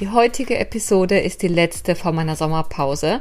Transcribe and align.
die 0.00 0.08
heutige 0.08 0.58
Episode 0.58 1.18
ist 1.18 1.42
die 1.42 1.48
letzte 1.48 1.94
vor 1.94 2.12
meiner 2.12 2.36
Sommerpause, 2.36 3.20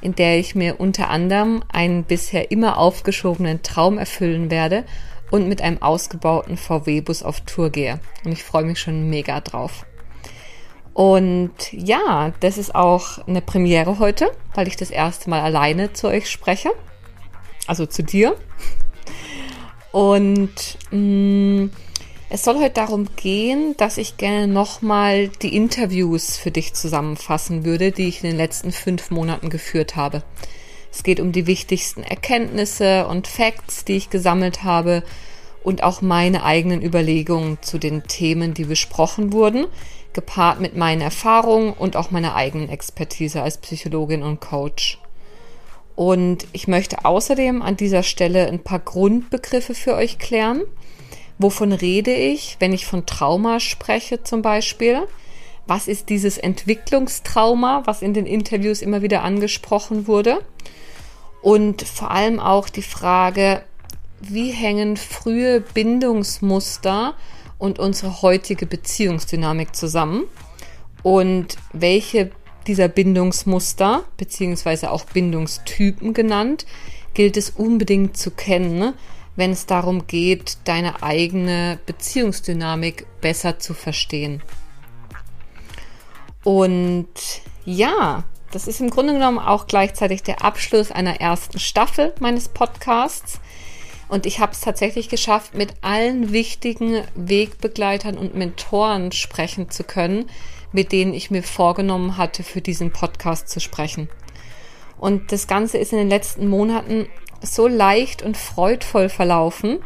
in 0.00 0.14
der 0.14 0.38
ich 0.38 0.54
mir 0.54 0.80
unter 0.80 1.08
anderem 1.10 1.62
einen 1.72 2.04
bisher 2.04 2.50
immer 2.50 2.78
aufgeschobenen 2.78 3.62
Traum 3.62 3.98
erfüllen 3.98 4.50
werde 4.50 4.84
und 5.30 5.48
mit 5.48 5.62
einem 5.62 5.80
ausgebauten 5.80 6.56
VW-Bus 6.56 7.22
auf 7.22 7.40
Tour 7.40 7.70
gehe. 7.70 8.00
Und 8.24 8.32
ich 8.32 8.44
freue 8.44 8.64
mich 8.64 8.78
schon 8.78 9.08
mega 9.08 9.40
drauf. 9.40 9.84
Und 10.94 11.72
ja, 11.72 12.32
das 12.40 12.58
ist 12.58 12.74
auch 12.74 13.26
eine 13.26 13.40
Premiere 13.40 13.98
heute, 13.98 14.30
weil 14.54 14.68
ich 14.68 14.76
das 14.76 14.90
erste 14.90 15.30
Mal 15.30 15.40
alleine 15.40 15.92
zu 15.92 16.08
euch 16.08 16.30
spreche. 16.30 16.70
Also 17.66 17.86
zu 17.86 18.02
dir. 18.02 18.36
Und 19.90 20.78
mh, 20.90 20.98
mm, 20.98 21.70
es 22.34 22.44
soll 22.44 22.56
heute 22.56 22.70
darum 22.70 23.08
gehen, 23.14 23.76
dass 23.76 23.98
ich 23.98 24.16
gerne 24.16 24.46
nochmal 24.46 25.28
die 25.28 25.54
Interviews 25.54 26.38
für 26.38 26.50
dich 26.50 26.72
zusammenfassen 26.72 27.66
würde, 27.66 27.92
die 27.92 28.08
ich 28.08 28.24
in 28.24 28.30
den 28.30 28.38
letzten 28.38 28.72
fünf 28.72 29.10
Monaten 29.10 29.50
geführt 29.50 29.96
habe. 29.96 30.22
Es 30.90 31.02
geht 31.02 31.20
um 31.20 31.32
die 31.32 31.46
wichtigsten 31.46 32.02
Erkenntnisse 32.02 33.06
und 33.06 33.26
Facts, 33.26 33.84
die 33.84 33.96
ich 33.96 34.08
gesammelt 34.08 34.64
habe 34.64 35.02
und 35.62 35.82
auch 35.82 36.00
meine 36.00 36.42
eigenen 36.42 36.80
Überlegungen 36.80 37.58
zu 37.60 37.76
den 37.76 38.04
Themen, 38.04 38.54
die 38.54 38.64
besprochen 38.64 39.34
wurden, 39.34 39.66
gepaart 40.14 40.58
mit 40.58 40.74
meinen 40.74 41.02
Erfahrungen 41.02 41.74
und 41.74 41.96
auch 41.96 42.10
meiner 42.10 42.34
eigenen 42.34 42.70
Expertise 42.70 43.42
als 43.42 43.58
Psychologin 43.58 44.22
und 44.22 44.40
Coach. 44.40 44.98
Und 45.96 46.46
ich 46.54 46.66
möchte 46.66 47.04
außerdem 47.04 47.60
an 47.60 47.76
dieser 47.76 48.02
Stelle 48.02 48.46
ein 48.46 48.64
paar 48.64 48.78
Grundbegriffe 48.78 49.74
für 49.74 49.94
euch 49.94 50.18
klären 50.18 50.62
Wovon 51.42 51.72
rede 51.72 52.14
ich, 52.14 52.56
wenn 52.60 52.72
ich 52.72 52.86
von 52.86 53.04
Trauma 53.04 53.58
spreche 53.58 54.22
zum 54.22 54.42
Beispiel? 54.42 55.08
Was 55.66 55.88
ist 55.88 56.08
dieses 56.08 56.38
Entwicklungstrauma, 56.38 57.82
was 57.84 58.00
in 58.00 58.14
den 58.14 58.26
Interviews 58.26 58.80
immer 58.80 59.02
wieder 59.02 59.24
angesprochen 59.24 60.06
wurde? 60.06 60.44
Und 61.40 61.82
vor 61.82 62.12
allem 62.12 62.38
auch 62.38 62.68
die 62.68 62.82
Frage, 62.82 63.64
wie 64.20 64.50
hängen 64.50 64.96
frühe 64.96 65.60
Bindungsmuster 65.60 67.14
und 67.58 67.80
unsere 67.80 68.22
heutige 68.22 68.66
Beziehungsdynamik 68.66 69.74
zusammen? 69.74 70.26
Und 71.02 71.56
welche 71.72 72.30
dieser 72.68 72.86
Bindungsmuster, 72.86 74.04
beziehungsweise 74.16 74.92
auch 74.92 75.06
Bindungstypen 75.06 76.14
genannt, 76.14 76.66
gilt 77.14 77.36
es 77.36 77.50
unbedingt 77.50 78.16
zu 78.16 78.30
kennen, 78.30 78.94
wenn 79.36 79.50
es 79.50 79.66
darum 79.66 80.06
geht, 80.06 80.58
deine 80.64 81.02
eigene 81.02 81.78
Beziehungsdynamik 81.86 83.06
besser 83.20 83.58
zu 83.58 83.74
verstehen. 83.74 84.42
Und 86.44 87.06
ja, 87.64 88.24
das 88.50 88.68
ist 88.68 88.80
im 88.80 88.90
Grunde 88.90 89.14
genommen 89.14 89.38
auch 89.38 89.66
gleichzeitig 89.66 90.22
der 90.22 90.44
Abschluss 90.44 90.90
einer 90.90 91.20
ersten 91.20 91.58
Staffel 91.58 92.12
meines 92.20 92.48
Podcasts. 92.48 93.40
Und 94.08 94.26
ich 94.26 94.40
habe 94.40 94.52
es 94.52 94.60
tatsächlich 94.60 95.08
geschafft, 95.08 95.54
mit 95.54 95.72
allen 95.80 96.32
wichtigen 96.32 97.02
Wegbegleitern 97.14 98.18
und 98.18 98.34
Mentoren 98.34 99.10
sprechen 99.12 99.70
zu 99.70 99.84
können, 99.84 100.26
mit 100.72 100.92
denen 100.92 101.14
ich 101.14 101.30
mir 101.30 101.42
vorgenommen 101.42 102.18
hatte, 102.18 102.42
für 102.42 102.60
diesen 102.60 102.92
Podcast 102.92 103.48
zu 103.48 103.60
sprechen. 103.60 104.10
Und 104.98 105.32
das 105.32 105.46
Ganze 105.46 105.78
ist 105.78 105.92
in 105.92 105.98
den 105.98 106.10
letzten 106.10 106.46
Monaten 106.46 107.08
so 107.42 107.66
leicht 107.66 108.22
und 108.22 108.36
freudvoll 108.36 109.08
verlaufen. 109.08 109.78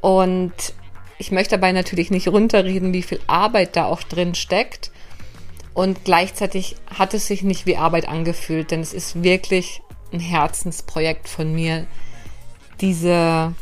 Und 0.00 0.52
ich 1.18 1.30
möchte 1.30 1.56
dabei 1.56 1.72
natürlich 1.72 2.10
nicht 2.10 2.28
runterreden, 2.28 2.92
wie 2.92 3.02
viel 3.02 3.20
Arbeit 3.26 3.76
da 3.76 3.84
auch 3.84 4.02
drin 4.02 4.34
steckt. 4.34 4.90
Und 5.74 6.04
gleichzeitig 6.04 6.76
hat 6.86 7.14
es 7.14 7.26
sich 7.26 7.42
nicht 7.42 7.64
wie 7.66 7.76
Arbeit 7.76 8.08
angefühlt, 8.08 8.70
denn 8.70 8.80
es 8.80 8.92
ist 8.92 9.22
wirklich 9.22 9.82
ein 10.12 10.20
Herzensprojekt 10.20 11.28
von 11.28 11.54
mir, 11.54 11.86
diese, 12.80 13.54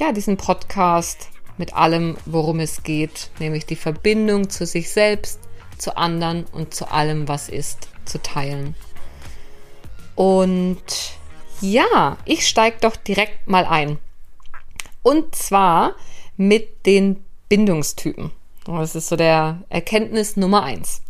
ja, 0.00 0.12
diesen 0.12 0.36
Podcast 0.36 1.28
mit 1.56 1.74
allem, 1.74 2.16
worum 2.24 2.58
es 2.58 2.82
geht, 2.82 3.30
nämlich 3.38 3.66
die 3.66 3.76
Verbindung 3.76 4.50
zu 4.50 4.66
sich 4.66 4.90
selbst, 4.90 5.38
zu 5.78 5.96
anderen 5.96 6.44
und 6.52 6.74
zu 6.74 6.90
allem, 6.90 7.28
was 7.28 7.48
ist, 7.48 7.88
zu 8.04 8.20
teilen. 8.20 8.74
Und 10.16 10.82
ja, 11.72 12.18
ich 12.24 12.46
steige 12.46 12.78
doch 12.80 12.96
direkt 12.96 13.48
mal 13.48 13.64
ein. 13.64 13.98
Und 15.02 15.34
zwar 15.34 15.94
mit 16.36 16.86
den 16.86 17.24
Bindungstypen. 17.48 18.30
Das 18.64 18.94
ist 18.94 19.08
so 19.08 19.16
der 19.16 19.62
Erkenntnis 19.68 20.36
Nummer 20.36 20.62
eins. 20.62 21.02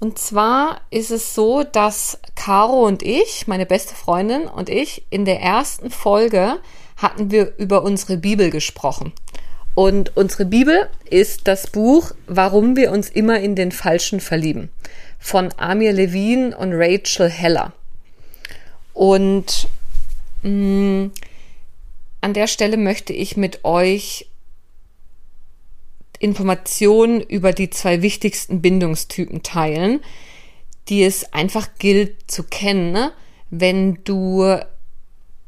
Und 0.00 0.18
zwar 0.18 0.80
ist 0.90 1.10
es 1.10 1.34
so, 1.34 1.64
dass 1.64 2.20
Caro 2.36 2.86
und 2.86 3.02
ich, 3.02 3.46
meine 3.48 3.66
beste 3.66 3.94
Freundin 3.94 4.46
und 4.46 4.68
ich, 4.68 5.04
in 5.10 5.24
der 5.24 5.40
ersten 5.40 5.90
Folge 5.90 6.58
hatten 6.96 7.30
wir 7.30 7.56
über 7.58 7.82
unsere 7.82 8.16
Bibel 8.16 8.50
gesprochen. 8.50 9.12
Und 9.74 10.16
unsere 10.16 10.44
Bibel 10.44 10.88
ist 11.08 11.46
das 11.48 11.68
Buch 11.68 12.12
Warum 12.26 12.76
wir 12.76 12.90
uns 12.90 13.08
immer 13.08 13.40
in 13.40 13.54
den 13.54 13.72
Falschen 13.72 14.20
verlieben 14.20 14.70
von 15.18 15.50
Amir 15.56 15.92
Levine 15.92 16.56
und 16.56 16.72
Rachel 16.74 17.28
Heller. 17.28 17.72
Und 18.98 19.68
mh, 20.42 20.50
mm, 20.50 21.12
an 22.20 22.34
der 22.34 22.48
Stelle 22.48 22.76
möchte 22.76 23.12
ich 23.12 23.36
mit 23.36 23.64
euch 23.64 24.26
Informationen 26.18 27.20
über 27.20 27.52
die 27.52 27.70
zwei 27.70 28.02
wichtigsten 28.02 28.60
Bindungstypen 28.60 29.44
teilen, 29.44 30.00
die 30.88 31.04
es 31.04 31.32
einfach 31.32 31.68
gilt 31.78 32.28
zu 32.28 32.42
kennen, 32.42 32.90
ne? 32.90 33.12
wenn 33.50 34.02
du, 34.02 34.42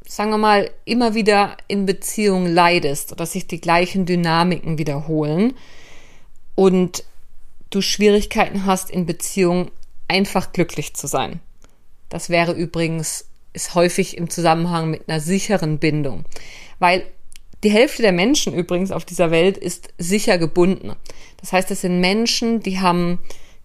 sagen 0.07 0.29
wir 0.29 0.37
mal, 0.37 0.71
immer 0.85 1.13
wieder 1.13 1.57
in 1.67 1.85
Beziehungen 1.85 2.53
leidest 2.53 3.11
oder 3.11 3.25
sich 3.25 3.47
die 3.47 3.59
gleichen 3.59 4.05
Dynamiken 4.05 4.77
wiederholen 4.77 5.55
und 6.55 7.03
du 7.69 7.81
Schwierigkeiten 7.81 8.65
hast, 8.65 8.89
in 8.89 9.05
Beziehungen 9.05 9.71
einfach 10.07 10.53
glücklich 10.53 10.93
zu 10.93 11.07
sein. 11.07 11.41
Das 12.07 12.29
wäre 12.29 12.53
übrigens 12.53 13.25
ist 13.53 13.75
häufig 13.75 14.17
im 14.17 14.29
Zusammenhang 14.29 14.89
mit 14.89 15.07
einer 15.07 15.19
sicheren 15.19 15.79
Bindung. 15.79 16.25
Weil 16.79 17.03
die 17.63 17.71
Hälfte 17.71 18.01
der 18.01 18.11
Menschen 18.11 18.53
übrigens 18.53 18.91
auf 18.91 19.05
dieser 19.05 19.29
Welt 19.29 19.57
ist 19.57 19.89
sicher 19.97 20.37
gebunden. 20.37 20.93
Das 21.39 21.53
heißt, 21.53 21.69
es 21.71 21.81
sind 21.81 21.99
Menschen, 21.99 22.61
die 22.61 22.79
haben 22.79 23.19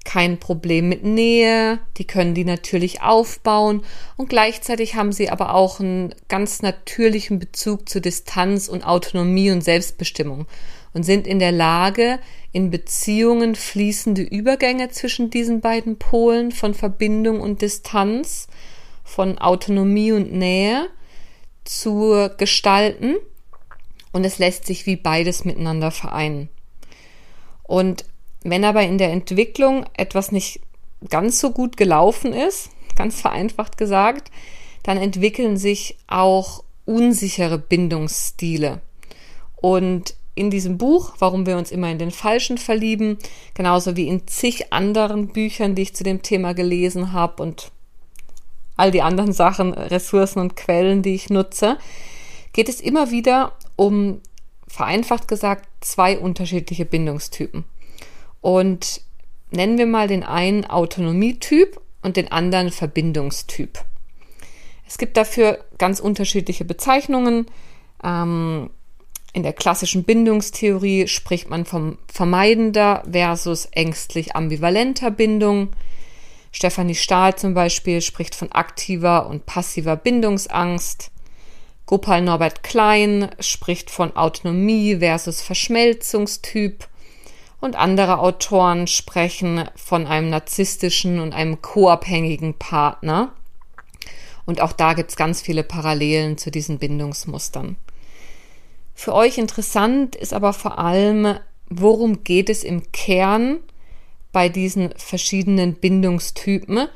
kein 0.04 0.38
Problem 0.38 0.88
mit 0.88 1.04
Nähe, 1.04 1.80
die 1.96 2.06
können 2.06 2.32
die 2.32 2.44
natürlich 2.44 3.02
aufbauen 3.02 3.82
und 4.16 4.28
gleichzeitig 4.28 4.94
haben 4.94 5.12
sie 5.12 5.30
aber 5.30 5.52
auch 5.52 5.80
einen 5.80 6.14
ganz 6.28 6.62
natürlichen 6.62 7.38
Bezug 7.40 7.88
zu 7.88 8.00
Distanz 8.00 8.68
und 8.68 8.86
Autonomie 8.86 9.50
und 9.50 9.64
Selbstbestimmung 9.64 10.46
und 10.94 11.02
sind 11.02 11.26
in 11.26 11.40
der 11.40 11.52
Lage, 11.52 12.20
in 12.52 12.70
Beziehungen 12.70 13.56
fließende 13.56 14.22
Übergänge 14.22 14.88
zwischen 14.90 15.28
diesen 15.28 15.60
beiden 15.60 15.98
Polen 15.98 16.52
von 16.52 16.72
Verbindung 16.72 17.40
und 17.40 17.60
Distanz 17.60 18.46
von 19.06 19.38
Autonomie 19.38 20.12
und 20.12 20.32
Nähe 20.32 20.88
zu 21.64 22.28
gestalten. 22.36 23.14
Und 24.12 24.24
es 24.24 24.38
lässt 24.38 24.66
sich 24.66 24.84
wie 24.84 24.96
beides 24.96 25.44
miteinander 25.44 25.90
vereinen. 25.90 26.48
Und 27.62 28.04
wenn 28.42 28.64
aber 28.64 28.82
in 28.82 28.98
der 28.98 29.12
Entwicklung 29.12 29.86
etwas 29.96 30.32
nicht 30.32 30.60
ganz 31.08 31.40
so 31.40 31.50
gut 31.50 31.76
gelaufen 31.76 32.32
ist, 32.32 32.70
ganz 32.96 33.20
vereinfacht 33.20 33.76
gesagt, 33.76 34.30
dann 34.82 34.98
entwickeln 34.98 35.56
sich 35.56 35.96
auch 36.06 36.64
unsichere 36.84 37.58
Bindungsstile. 37.58 38.80
Und 39.56 40.14
in 40.34 40.50
diesem 40.50 40.78
Buch, 40.78 41.14
warum 41.18 41.46
wir 41.46 41.56
uns 41.56 41.72
immer 41.72 41.90
in 41.90 41.98
den 41.98 42.10
Falschen 42.10 42.58
verlieben, 42.58 43.18
genauso 43.54 43.96
wie 43.96 44.06
in 44.06 44.26
zig 44.26 44.72
anderen 44.72 45.28
Büchern, 45.28 45.74
die 45.74 45.82
ich 45.82 45.94
zu 45.94 46.04
dem 46.04 46.22
Thema 46.22 46.52
gelesen 46.52 47.12
habe 47.12 47.42
und 47.42 47.72
all 48.76 48.90
die 48.90 49.02
anderen 49.02 49.32
Sachen, 49.32 49.72
Ressourcen 49.72 50.40
und 50.40 50.56
Quellen, 50.56 51.02
die 51.02 51.14
ich 51.14 51.30
nutze, 51.30 51.78
geht 52.52 52.68
es 52.68 52.80
immer 52.80 53.10
wieder 53.10 53.52
um, 53.76 54.20
vereinfacht 54.68 55.28
gesagt, 55.28 55.68
zwei 55.80 56.18
unterschiedliche 56.18 56.84
Bindungstypen. 56.84 57.64
Und 58.40 59.00
nennen 59.50 59.78
wir 59.78 59.86
mal 59.86 60.08
den 60.08 60.22
einen 60.22 60.64
Autonomietyp 60.64 61.80
und 62.02 62.16
den 62.16 62.30
anderen 62.30 62.70
Verbindungstyp. 62.70 63.84
Es 64.86 64.98
gibt 64.98 65.16
dafür 65.16 65.64
ganz 65.78 66.00
unterschiedliche 66.00 66.64
Bezeichnungen. 66.64 67.46
Ähm, 68.04 68.70
in 69.32 69.42
der 69.42 69.52
klassischen 69.52 70.04
Bindungstheorie 70.04 71.08
spricht 71.08 71.50
man 71.50 71.66
vom 71.66 71.98
vermeidender 72.10 73.02
versus 73.10 73.66
ängstlich 73.72 74.34
ambivalenter 74.34 75.10
Bindung. 75.10 75.70
Stefanie 76.56 76.94
Stahl 76.94 77.36
zum 77.36 77.52
Beispiel 77.52 78.00
spricht 78.00 78.34
von 78.34 78.50
aktiver 78.50 79.26
und 79.26 79.44
passiver 79.44 79.94
Bindungsangst. 79.94 81.10
Gopal 81.84 82.22
Norbert 82.22 82.62
Klein 82.62 83.28
spricht 83.40 83.90
von 83.90 84.16
Autonomie 84.16 84.96
versus 84.96 85.42
Verschmelzungstyp. 85.42 86.88
Und 87.60 87.76
andere 87.76 88.20
Autoren 88.20 88.86
sprechen 88.86 89.68
von 89.76 90.06
einem 90.06 90.30
narzisstischen 90.30 91.20
und 91.20 91.34
einem 91.34 91.60
co-abhängigen 91.60 92.54
Partner. 92.54 93.34
Und 94.46 94.62
auch 94.62 94.72
da 94.72 94.94
gibt 94.94 95.10
es 95.10 95.16
ganz 95.16 95.42
viele 95.42 95.62
Parallelen 95.62 96.38
zu 96.38 96.50
diesen 96.50 96.78
Bindungsmustern. 96.78 97.76
Für 98.94 99.12
euch 99.12 99.36
interessant 99.36 100.16
ist 100.16 100.32
aber 100.32 100.54
vor 100.54 100.78
allem, 100.78 101.38
worum 101.68 102.24
geht 102.24 102.48
es 102.48 102.64
im 102.64 102.92
Kern 102.92 103.58
bei 104.36 104.50
diesen 104.50 104.90
verschiedenen 104.98 105.76
Bindungstypen, 105.76 106.88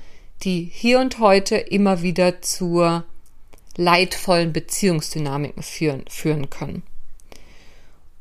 die 0.42 0.70
hier 0.70 1.00
und 1.00 1.20
heute 1.20 1.56
immer 1.56 2.02
wieder 2.02 2.42
zur 2.42 3.04
leidvollen 3.78 4.52
Beziehungsdynamiken 4.52 5.62
führen, 5.62 6.04
führen 6.06 6.50
können. 6.50 6.82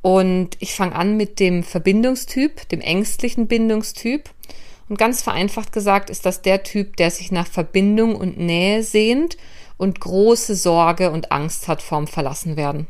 Und 0.01 0.55
ich 0.61 0.73
fange 0.73 0.95
an 0.95 1.17
mit 1.17 1.41
dem 1.41 1.63
Verbindungstyp, 1.63 2.69
dem 2.69 2.79
ängstlichen 2.79 3.47
Bindungstyp. 3.47 4.29
Und 4.87 4.97
ganz 4.97 5.21
vereinfacht 5.21 5.73
gesagt 5.73 6.09
ist 6.09 6.25
das 6.25 6.41
der 6.41 6.63
Typ, 6.63 6.95
der 6.95 7.11
sich 7.11 7.29
nach 7.29 7.47
Verbindung 7.47 8.15
und 8.15 8.37
Nähe 8.37 8.83
sehnt 8.83 9.35
und 9.75 9.99
große 9.99 10.55
Sorge 10.55 11.11
und 11.11 11.33
Angst 11.33 11.67
hat 11.67 11.81
vorm 11.81 12.07
Verlassenwerden. 12.07 12.87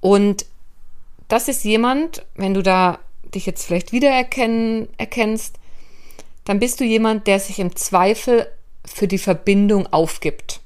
Und 0.00 0.46
das 1.28 1.48
ist 1.48 1.64
jemand, 1.64 2.24
wenn 2.34 2.54
du 2.54 2.62
da 2.62 2.98
dich 3.34 3.46
jetzt 3.46 3.64
vielleicht 3.64 3.92
wiedererkennen 3.92 4.88
erkennst, 4.98 5.56
dann 6.44 6.58
bist 6.58 6.80
du 6.80 6.84
jemand, 6.84 7.26
der 7.26 7.40
sich 7.40 7.58
im 7.58 7.76
Zweifel 7.76 8.46
für 8.84 9.06
die 9.06 9.18
Verbindung 9.18 9.86
aufgibt 9.86 10.60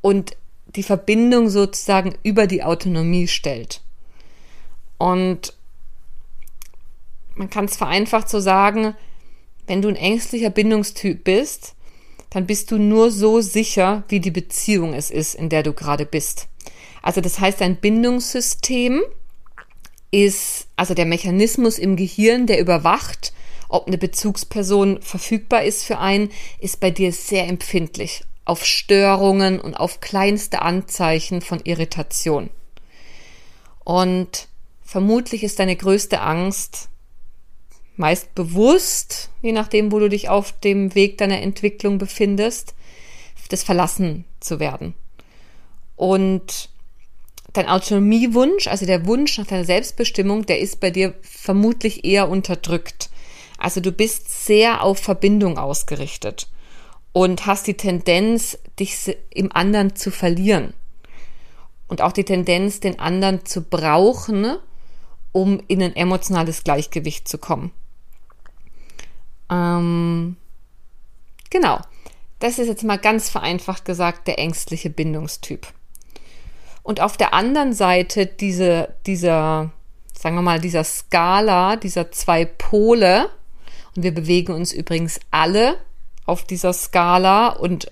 und 0.00 0.36
die 0.66 0.82
Verbindung 0.82 1.48
sozusagen 1.48 2.14
über 2.22 2.46
die 2.46 2.62
Autonomie 2.62 3.28
stellt. 3.28 3.80
Und 4.98 5.54
man 7.34 7.50
kann 7.50 7.66
es 7.66 7.76
vereinfacht 7.76 8.28
so 8.28 8.40
sagen, 8.40 8.94
wenn 9.66 9.82
du 9.82 9.88
ein 9.88 9.96
ängstlicher 9.96 10.50
Bindungstyp 10.50 11.24
bist, 11.24 11.74
dann 12.30 12.46
bist 12.46 12.70
du 12.70 12.78
nur 12.78 13.10
so 13.10 13.40
sicher, 13.40 14.04
wie 14.08 14.20
die 14.20 14.30
Beziehung 14.30 14.92
es 14.92 15.10
ist, 15.10 15.34
in 15.34 15.48
der 15.48 15.62
du 15.62 15.72
gerade 15.72 16.06
bist. 16.06 16.48
Also 17.02 17.20
das 17.20 17.38
heißt, 17.38 17.62
ein 17.62 17.76
Bindungssystem 17.76 19.02
ist 20.14 20.68
also 20.76 20.94
der 20.94 21.06
Mechanismus 21.06 21.76
im 21.78 21.96
Gehirn, 21.96 22.46
der 22.46 22.60
überwacht, 22.60 23.32
ob 23.68 23.88
eine 23.88 23.98
Bezugsperson 23.98 25.02
verfügbar 25.02 25.64
ist 25.64 25.84
für 25.84 25.98
einen, 25.98 26.30
ist 26.60 26.78
bei 26.78 26.92
dir 26.92 27.12
sehr 27.12 27.48
empfindlich 27.48 28.22
auf 28.44 28.64
Störungen 28.64 29.58
und 29.58 29.74
auf 29.74 30.00
kleinste 30.00 30.62
Anzeichen 30.62 31.40
von 31.40 31.60
Irritation. 31.64 32.50
Und 33.82 34.46
vermutlich 34.84 35.42
ist 35.42 35.58
deine 35.58 35.74
größte 35.74 36.20
Angst 36.20 36.88
meist 37.96 38.34
bewusst, 38.34 39.30
je 39.42 39.52
nachdem, 39.52 39.90
wo 39.90 39.98
du 39.98 40.08
dich 40.08 40.28
auf 40.28 40.52
dem 40.60 40.94
Weg 40.94 41.18
deiner 41.18 41.40
Entwicklung 41.40 41.98
befindest, 41.98 42.74
das 43.48 43.62
verlassen 43.62 44.24
zu 44.40 44.60
werden. 44.60 44.94
Und 45.96 46.70
dein 47.54 47.68
Autonomiewunsch, 47.68 48.66
also 48.66 48.84
der 48.84 49.06
Wunsch 49.06 49.38
nach 49.38 49.46
deiner 49.46 49.64
Selbstbestimmung, 49.64 50.44
der 50.44 50.58
ist 50.58 50.80
bei 50.80 50.90
dir 50.90 51.14
vermutlich 51.22 52.04
eher 52.04 52.28
unterdrückt. 52.28 53.08
Also 53.56 53.80
du 53.80 53.92
bist 53.92 54.44
sehr 54.44 54.82
auf 54.82 54.98
Verbindung 54.98 55.56
ausgerichtet 55.56 56.48
und 57.12 57.46
hast 57.46 57.66
die 57.66 57.74
Tendenz, 57.74 58.58
dich 58.78 59.16
im 59.30 59.52
anderen 59.52 59.94
zu 59.94 60.10
verlieren. 60.10 60.74
Und 61.86 62.02
auch 62.02 62.12
die 62.12 62.24
Tendenz, 62.24 62.80
den 62.80 62.98
anderen 62.98 63.44
zu 63.46 63.62
brauchen, 63.62 64.56
um 65.32 65.62
in 65.68 65.82
ein 65.82 65.94
emotionales 65.94 66.64
Gleichgewicht 66.64 67.28
zu 67.28 67.38
kommen. 67.38 67.70
Ähm, 69.50 70.36
genau. 71.50 71.80
Das 72.40 72.58
ist 72.58 72.66
jetzt 72.66 72.82
mal 72.82 72.98
ganz 72.98 73.30
vereinfacht 73.30 73.84
gesagt 73.84 74.26
der 74.26 74.38
ängstliche 74.38 74.90
Bindungstyp. 74.90 75.68
Und 76.84 77.00
auf 77.00 77.16
der 77.16 77.32
anderen 77.32 77.72
Seite 77.72 78.26
diese, 78.26 78.94
dieser, 79.06 79.72
sagen 80.16 80.36
wir 80.36 80.42
mal, 80.42 80.60
dieser 80.60 80.84
Skala, 80.84 81.76
dieser 81.76 82.12
zwei 82.12 82.44
Pole, 82.44 83.30
und 83.96 84.02
wir 84.02 84.14
bewegen 84.14 84.52
uns 84.52 84.72
übrigens 84.72 85.18
alle 85.30 85.78
auf 86.26 86.44
dieser 86.44 86.74
Skala 86.74 87.48
und 87.48 87.90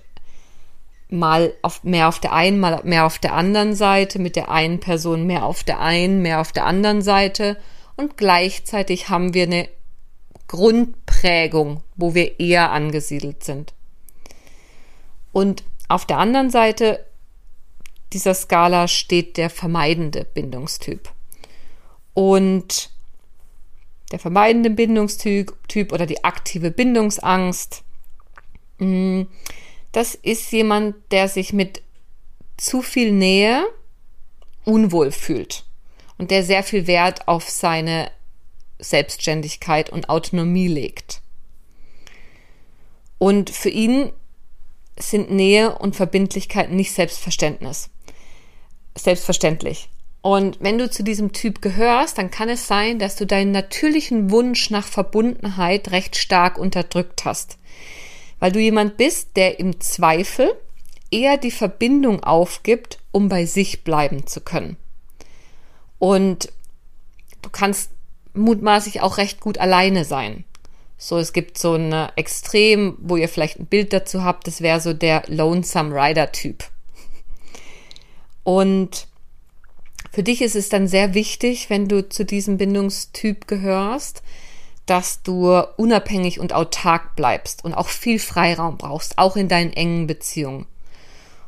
mal 1.08 1.54
auf, 1.62 1.82
mehr 1.84 2.06
auf 2.08 2.20
der 2.20 2.34
einen, 2.34 2.60
mal 2.60 2.80
mehr 2.84 3.06
auf 3.06 3.18
der 3.18 3.34
anderen 3.34 3.74
Seite, 3.74 4.18
mit 4.18 4.36
der 4.36 4.50
einen 4.50 4.78
Person 4.78 5.26
mehr 5.26 5.44
auf 5.44 5.64
der 5.64 5.80
einen, 5.80 6.20
mehr 6.20 6.40
auf 6.40 6.52
der 6.52 6.66
anderen 6.66 7.00
Seite. 7.00 7.56
Und 7.96 8.18
gleichzeitig 8.18 9.08
haben 9.08 9.32
wir 9.32 9.44
eine 9.44 9.68
Grundprägung, 10.48 11.82
wo 11.96 12.14
wir 12.14 12.40
eher 12.40 12.72
angesiedelt 12.72 13.42
sind. 13.42 13.72
Und 15.32 15.64
auf 15.88 16.04
der 16.04 16.18
anderen 16.18 16.50
Seite 16.50 17.04
dieser 18.12 18.34
Skala 18.34 18.88
steht 18.88 19.36
der 19.36 19.50
vermeidende 19.50 20.24
Bindungstyp. 20.24 21.10
Und 22.14 22.90
der 24.10 24.18
vermeidende 24.18 24.70
Bindungstyp 24.70 25.56
Typ 25.68 25.92
oder 25.92 26.06
die 26.06 26.22
aktive 26.24 26.70
Bindungsangst, 26.70 27.82
mm, 28.78 29.22
das 29.92 30.14
ist 30.14 30.52
jemand, 30.52 30.96
der 31.10 31.28
sich 31.28 31.52
mit 31.52 31.82
zu 32.56 32.82
viel 32.82 33.12
Nähe 33.12 33.66
unwohl 34.64 35.10
fühlt 35.10 35.64
und 36.18 36.30
der 36.30 36.44
sehr 36.44 36.62
viel 36.62 36.86
Wert 36.86 37.26
auf 37.26 37.48
seine 37.48 38.10
Selbstständigkeit 38.78 39.90
und 39.90 40.08
Autonomie 40.08 40.68
legt. 40.68 41.22
Und 43.18 43.50
für 43.50 43.70
ihn 43.70 44.12
sind 44.98 45.30
Nähe 45.30 45.78
und 45.78 45.96
Verbindlichkeit 45.96 46.70
nicht 46.70 46.92
Selbstverständnis 46.92 47.90
selbstverständlich. 48.96 49.88
Und 50.22 50.58
wenn 50.60 50.78
du 50.78 50.88
zu 50.88 51.02
diesem 51.02 51.32
Typ 51.32 51.60
gehörst, 51.62 52.16
dann 52.16 52.30
kann 52.30 52.48
es 52.48 52.68
sein, 52.68 53.00
dass 53.00 53.16
du 53.16 53.26
deinen 53.26 53.50
natürlichen 53.50 54.30
Wunsch 54.30 54.70
nach 54.70 54.86
Verbundenheit 54.86 55.90
recht 55.90 56.16
stark 56.16 56.58
unterdrückt 56.58 57.24
hast. 57.24 57.58
Weil 58.38 58.52
du 58.52 58.60
jemand 58.60 58.96
bist, 58.96 59.36
der 59.36 59.58
im 59.58 59.80
Zweifel 59.80 60.52
eher 61.10 61.36
die 61.36 61.50
Verbindung 61.50 62.22
aufgibt, 62.22 62.98
um 63.10 63.28
bei 63.28 63.46
sich 63.46 63.84
bleiben 63.84 64.26
zu 64.26 64.40
können. 64.40 64.76
Und 65.98 66.52
du 67.42 67.50
kannst 67.50 67.90
mutmaßlich 68.34 69.00
auch 69.00 69.18
recht 69.18 69.40
gut 69.40 69.58
alleine 69.58 70.04
sein. 70.04 70.44
So, 70.96 71.18
es 71.18 71.32
gibt 71.32 71.58
so 71.58 71.74
ein 71.74 71.92
Extrem, 72.14 72.96
wo 73.00 73.16
ihr 73.16 73.28
vielleicht 73.28 73.58
ein 73.58 73.66
Bild 73.66 73.92
dazu 73.92 74.22
habt, 74.22 74.46
das 74.46 74.60
wäre 74.60 74.80
so 74.80 74.92
der 74.92 75.24
Lonesome 75.26 75.94
Rider 75.94 76.30
Typ. 76.30 76.64
Und 78.44 79.08
für 80.10 80.22
dich 80.22 80.42
ist 80.42 80.56
es 80.56 80.68
dann 80.68 80.88
sehr 80.88 81.14
wichtig, 81.14 81.70
wenn 81.70 81.88
du 81.88 82.08
zu 82.08 82.24
diesem 82.24 82.58
Bindungstyp 82.58 83.46
gehörst, 83.46 84.22
dass 84.86 85.22
du 85.22 85.62
unabhängig 85.76 86.40
und 86.40 86.52
autark 86.52 87.14
bleibst 87.14 87.64
und 87.64 87.74
auch 87.74 87.88
viel 87.88 88.18
Freiraum 88.18 88.78
brauchst, 88.78 89.16
auch 89.18 89.36
in 89.36 89.48
deinen 89.48 89.72
engen 89.72 90.06
Beziehungen. 90.06 90.66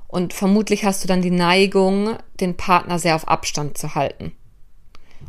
Und 0.06 0.32
vermutlich 0.32 0.84
hast 0.84 1.02
du 1.02 1.08
dann 1.08 1.22
die 1.22 1.30
Neigung, 1.30 2.16
den 2.38 2.56
Partner 2.56 2.98
sehr 2.98 3.16
auf 3.16 3.26
Abstand 3.26 3.76
zu 3.76 3.96
halten. 3.96 4.32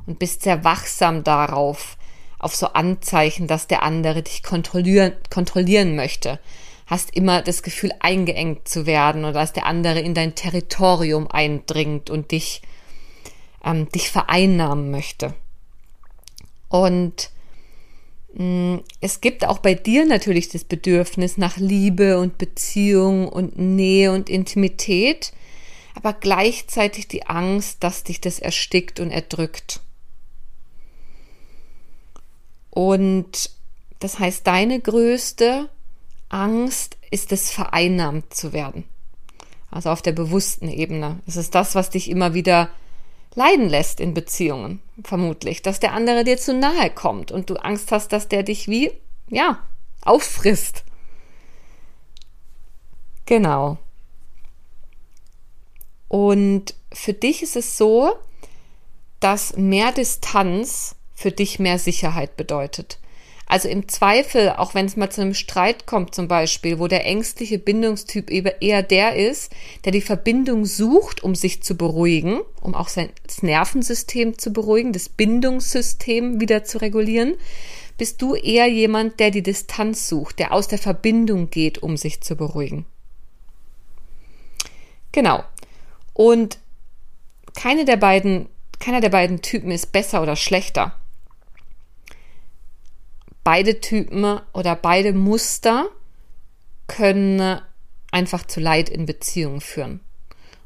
Und 0.05 0.19
bist 0.19 0.43
sehr 0.43 0.63
wachsam 0.63 1.23
darauf, 1.23 1.97
auf 2.37 2.55
so 2.55 2.67
Anzeichen, 2.67 3.47
dass 3.47 3.65
der 3.65 3.81
andere 3.81 4.21
dich 4.21 4.43
kontrollieren, 4.43 5.13
kontrollieren 5.31 5.95
möchte, 5.95 6.39
hast 6.85 7.15
immer 7.15 7.41
das 7.41 7.63
Gefühl, 7.63 7.91
eingeengt 7.99 8.67
zu 8.67 8.85
werden 8.85 9.23
oder 9.25 9.33
dass 9.33 9.53
der 9.53 9.65
andere 9.65 9.99
in 9.99 10.13
dein 10.13 10.35
Territorium 10.35 11.27
eindringt 11.29 12.09
und 12.09 12.31
dich, 12.31 12.61
ähm, 13.63 13.89
dich 13.89 14.11
vereinnahmen 14.11 14.91
möchte. 14.91 15.33
Und 16.69 17.31
mh, 18.33 18.43
mm, 18.43 18.83
es 19.01 19.21
gibt 19.21 19.45
auch 19.45 19.59
bei 19.59 19.73
dir 19.73 20.05
natürlich 20.05 20.49
das 20.49 20.63
Bedürfnis 20.63 21.37
nach 21.37 21.57
Liebe 21.57 22.19
und 22.19 22.37
Beziehung 22.37 23.27
und 23.27 23.57
Nähe 23.57 24.11
und 24.11 24.29
Intimität, 24.29 25.33
aber 25.95 26.13
gleichzeitig 26.13 27.07
die 27.07 27.25
Angst, 27.25 27.83
dass 27.83 28.03
dich 28.03 28.21
das 28.21 28.39
erstickt 28.39 28.99
und 28.99 29.09
erdrückt. 29.09 29.79
Und 32.69 33.49
das 33.99 34.19
heißt, 34.19 34.45
deine 34.45 34.81
größte 34.81 35.69
Angst 36.29 36.97
ist 37.11 37.31
es, 37.31 37.51
vereinnahmt 37.51 38.33
zu 38.33 38.53
werden. 38.53 38.85
Also 39.71 39.89
auf 39.89 40.01
der 40.01 40.13
bewussten 40.13 40.69
Ebene. 40.69 41.19
Es 41.27 41.35
ist 41.35 41.55
das, 41.55 41.75
was 41.75 41.89
dich 41.89 42.09
immer 42.09 42.33
wieder 42.33 42.69
leiden 43.35 43.67
lässt 43.67 43.99
in 43.99 44.13
Beziehungen, 44.13 44.81
vermutlich, 45.03 45.61
dass 45.61 45.79
der 45.79 45.93
andere 45.93 46.23
dir 46.23 46.37
zu 46.37 46.53
nahe 46.53 46.89
kommt 46.89 47.31
und 47.31 47.49
du 47.49 47.55
Angst 47.55 47.91
hast, 47.91 48.09
dass 48.13 48.27
der 48.27 48.43
dich 48.43 48.67
wie, 48.67 48.91
ja, 49.29 49.59
auffrisst. 50.01 50.83
Genau. 53.25 53.77
Und 56.07 56.75
für 56.93 57.13
dich 57.13 57.43
ist 57.43 57.55
es 57.55 57.77
so, 57.77 58.15
dass 59.19 59.57
mehr 59.57 59.91
Distanz 59.91 60.95
für 61.13 61.31
dich 61.31 61.59
mehr 61.59 61.79
Sicherheit 61.79 62.37
bedeutet. 62.37 62.99
Also 63.47 63.69
im 63.69 63.87
Zweifel, 63.87 64.49
auch 64.49 64.73
wenn 64.73 64.87
es 64.87 64.97
mal 64.97 65.11
zu 65.11 65.21
einem 65.21 65.35
Streit 65.35 65.85
kommt 65.85 66.15
zum 66.15 66.27
Beispiel, 66.27 66.79
wo 66.79 66.87
der 66.87 67.05
ängstliche 67.05 67.59
Bindungstyp 67.59 68.31
eher 68.31 68.81
der 68.81 69.15
ist, 69.15 69.51
der 69.85 69.91
die 69.91 70.01
Verbindung 70.01 70.65
sucht, 70.65 71.23
um 71.23 71.35
sich 71.35 71.61
zu 71.61 71.77
beruhigen, 71.77 72.41
um 72.61 72.73
auch 72.73 72.87
sein 72.87 73.09
Nervensystem 73.41 74.39
zu 74.39 74.51
beruhigen, 74.51 74.93
das 74.93 75.09
Bindungssystem 75.09 76.41
wieder 76.41 76.63
zu 76.63 76.79
regulieren, 76.79 77.35
bist 77.97 78.21
du 78.21 78.33
eher 78.33 78.67
jemand, 78.67 79.19
der 79.19 79.29
die 79.29 79.43
Distanz 79.43 80.09
sucht, 80.09 80.39
der 80.39 80.51
aus 80.51 80.67
der 80.67 80.79
Verbindung 80.79 81.49
geht, 81.51 81.83
um 81.83 81.97
sich 81.97 82.21
zu 82.21 82.35
beruhigen. 82.35 82.85
Genau. 85.11 85.43
Und 86.13 86.57
keine 87.53 87.85
der 87.85 87.97
beiden, 87.97 88.49
keiner 88.79 89.01
der 89.01 89.09
beiden 89.09 89.41
Typen 89.41 89.71
ist 89.71 89.91
besser 89.91 90.21
oder 90.21 90.35
schlechter 90.35 90.95
beide 93.45 93.79
Typen 93.79 94.41
oder 94.53 94.75
beide 94.75 95.13
Muster 95.13 95.87
können 96.87 97.61
einfach 98.11 98.45
zu 98.45 98.59
Leid 98.59 98.89
in 98.89 99.05
Beziehungen 99.05 99.61
führen. 99.61 100.01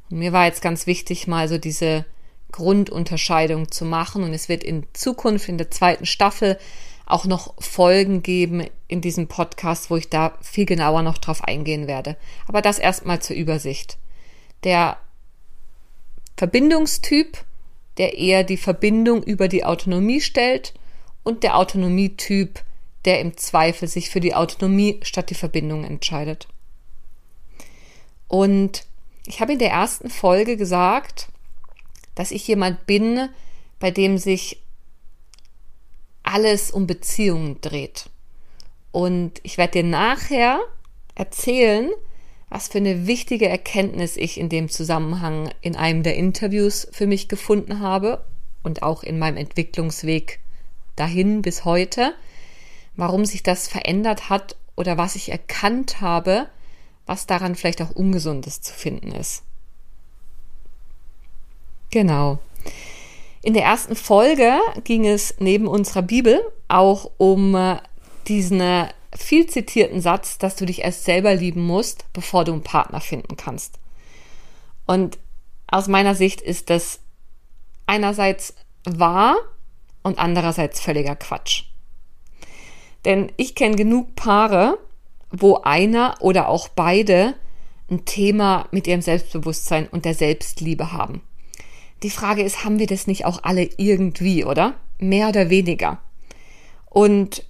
Und 0.10 0.18
mir 0.18 0.34
war 0.34 0.46
jetzt 0.46 0.62
ganz 0.64 0.88
wichtig, 0.88 1.28
mal 1.28 1.48
so 1.48 1.60
diese 1.60 2.06
Grundunterscheidung 2.52 3.70
zu 3.70 3.86
machen. 3.86 4.24
Und 4.24 4.34
es 4.34 4.50
wird 4.50 4.64
in 4.64 4.88
Zukunft 4.94 5.50
in 5.50 5.58
der 5.58 5.70
zweiten 5.70 6.06
Staffel 6.06 6.58
auch 7.06 7.26
noch 7.26 7.62
Folgen 7.62 8.24
geben 8.24 8.66
in 8.88 9.02
diesem 9.02 9.28
Podcast, 9.28 9.90
wo 9.90 9.98
ich 9.98 10.10
da 10.10 10.38
viel 10.42 10.66
genauer 10.66 11.02
noch 11.02 11.18
drauf 11.18 11.44
eingehen 11.44 11.86
werde. 11.86 12.16
Aber 12.48 12.62
das 12.62 12.80
erstmal 12.80 13.22
zur 13.22 13.36
Übersicht. 13.36 13.98
Der 14.64 14.98
Verbindungstyp, 16.38 17.44
der 17.98 18.18
eher 18.18 18.44
die 18.44 18.58
Verbindung 18.58 19.22
über 19.22 19.50
die 19.50 19.66
Autonomie 19.66 20.22
stellt 20.22 20.74
und 21.24 21.44
der 21.44 21.58
Autonomietyp, 21.58 22.64
der 23.06 23.20
im 23.20 23.38
Zweifel 23.38 23.88
sich 23.88 24.10
für 24.10 24.20
die 24.20 24.36
Autonomie 24.36 25.00
statt 25.04 25.30
die 25.30 25.36
Verbindung 25.36 25.84
entscheidet. 25.84 26.48
Und 28.28 28.86
ich 29.26 29.42
habe 29.42 29.54
in 29.54 29.60
der 29.60 29.72
ersten 29.72 30.10
Folge 30.10 30.58
gesagt, 30.58 31.28
dass 32.16 32.32
ich 32.32 32.48
jemand 32.48 32.86
bin, 32.86 33.30
bei 33.80 33.92
dem 33.92 34.18
sich 34.18 34.62
alles 36.24 36.72
um 36.72 36.86
Beziehungen 36.86 37.60
dreht. 37.62 38.10
Und 38.92 39.40
ich 39.44 39.58
werde 39.58 39.82
dir 39.82 39.84
nachher 39.84 40.60
erzählen, 41.16 41.92
was 42.50 42.68
für 42.68 42.80
eine 42.80 43.08
wichtige 43.08 43.48
Erkenntnis 43.48 44.18
ich 44.18 44.40
in 44.40 44.50
dem 44.50 44.70
Zusammenhang 44.70 45.52
in 45.62 45.76
einem 45.76 46.04
der 46.04 46.16
Interviews 46.16 46.88
für 46.92 47.08
mich 47.08 47.30
gefunden 47.30 47.80
habe 47.80 48.26
und 48.64 48.84
auch 48.84 49.04
in 49.04 49.20
meinem 49.20 49.38
Entwicklungsweg 49.38 50.40
dahin 50.96 51.42
bis 51.42 51.66
heute 51.66 52.14
warum 53.00 53.26
sich 53.26 53.44
das 53.44 53.68
verändert 53.68 54.30
hat 54.30 54.56
oder 54.76 54.98
was 54.98 55.16
ich 55.16 55.32
erkannt 55.32 56.02
habe, 56.02 56.48
was 57.06 57.26
daran 57.26 57.56
vielleicht 57.56 57.82
auch 57.82 57.92
Ungesundes 57.92 58.62
zu 58.62 58.74
finden 58.74 59.12
ist. 59.12 59.44
Genau. 61.92 62.40
In 63.42 63.54
der 63.54 63.64
ersten 63.64 63.96
Folge 63.96 64.60
ging 64.84 65.08
es 65.08 65.36
neben 65.40 65.68
unserer 65.68 66.02
Bibel 66.02 66.42
auch 66.68 67.10
um 67.18 67.56
äh, 67.56 67.78
diesen 68.28 68.60
äh, 68.60 68.90
viel 69.18 69.48
zitierten 69.48 70.02
Satz, 70.02 70.38
dass 70.38 70.56
du 70.56 70.66
dich 70.66 70.82
erst 70.82 71.06
selber 71.06 71.34
lieben 71.34 71.66
musst, 71.66 72.06
bevor 72.14 72.44
du 72.44 72.52
einen 72.52 72.64
Partner 72.64 73.02
finden 73.02 73.38
kannst. 73.38 73.80
Und 74.86 75.18
aus 75.68 75.88
meiner 75.88 76.16
Sicht 76.16 76.42
ist 76.42 76.70
das 76.70 77.00
einerseits 77.86 78.54
wahr 78.84 79.38
und 80.04 80.20
andererseits 80.20 80.80
völliger 80.80 81.16
Quatsch. 81.16 81.69
Denn 83.06 83.32
ich 83.38 83.56
kenne 83.56 83.76
genug 83.76 84.16
Paare, 84.16 84.78
wo 85.32 85.58
einer 85.64 86.16
oder 86.20 86.50
auch 86.50 86.68
beide 86.70 87.36
ein 87.90 88.06
Thema 88.06 88.68
mit 88.72 88.88
ihrem 88.88 89.02
Selbstbewusstsein 89.02 89.88
und 89.88 90.06
der 90.06 90.14
Selbstliebe 90.14 90.92
haben. 90.92 91.22
Die 92.04 92.10
Frage 92.10 92.44
ist, 92.44 92.64
haben 92.64 92.80
wir 92.80 92.88
das 92.88 93.08
nicht 93.08 93.26
auch 93.26 93.44
alle 93.44 93.70
irgendwie, 93.78 94.46
oder? 94.46 94.76
Mehr 95.00 95.30
oder 95.30 95.50
weniger. 95.50 96.00
Und 96.86 97.44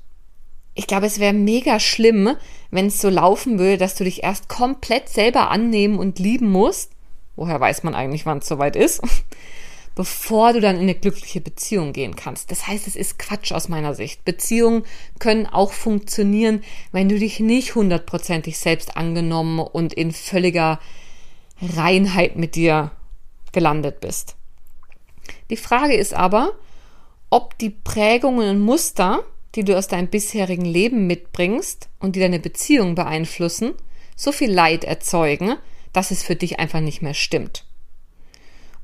ich 0.75 0.87
glaube, 0.87 1.05
es 1.05 1.19
wäre 1.19 1.33
mega 1.33 1.79
schlimm, 1.79 2.35
wenn 2.71 2.87
es 2.87 3.01
so 3.01 3.09
laufen 3.09 3.59
würde, 3.59 3.77
dass 3.77 3.95
du 3.95 4.03
dich 4.03 4.23
erst 4.23 4.47
komplett 4.47 5.09
selber 5.09 5.51
annehmen 5.51 5.99
und 5.99 6.19
lieben 6.19 6.49
musst. 6.49 6.91
Woher 7.35 7.59
weiß 7.59 7.83
man 7.83 7.95
eigentlich, 7.95 8.25
wann 8.25 8.39
es 8.39 8.47
soweit 8.47 8.75
ist? 8.75 9.01
Bevor 9.99 10.53
du 10.53 10.61
dann 10.61 10.77
in 10.77 10.83
eine 10.83 10.95
glückliche 10.95 11.41
Beziehung 11.41 11.91
gehen 11.91 12.15
kannst. 12.15 12.51
Das 12.51 12.67
heißt, 12.67 12.87
es 12.87 12.95
ist 12.95 13.19
Quatsch 13.19 13.51
aus 13.51 13.67
meiner 13.67 13.93
Sicht. 13.93 14.23
Beziehungen 14.23 14.85
können 15.19 15.45
auch 15.45 15.73
funktionieren, 15.73 16.63
wenn 16.93 17.09
du 17.09 17.19
dich 17.19 17.41
nicht 17.41 17.75
hundertprozentig 17.75 18.57
selbst 18.57 18.95
angenommen 18.95 19.59
und 19.59 19.93
in 19.93 20.13
völliger 20.13 20.79
Reinheit 21.61 22.37
mit 22.37 22.55
dir 22.55 22.91
gelandet 23.51 23.99
bist. 23.99 24.37
Die 25.49 25.57
Frage 25.57 25.95
ist 25.95 26.13
aber, 26.13 26.53
ob 27.29 27.57
die 27.57 27.71
Prägungen 27.71 28.51
und 28.51 28.61
Muster, 28.61 29.25
die 29.55 29.65
du 29.65 29.77
aus 29.77 29.89
deinem 29.89 30.07
bisherigen 30.07 30.63
Leben 30.63 31.07
mitbringst 31.07 31.89
und 31.99 32.15
die 32.15 32.21
deine 32.21 32.39
Beziehung 32.39 32.95
beeinflussen, 32.95 33.73
so 34.15 34.31
viel 34.31 34.49
Leid 34.49 34.85
erzeugen, 34.85 35.57
dass 35.91 36.11
es 36.11 36.23
für 36.23 36.37
dich 36.37 36.57
einfach 36.57 36.79
nicht 36.79 37.01
mehr 37.01 37.13
stimmt. 37.13 37.65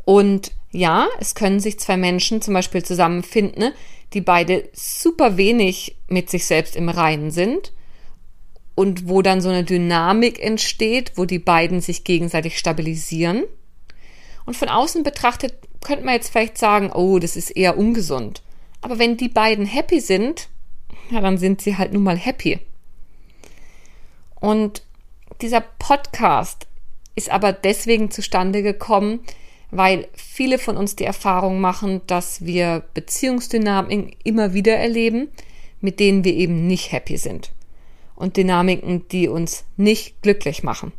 Und 0.04 0.52
ja, 0.76 1.08
es 1.20 1.36
können 1.36 1.62
sich 1.62 1.80
zwei 1.80 1.96
Menschen 1.96 2.42
zum 2.42 2.54
Beispiel 2.54 2.84
zusammenfinden, 2.84 3.72
die 4.14 4.20
beide 4.20 4.68
super 4.74 5.38
wenig 5.38 5.96
mit 6.10 6.30
sich 6.30 6.46
selbst 6.46 6.76
im 6.76 6.90
Reinen 6.90 7.32
sind 7.32 7.72
und 8.76 9.08
wo 9.08 9.22
dann 9.22 9.40
so 9.40 9.48
eine 9.48 9.64
Dynamik 9.64 10.38
entsteht, 10.44 11.14
wo 11.16 11.24
die 11.24 11.40
beiden 11.40 11.80
sich 11.80 12.04
gegenseitig 12.04 12.60
stabilisieren. 12.60 13.46
Und 14.46 14.58
von 14.58 14.68
außen 14.68 15.04
betrachtet 15.04 15.54
könnte 15.82 16.04
man 16.04 16.16
jetzt 16.16 16.30
vielleicht 16.30 16.58
sagen, 16.58 16.92
oh, 16.92 17.20
das 17.20 17.38
ist 17.38 17.52
eher 17.52 17.78
ungesund. 17.78 18.42
Aber 18.82 19.00
wenn 19.00 19.16
die 19.16 19.30
beiden 19.30 19.66
happy 19.66 20.02
sind, 20.02 20.50
ja, 21.10 21.22
dann 21.22 21.38
sind 21.38 21.62
sie 21.62 21.78
halt 21.78 21.94
nun 21.94 22.04
mal 22.04 22.18
happy. 22.18 22.60
Und 24.42 24.84
dieser 25.42 25.62
Podcast 25.62 26.68
ist 27.16 27.30
aber 27.30 27.54
deswegen 27.54 28.12
zustande 28.12 28.62
gekommen, 28.62 29.22
weil 29.78 30.08
viele 30.14 30.58
von 30.58 30.78
uns 30.78 30.96
die 30.96 31.04
Erfahrung 31.04 31.60
machen, 31.60 32.02
dass 32.08 32.46
wir 32.46 32.84
Beziehungsdynamiken 32.94 34.12
immer 34.24 34.54
wieder 34.54 34.76
erleben, 34.76 35.30
mit 35.82 36.00
denen 36.00 36.24
wir 36.24 36.34
eben 36.34 36.68
nicht 36.68 36.92
happy 36.92 37.18
sind. 37.18 37.52
Und 38.16 38.38
Dynamiken, 38.38 39.08
die 39.10 39.28
uns 39.28 39.66
nicht 39.76 40.22
glücklich 40.22 40.64
machen. 40.64 40.94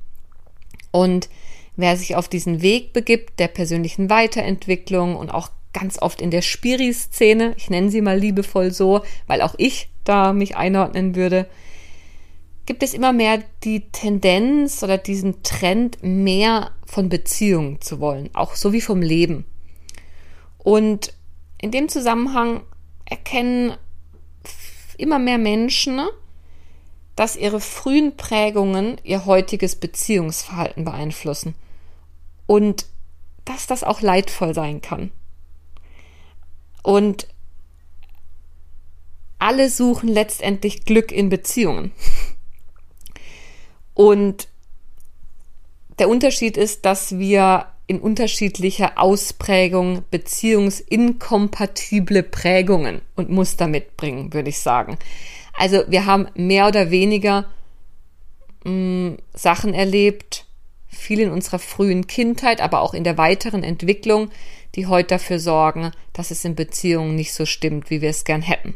Und 0.90 1.28
wer 1.76 1.97
sich 1.97 2.16
auf 2.16 2.28
diesen 2.28 2.62
Weg 2.62 2.92
begibt, 2.92 3.38
der 3.40 3.49
persönlichen 3.49 4.11
Weiterentwicklung 4.11 5.16
und 5.16 5.30
auch 5.30 5.50
ganz 5.73 6.00
oft 6.00 6.21
in 6.21 6.30
der 6.30 6.42
Spiri-Szene, 6.42 7.54
ich 7.56 7.71
nenne 7.71 7.90
sie 7.90 8.00
mal 8.00 8.18
liebevoll 8.18 8.73
so, 8.73 9.02
weil 9.26 9.42
auch 9.42 9.54
ich 9.59 9.90
da 10.04 10.33
mich 10.33 10.56
einordnen 10.56 11.14
würde, 11.14 11.47
gibt 12.67 12.83
es 12.83 12.95
immer 12.95 13.13
mehr 13.13 13.43
die 13.63 13.89
Tendenz 13.91 14.83
oder 14.83 14.99
diesen 14.99 15.43
Trend, 15.43 16.03
mehr 16.03 16.73
von 16.85 17.09
Beziehungen 17.09 17.81
zu 17.81 18.01
wollen, 18.01 18.29
auch 18.35 18.55
so 18.55 18.73
wie 18.73 18.81
vom 18.81 19.01
Leben. 19.01 19.45
Und 20.59 21.15
in 21.59 21.71
dem 21.71 21.89
Zusammenhang 21.89 22.63
erkennen 23.05 23.75
immer 24.99 25.19
mehr 25.19 25.39
Menschen, 25.39 26.01
dass 27.15 27.37
ihre 27.37 27.61
frühen 27.61 28.17
Prägungen 28.17 29.01
ihr 29.05 29.25
heutiges 29.25 29.77
Beziehungsverhalten 29.77 30.85
beeinflussen 30.85 31.55
und 32.47 32.87
dass 33.45 33.67
das 33.67 33.85
auch 33.85 34.01
leidvoll 34.01 34.55
sein 34.55 34.83
kann. 34.83 35.13
Und 36.83 37.29
alle 39.39 39.71
suchen 39.71 40.09
letztendlich 40.09 40.85
Glück 40.85 41.13
in 41.13 41.29
Beziehungen. 41.29 41.93
Und 43.97 44.47
der 45.99 46.09
Unterschied 46.11 46.59
ist, 46.59 46.85
dass 46.85 47.19
wir 47.19 47.69
in 47.87 47.99
unterschiedlicher 47.99 49.00
Ausprägung 49.00 50.05
beziehungsinkompatible 50.11 52.23
Prägungen 52.23 53.00
und 53.15 53.31
Muster 53.31 53.69
mitbringen, 53.69 54.35
würde 54.35 54.50
ich 54.50 54.61
sagen. 54.61 54.99
Also 55.55 55.85
wir 55.88 56.05
haben 56.05 56.29
mehr 56.35 56.69
oder 56.69 56.91
weniger 56.91 57.47
mh, 58.65 58.71
mm, 58.71 59.17
Sachen 59.33 59.73
erlebt, 59.73 60.45
viel 60.88 61.21
in 61.21 61.31
unserer 61.31 61.59
frühen 61.59 62.07
Kindheit, 62.07 62.61
aber 62.61 62.83
auch 62.83 62.93
in 62.93 63.05
der 63.05 63.17
weiteren 63.17 63.62
Entwicklung, 63.62 64.29
die 64.75 64.87
heute 64.87 65.15
dafür 65.15 65.38
sorgen, 65.38 65.91
dass 66.12 66.31
es 66.31 66.45
in 66.45 66.55
Beziehungen 66.55 67.17
nicht 67.17 67.33
so 67.33 67.47
stimmt, 67.47 67.88
wie 67.88 68.03
wir 68.03 68.11
es 68.11 68.25
gern 68.25 68.43
hätten. 68.43 68.75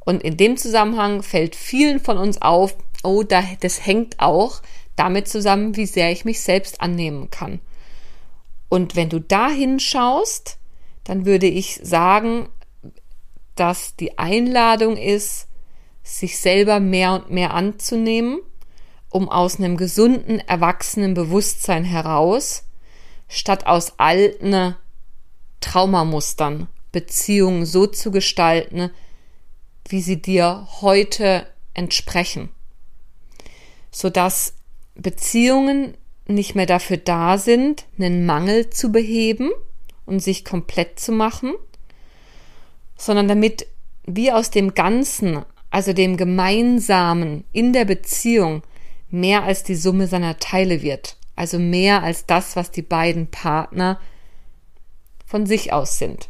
Und 0.00 0.22
in 0.22 0.38
dem 0.38 0.56
Zusammenhang 0.56 1.22
fällt 1.22 1.54
vielen 1.54 2.00
von 2.00 2.16
uns 2.16 2.40
auf, 2.40 2.74
oh, 3.02 3.22
das 3.22 3.86
hängt 3.86 4.20
auch 4.20 4.62
damit 4.96 5.28
zusammen, 5.28 5.76
wie 5.76 5.86
sehr 5.86 6.10
ich 6.10 6.24
mich 6.24 6.40
selbst 6.40 6.80
annehmen 6.80 7.30
kann. 7.30 7.60
Und 8.68 8.96
wenn 8.96 9.08
du 9.08 9.20
da 9.20 9.48
hinschaust, 9.48 10.58
dann 11.04 11.24
würde 11.24 11.46
ich 11.46 11.80
sagen, 11.82 12.48
dass 13.54 13.96
die 13.96 14.18
Einladung 14.18 14.96
ist, 14.96 15.48
sich 16.02 16.38
selber 16.38 16.80
mehr 16.80 17.12
und 17.14 17.30
mehr 17.30 17.54
anzunehmen, 17.54 18.40
um 19.10 19.28
aus 19.28 19.58
einem 19.58 19.76
gesunden, 19.76 20.40
erwachsenen 20.40 21.14
Bewusstsein 21.14 21.84
heraus, 21.84 22.64
statt 23.28 23.66
aus 23.66 23.98
alten 23.98 24.74
Traumamustern 25.60 26.68
Beziehungen 26.92 27.66
so 27.66 27.86
zu 27.86 28.10
gestalten, 28.10 28.90
wie 29.88 30.00
sie 30.00 30.20
dir 30.20 30.68
heute 30.80 31.46
entsprechen, 31.74 32.50
sodass 33.90 34.54
Beziehungen 34.94 35.94
nicht 36.26 36.54
mehr 36.54 36.66
dafür 36.66 36.98
da 36.98 37.38
sind, 37.38 37.86
einen 37.98 38.26
Mangel 38.26 38.70
zu 38.70 38.92
beheben 38.92 39.50
und 40.04 40.20
sich 40.20 40.44
komplett 40.44 41.00
zu 41.00 41.12
machen, 41.12 41.54
sondern 42.96 43.28
damit 43.28 43.66
wie 44.04 44.32
aus 44.32 44.50
dem 44.50 44.74
Ganzen, 44.74 45.44
also 45.70 45.92
dem 45.92 46.16
Gemeinsamen 46.16 47.44
in 47.52 47.72
der 47.72 47.84
Beziehung, 47.84 48.62
mehr 49.10 49.44
als 49.44 49.62
die 49.62 49.74
Summe 49.74 50.06
seiner 50.06 50.38
Teile 50.38 50.82
wird, 50.82 51.16
also 51.36 51.58
mehr 51.58 52.02
als 52.02 52.26
das, 52.26 52.56
was 52.56 52.70
die 52.70 52.82
beiden 52.82 53.30
Partner 53.30 54.00
von 55.26 55.46
sich 55.46 55.72
aus 55.72 55.98
sind. 55.98 56.28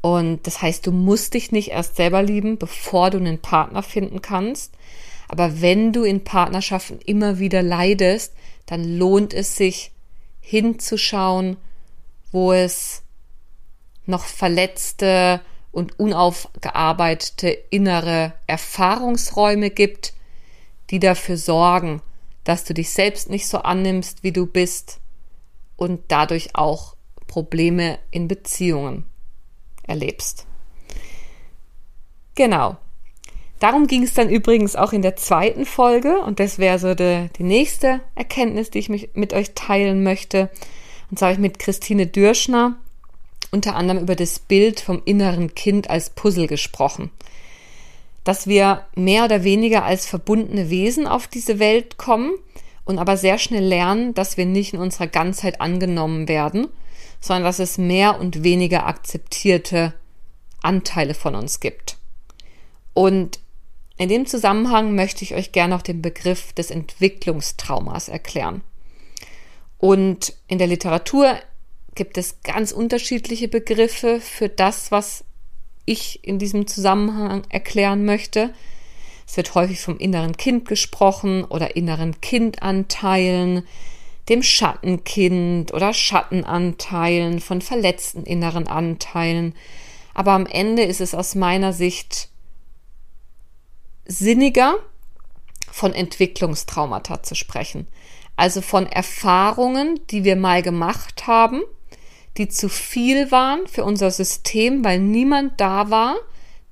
Und 0.00 0.46
das 0.46 0.62
heißt, 0.62 0.86
du 0.86 0.92
musst 0.92 1.34
dich 1.34 1.50
nicht 1.50 1.70
erst 1.70 1.96
selber 1.96 2.22
lieben, 2.22 2.56
bevor 2.56 3.10
du 3.10 3.18
einen 3.18 3.40
Partner 3.40 3.82
finden 3.82 4.22
kannst. 4.22 4.74
Aber 5.28 5.60
wenn 5.60 5.92
du 5.92 6.04
in 6.04 6.24
Partnerschaften 6.24 6.98
immer 7.04 7.38
wieder 7.38 7.62
leidest, 7.62 8.34
dann 8.66 8.98
lohnt 8.98 9.34
es 9.34 9.56
sich 9.56 9.92
hinzuschauen, 10.40 11.58
wo 12.32 12.52
es 12.52 13.02
noch 14.06 14.24
verletzte 14.24 15.40
und 15.70 15.98
unaufgearbeitete 15.98 17.48
innere 17.48 18.32
Erfahrungsräume 18.46 19.70
gibt, 19.70 20.14
die 20.90 20.98
dafür 20.98 21.36
sorgen, 21.36 22.00
dass 22.44 22.64
du 22.64 22.72
dich 22.72 22.90
selbst 22.90 23.28
nicht 23.28 23.46
so 23.46 23.58
annimmst, 23.58 24.22
wie 24.22 24.32
du 24.32 24.46
bist 24.46 25.00
und 25.76 26.00
dadurch 26.08 26.56
auch 26.56 26.96
Probleme 27.26 27.98
in 28.10 28.26
Beziehungen 28.26 29.04
erlebst. 29.82 30.46
Genau. 32.34 32.78
Darum 33.60 33.88
ging 33.88 34.04
es 34.04 34.14
dann 34.14 34.30
übrigens 34.30 34.76
auch 34.76 34.92
in 34.92 35.02
der 35.02 35.16
zweiten 35.16 35.66
Folge 35.66 36.20
und 36.20 36.38
das 36.38 36.58
wäre 36.58 36.78
so 36.78 36.94
die, 36.94 37.28
die 37.36 37.42
nächste 37.42 38.00
Erkenntnis, 38.14 38.70
die 38.70 38.78
ich 38.78 38.88
mich 38.88 39.10
mit 39.14 39.32
euch 39.32 39.52
teilen 39.54 40.02
möchte. 40.04 40.50
Und 41.10 41.18
zwar 41.18 41.28
habe 41.28 41.34
ich 41.34 41.40
mit 41.40 41.58
Christine 41.58 42.06
Dürschner 42.06 42.76
unter 43.50 43.74
anderem 43.74 44.02
über 44.02 44.14
das 44.14 44.38
Bild 44.38 44.80
vom 44.80 45.02
inneren 45.04 45.54
Kind 45.54 45.90
als 45.90 46.10
Puzzle 46.10 46.46
gesprochen. 46.46 47.10
Dass 48.22 48.46
wir 48.46 48.84
mehr 48.94 49.24
oder 49.24 49.42
weniger 49.42 49.84
als 49.84 50.06
verbundene 50.06 50.70
Wesen 50.70 51.06
auf 51.06 51.26
diese 51.26 51.58
Welt 51.58 51.96
kommen 51.96 52.32
und 52.84 52.98
aber 52.98 53.16
sehr 53.16 53.38
schnell 53.38 53.64
lernen, 53.64 54.14
dass 54.14 54.36
wir 54.36 54.46
nicht 54.46 54.74
in 54.74 54.80
unserer 54.80 55.06
Ganzheit 55.06 55.60
angenommen 55.60 56.28
werden, 56.28 56.68
sondern 57.20 57.44
dass 57.44 57.58
es 57.58 57.78
mehr 57.78 58.20
und 58.20 58.44
weniger 58.44 58.86
akzeptierte 58.86 59.94
Anteile 60.62 61.14
von 61.14 61.34
uns 61.34 61.58
gibt. 61.58 61.96
Und 62.92 63.40
in 63.98 64.08
dem 64.08 64.26
Zusammenhang 64.26 64.94
möchte 64.94 65.24
ich 65.24 65.34
euch 65.34 65.52
gerne 65.52 65.74
noch 65.74 65.82
den 65.82 66.00
Begriff 66.00 66.52
des 66.52 66.70
Entwicklungstraumas 66.70 68.08
erklären. 68.08 68.62
Und 69.76 70.34
in 70.46 70.58
der 70.58 70.68
Literatur 70.68 71.36
gibt 71.94 72.16
es 72.16 72.40
ganz 72.42 72.70
unterschiedliche 72.70 73.48
Begriffe 73.48 74.20
für 74.20 74.48
das, 74.48 74.92
was 74.92 75.24
ich 75.84 76.24
in 76.24 76.38
diesem 76.38 76.68
Zusammenhang 76.68 77.42
erklären 77.48 78.04
möchte. 78.04 78.54
Es 79.26 79.36
wird 79.36 79.54
häufig 79.56 79.80
vom 79.80 79.98
inneren 79.98 80.36
Kind 80.36 80.68
gesprochen 80.68 81.44
oder 81.44 81.74
inneren 81.74 82.20
Kindanteilen, 82.20 83.64
dem 84.28 84.44
Schattenkind 84.44 85.74
oder 85.74 85.92
Schattenanteilen, 85.92 87.40
von 87.40 87.60
verletzten 87.62 88.24
inneren 88.24 88.68
Anteilen. 88.68 89.54
Aber 90.14 90.32
am 90.32 90.46
Ende 90.46 90.82
ist 90.82 91.00
es 91.00 91.14
aus 91.14 91.34
meiner 91.34 91.72
Sicht 91.72 92.28
sinniger, 94.08 94.78
von 95.70 95.94
Entwicklungstraumata 95.94 97.22
zu 97.22 97.36
sprechen. 97.36 97.86
Also 98.34 98.62
von 98.62 98.86
Erfahrungen, 98.86 100.00
die 100.10 100.24
wir 100.24 100.34
mal 100.34 100.62
gemacht 100.62 101.26
haben 101.26 101.62
die 102.38 102.48
zu 102.48 102.68
viel 102.68 103.30
waren 103.30 103.66
für 103.66 103.84
unser 103.84 104.10
System, 104.10 104.84
weil 104.84 105.00
niemand 105.00 105.60
da 105.60 105.90
war, 105.90 106.16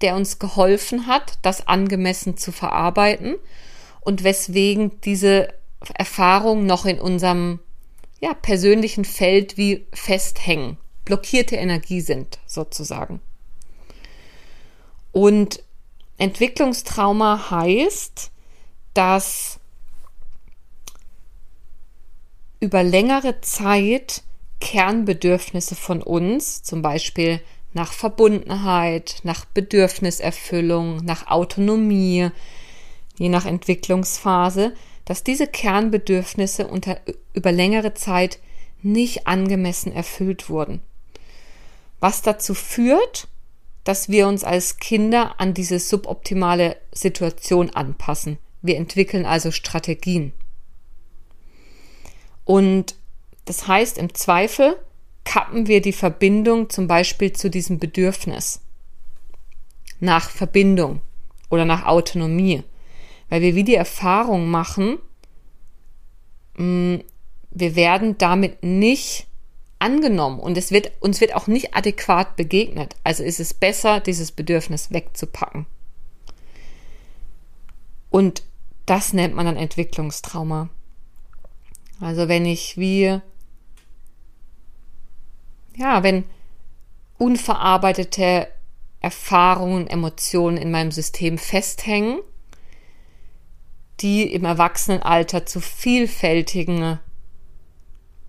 der 0.00 0.14
uns 0.14 0.38
geholfen 0.38 1.06
hat, 1.06 1.38
das 1.42 1.66
angemessen 1.66 2.36
zu 2.36 2.52
verarbeiten 2.52 3.36
und 4.00 4.22
weswegen 4.22 5.00
diese 5.02 5.52
Erfahrungen 5.94 6.66
noch 6.66 6.86
in 6.86 7.00
unserem 7.00 7.58
ja, 8.20 8.32
persönlichen 8.34 9.04
Feld 9.04 9.56
wie 9.56 9.86
festhängen, 9.92 10.78
blockierte 11.04 11.56
Energie 11.56 12.00
sind 12.00 12.38
sozusagen. 12.46 13.20
Und 15.12 15.62
Entwicklungstrauma 16.18 17.50
heißt, 17.50 18.30
dass 18.94 19.60
über 22.60 22.82
längere 22.82 23.40
Zeit 23.42 24.22
Kernbedürfnisse 24.60 25.74
von 25.74 26.02
uns, 26.02 26.62
zum 26.62 26.80
Beispiel 26.82 27.40
nach 27.74 27.92
Verbundenheit, 27.92 29.20
nach 29.22 29.44
Bedürfniserfüllung, 29.44 31.04
nach 31.04 31.26
Autonomie, 31.26 32.30
je 33.18 33.28
nach 33.28 33.44
Entwicklungsphase, 33.44 34.74
dass 35.04 35.22
diese 35.22 35.46
Kernbedürfnisse 35.46 36.66
unter, 36.66 36.98
über 37.34 37.52
längere 37.52 37.92
Zeit 37.92 38.38
nicht 38.82 39.26
angemessen 39.26 39.92
erfüllt 39.92 40.48
wurden. 40.48 40.80
Was 42.00 42.22
dazu 42.22 42.54
führt, 42.54 43.28
dass 43.86 44.08
wir 44.08 44.26
uns 44.26 44.42
als 44.42 44.78
Kinder 44.78 45.38
an 45.38 45.54
diese 45.54 45.78
suboptimale 45.78 46.76
Situation 46.90 47.70
anpassen. 47.70 48.36
Wir 48.60 48.78
entwickeln 48.78 49.24
also 49.24 49.52
Strategien. 49.52 50.32
Und 52.44 52.96
das 53.44 53.68
heißt, 53.68 53.96
im 53.98 54.12
Zweifel 54.12 54.76
kappen 55.22 55.68
wir 55.68 55.80
die 55.80 55.92
Verbindung 55.92 56.68
zum 56.68 56.88
Beispiel 56.88 57.32
zu 57.32 57.48
diesem 57.48 57.78
Bedürfnis 57.78 58.60
nach 60.00 60.30
Verbindung 60.30 61.00
oder 61.48 61.64
nach 61.64 61.86
Autonomie, 61.86 62.64
weil 63.28 63.40
wir 63.40 63.54
wie 63.54 63.64
die 63.64 63.76
Erfahrung 63.76 64.48
machen, 64.48 64.98
mm, 66.56 66.96
wir 67.52 67.76
werden 67.76 68.18
damit 68.18 68.64
nicht 68.64 69.28
angenommen 69.78 70.40
und 70.40 70.56
es 70.56 70.70
wird, 70.70 70.92
uns 71.00 71.20
wird 71.20 71.34
auch 71.34 71.46
nicht 71.46 71.74
adäquat 71.74 72.36
begegnet. 72.36 72.96
Also 73.04 73.22
ist 73.22 73.40
es 73.40 73.54
besser, 73.54 74.00
dieses 74.00 74.32
Bedürfnis 74.32 74.90
wegzupacken. 74.92 75.66
Und 78.10 78.42
das 78.86 79.12
nennt 79.12 79.34
man 79.34 79.46
dann 79.46 79.56
Entwicklungstrauma. 79.56 80.70
Also 82.00 82.28
wenn 82.28 82.46
ich 82.46 82.76
wie 82.78 83.20
ja, 85.76 86.02
wenn 86.02 86.24
unverarbeitete 87.18 88.48
Erfahrungen, 89.00 89.86
Emotionen 89.86 90.56
in 90.56 90.70
meinem 90.70 90.90
System 90.90 91.38
festhängen, 91.38 92.20
die 94.00 94.32
im 94.32 94.44
Erwachsenenalter 94.44 95.46
zu 95.46 95.60
vielfältigen 95.60 96.98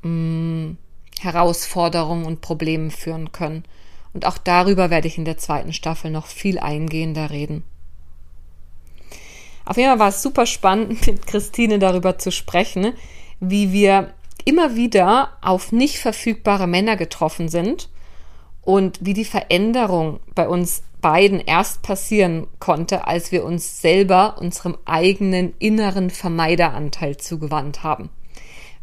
mh, 0.03 0.09
mm, 0.09 0.77
Herausforderungen 1.23 2.25
und 2.25 2.41
Problemen 2.41 2.91
führen 2.91 3.31
können. 3.31 3.63
Und 4.13 4.25
auch 4.25 4.37
darüber 4.37 4.89
werde 4.89 5.07
ich 5.07 5.17
in 5.17 5.25
der 5.25 5.37
zweiten 5.37 5.73
Staffel 5.73 6.11
noch 6.11 6.27
viel 6.27 6.59
eingehender 6.59 7.29
reden. 7.29 7.63
Auf 9.65 9.77
jeden 9.77 9.89
Fall 9.89 9.99
war 9.99 10.09
es 10.09 10.21
super 10.21 10.45
spannend, 10.45 11.05
mit 11.07 11.27
Christine 11.27 11.79
darüber 11.79 12.17
zu 12.17 12.31
sprechen, 12.31 12.93
wie 13.39 13.71
wir 13.71 14.13
immer 14.45 14.75
wieder 14.75 15.31
auf 15.41 15.71
nicht 15.71 15.99
verfügbare 15.99 16.67
Männer 16.67 16.95
getroffen 16.95 17.49
sind 17.49 17.89
und 18.61 18.99
wie 19.01 19.13
die 19.13 19.25
Veränderung 19.25 20.19
bei 20.35 20.47
uns 20.47 20.83
beiden 21.01 21.39
erst 21.39 21.83
passieren 21.83 22.47
konnte, 22.59 23.07
als 23.07 23.31
wir 23.31 23.43
uns 23.43 23.81
selber 23.81 24.37
unserem 24.39 24.77
eigenen 24.85 25.53
inneren 25.59 26.09
Vermeideranteil 26.09 27.17
zugewandt 27.17 27.83
haben. 27.83 28.09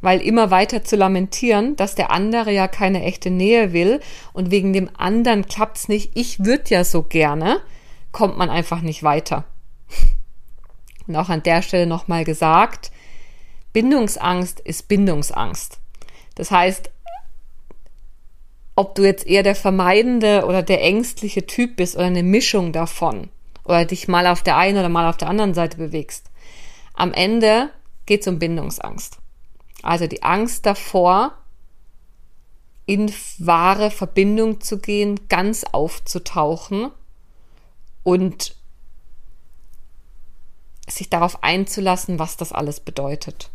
Weil 0.04 0.20
immer 0.20 0.50
weiter 0.50 0.84
zu 0.84 0.96
lamentieren, 0.96 1.76
dass 1.76 1.94
der 1.94 2.10
andere 2.10 2.52
ja 2.52 2.68
keine 2.68 3.02
echte 3.04 3.30
Nähe 3.30 3.72
will 3.72 4.00
und 4.34 4.50
wegen 4.50 4.74
dem 4.74 4.90
anderen 4.98 5.46
klappt's 5.46 5.88
nicht, 5.88 6.10
ich 6.14 6.44
würde 6.44 6.64
ja 6.68 6.84
so 6.84 7.02
gerne, 7.02 7.62
kommt 8.12 8.36
man 8.36 8.50
einfach 8.50 8.82
nicht 8.82 9.02
weiter. 9.02 9.46
Und 11.06 11.16
auch 11.16 11.30
an 11.30 11.42
der 11.42 11.62
Stelle 11.62 11.86
nochmal 11.86 12.24
gesagt, 12.24 12.90
Bindungsangst 13.72 14.60
ist 14.60 14.88
Bindungsangst. 14.88 15.78
Das 16.34 16.50
heißt, 16.50 16.90
ob 18.76 18.94
du 18.94 19.04
jetzt 19.04 19.26
eher 19.26 19.42
der 19.42 19.54
vermeidende 19.54 20.44
oder 20.44 20.62
der 20.62 20.82
ängstliche 20.82 21.46
Typ 21.46 21.76
bist 21.76 21.96
oder 21.96 22.06
eine 22.06 22.22
Mischung 22.22 22.72
davon 22.72 23.30
oder 23.64 23.86
dich 23.86 24.06
mal 24.06 24.26
auf 24.26 24.42
der 24.42 24.58
einen 24.58 24.76
oder 24.76 24.90
mal 24.90 25.08
auf 25.08 25.16
der 25.16 25.28
anderen 25.28 25.54
Seite 25.54 25.78
bewegst. 25.78 26.30
Am 26.92 27.14
Ende 27.14 27.70
geht 28.04 28.20
es 28.20 28.28
um 28.28 28.38
Bindungsangst. 28.38 29.18
Also 29.84 30.06
die 30.06 30.22
Angst 30.22 30.64
davor, 30.64 31.32
in 32.86 33.12
wahre 33.38 33.90
Verbindung 33.90 34.60
zu 34.60 34.78
gehen, 34.78 35.28
ganz 35.28 35.64
aufzutauchen 35.64 36.90
und 38.02 38.56
sich 40.88 41.10
darauf 41.10 41.42
einzulassen, 41.42 42.18
was 42.18 42.36
das 42.36 42.52
alles 42.52 42.80
bedeutet. 42.80 43.50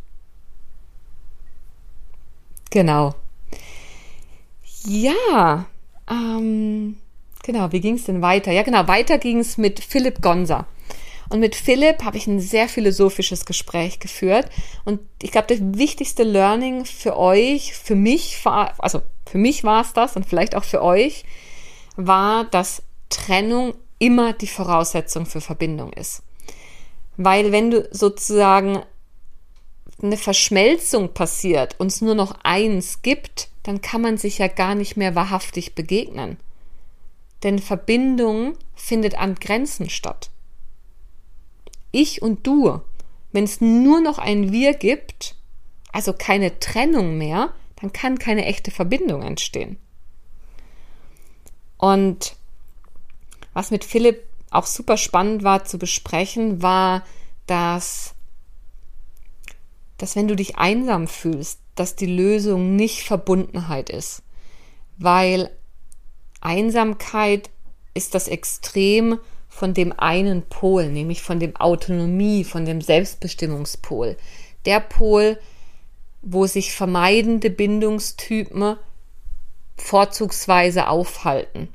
Genau. 2.69 3.15
Ja, 4.83 5.65
ähm, 6.09 6.97
genau, 7.43 7.71
wie 7.71 7.81
ging 7.81 7.95
es 7.95 8.05
denn 8.05 8.21
weiter? 8.21 8.51
Ja, 8.51 8.63
genau, 8.63 8.87
weiter 8.87 9.17
ging 9.17 9.39
es 9.39 9.57
mit 9.57 9.79
Philipp 9.79 10.21
Gonser. 10.21 10.67
Und 11.29 11.39
mit 11.39 11.55
Philipp 11.55 12.03
habe 12.03 12.17
ich 12.17 12.25
ein 12.25 12.39
sehr 12.39 12.67
philosophisches 12.67 13.45
Gespräch 13.45 13.99
geführt. 13.99 14.49
Und 14.83 14.99
ich 15.21 15.31
glaube, 15.31 15.47
das 15.47 15.59
wichtigste 15.61 16.23
Learning 16.23 16.85
für 16.85 17.17
euch, 17.17 17.75
für 17.75 17.95
mich, 17.95 18.41
also 18.45 19.01
für 19.27 19.37
mich 19.37 19.63
war 19.63 19.81
es 19.81 19.93
das 19.93 20.15
und 20.15 20.25
vielleicht 20.25 20.55
auch 20.55 20.63
für 20.63 20.83
euch, 20.83 21.23
war, 21.95 22.45
dass 22.45 22.81
Trennung 23.09 23.75
immer 23.99 24.33
die 24.33 24.47
Voraussetzung 24.47 25.25
für 25.27 25.41
Verbindung 25.41 25.93
ist. 25.93 26.23
Weil 27.17 27.51
wenn 27.51 27.69
du 27.69 27.87
sozusagen 27.91 28.81
eine 30.01 30.17
Verschmelzung 30.17 31.13
passiert 31.13 31.75
und 31.77 31.87
es 31.87 32.01
nur 32.01 32.15
noch 32.15 32.35
eins 32.43 33.01
gibt, 33.01 33.49
dann 33.63 33.81
kann 33.81 34.01
man 34.01 34.17
sich 34.17 34.37
ja 34.37 34.47
gar 34.47 34.73
nicht 34.73 34.95
mehr 34.97 35.15
wahrhaftig 35.15 35.75
begegnen. 35.75 36.37
Denn 37.43 37.59
Verbindung 37.59 38.55
findet 38.75 39.15
an 39.15 39.35
Grenzen 39.35 39.89
statt. 39.89 40.29
Ich 41.91 42.21
und 42.21 42.45
du, 42.45 42.81
wenn 43.31 43.43
es 43.43 43.61
nur 43.61 44.01
noch 44.01 44.17
ein 44.17 44.51
Wir 44.51 44.73
gibt, 44.73 45.35
also 45.91 46.13
keine 46.13 46.59
Trennung 46.59 47.17
mehr, 47.17 47.53
dann 47.77 47.93
kann 47.93 48.19
keine 48.19 48.45
echte 48.45 48.71
Verbindung 48.71 49.21
entstehen. 49.21 49.77
Und 51.77 52.35
was 53.53 53.71
mit 53.71 53.85
Philipp 53.85 54.23
auch 54.51 54.65
super 54.65 54.97
spannend 54.97 55.43
war 55.43 55.65
zu 55.65 55.77
besprechen, 55.77 56.61
war, 56.61 57.03
dass 57.47 58.15
dass 59.99 60.15
wenn 60.15 60.27
du 60.27 60.35
dich 60.35 60.57
einsam 60.57 61.07
fühlst, 61.07 61.59
dass 61.75 61.95
die 61.95 62.05
Lösung 62.05 62.75
nicht 62.75 63.03
Verbundenheit 63.03 63.89
ist, 63.89 64.23
weil 64.97 65.51
Einsamkeit 66.41 67.49
ist 67.93 68.15
das 68.15 68.27
Extrem 68.29 69.19
von 69.59 69.73
dem 69.73 69.91
einen 69.99 70.43
Pol, 70.43 70.87
nämlich 70.87 71.21
von 71.21 71.37
dem 71.37 71.57
Autonomie, 71.57 72.45
von 72.45 72.63
dem 72.63 72.79
Selbstbestimmungspol. 72.79 74.15
Der 74.65 74.79
Pol, 74.79 75.37
wo 76.21 76.45
sich 76.45 76.71
vermeidende 76.71 77.49
Bindungstypen 77.49 78.77
vorzugsweise 79.75 80.87
aufhalten. 80.87 81.67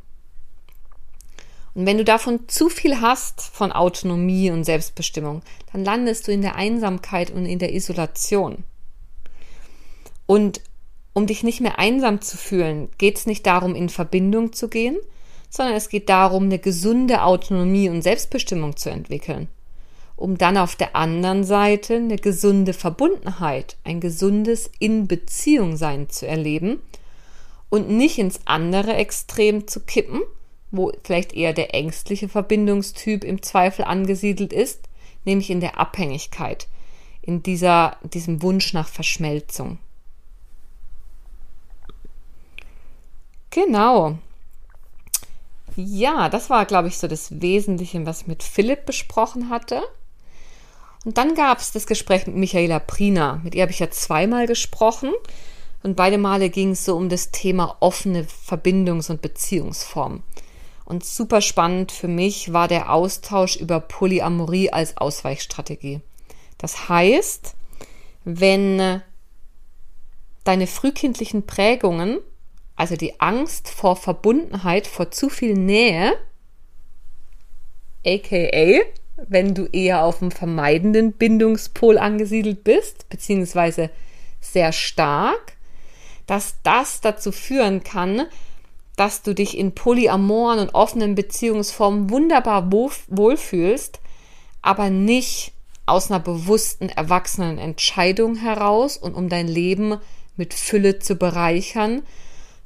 Und 1.75 1.85
wenn 1.85 1.99
du 1.99 2.05
davon 2.05 2.49
zu 2.49 2.70
viel 2.70 3.03
hast, 3.03 3.42
von 3.42 3.70
Autonomie 3.70 4.51
und 4.51 4.64
Selbstbestimmung, 4.64 5.42
dann 5.70 5.85
landest 5.85 6.27
du 6.27 6.33
in 6.33 6.40
der 6.40 6.57
Einsamkeit 6.57 7.31
und 7.31 7.44
in 7.44 7.59
der 7.59 7.75
Isolation. 7.75 8.64
Und 10.25 10.62
um 11.12 11.27
dich 11.27 11.42
nicht 11.42 11.61
mehr 11.61 11.79
einsam 11.79 12.23
zu 12.23 12.38
fühlen, 12.38 12.88
geht 12.97 13.18
es 13.18 13.27
nicht 13.27 13.44
darum, 13.44 13.75
in 13.75 13.90
Verbindung 13.90 14.55
zu 14.55 14.68
gehen, 14.68 14.97
sondern 15.55 15.77
es 15.77 15.88
geht 15.88 16.09
darum, 16.09 16.47
eine 16.47 16.59
gesunde 16.59 17.23
Autonomie 17.23 17.88
und 17.88 18.03
Selbstbestimmung 18.03 18.77
zu 18.77 18.90
entwickeln, 18.90 19.47
um 20.17 20.37
dann 20.37 20.57
auf 20.57 20.75
der 20.75 20.97
anderen 20.97 21.45
Seite 21.45 21.95
eine 21.95 22.17
gesunde 22.17 22.73
Verbundenheit, 22.73 23.77
ein 23.85 24.01
gesundes 24.01 24.69
In-Beziehung 24.81 25.77
sein 25.77 26.11
zu 26.11 26.27
erleben 26.27 26.81
und 27.69 27.88
nicht 27.88 28.19
ins 28.19 28.40
andere 28.47 28.95
Extrem 28.95 29.69
zu 29.69 29.79
kippen, 29.79 30.23
wo 30.73 30.90
vielleicht 31.05 31.33
eher 31.35 31.53
der 31.53 31.73
ängstliche 31.73 32.29
Verbindungstyp 32.29 33.23
im 33.23 33.40
Zweifel 33.40 33.85
angesiedelt 33.85 34.53
ist, 34.53 34.88
nämlich 35.25 35.51
in 35.51 35.61
der 35.61 35.79
Abhängigkeit, 35.79 36.67
in 37.23 37.45
dieser, 37.45 37.97
diesem 38.03 38.43
Wunsch 38.43 38.73
nach 38.73 38.88
Verschmelzung. 38.88 39.79
Genau. 43.51 44.19
Ja, 45.77 46.29
das 46.29 46.51
war, 46.51 46.65
glaube 46.67 46.89
ich, 46.89 46.99
so 46.99 47.09
das 47.09 47.41
Wesentliche, 47.41 48.05
was 48.07 48.23
ich 48.23 48.27
mit 48.27 48.43
Philipp 48.43 48.87
besprochen 48.87 49.51
hatte. 49.51 49.83
Und 51.05 51.19
dann 51.19 51.35
gab 51.35 51.59
es 51.59 51.73
das 51.73 51.87
Gespräch 51.87 52.27
mit 52.27 52.37
Michaela 52.37 52.79
Prina. 52.79 53.41
Mit 53.43 53.55
ihr 53.55 53.63
habe 53.63 53.73
ich 53.73 53.81
ja 53.81 53.91
zweimal 53.91 54.47
gesprochen. 54.47 55.13
Und 55.83 55.97
beide 55.97 56.17
Male 56.17 56.49
ging 56.49 56.71
es 56.71 56.85
so 56.85 56.97
um 56.97 57.09
das 57.09 57.31
Thema 57.31 57.77
offene 57.81 58.25
Verbindungs- 58.25 59.11
und 59.11 59.21
Beziehungsformen. 59.21 60.23
Und 60.87 61.05
super 61.05 61.41
spannend 61.41 61.93
für 61.93 62.09
mich 62.09 62.53
war 62.53 62.69
der 62.69 62.93
Austausch 62.93 63.57
über 63.57 63.81
Polyamorie 63.81 64.71
als 64.71 64.97
Ausweichstrategie. 64.97 66.01
Das 66.57 66.89
heißt, 66.89 67.55
wenn 68.25 69.03
deine 70.45 70.67
frühkindlichen 70.67 71.47
Prägungen, 71.47 72.19
also 72.77 72.97
die 72.97 73.21
Angst 73.21 73.69
vor 73.69 73.97
Verbundenheit, 73.97 74.87
vor 74.87 75.11
zu 75.11 75.29
viel 75.29 75.55
Nähe, 75.55 76.15
aka 78.05 78.85
wenn 79.17 79.55
du 79.55 79.67
eher 79.67 80.05
auf 80.05 80.19
dem 80.19 80.31
vermeidenden 80.31 81.13
Bindungspol 81.13 81.99
angesiedelt 81.99 82.65
bist, 82.65 83.09
beziehungsweise 83.09 83.91
sehr 84.41 84.73
stark, 84.73 85.57
dass 86.27 86.57
das 86.63 87.01
dazu 87.01 87.33
führen 87.33 87.85
kann, 87.85 88.27
dass 88.97 89.23
du 89.23 89.35
dich 89.35 89.57
in 89.57 89.75
polyamoren 89.75 90.59
und 90.59 90.75
offenen 90.75 91.15
Beziehungsformen 91.15 92.11
wunderbar 92.11 92.71
wohlfühlst, 92.73 94.01
aber 94.63 94.91
nicht 94.91 95.53
aus 95.87 96.11
einer 96.11 96.21
bewussten, 96.21 96.89
erwachsenen 96.89 97.59
Entscheidung 97.59 98.37
heraus 98.37 98.97
und 98.97 99.15
um 99.15 99.29
dein 99.29 99.49
Leben 99.49 99.99
mit 100.37 100.55
Fülle 100.55 100.99
zu 100.99 101.17
bereichern, 101.17 102.03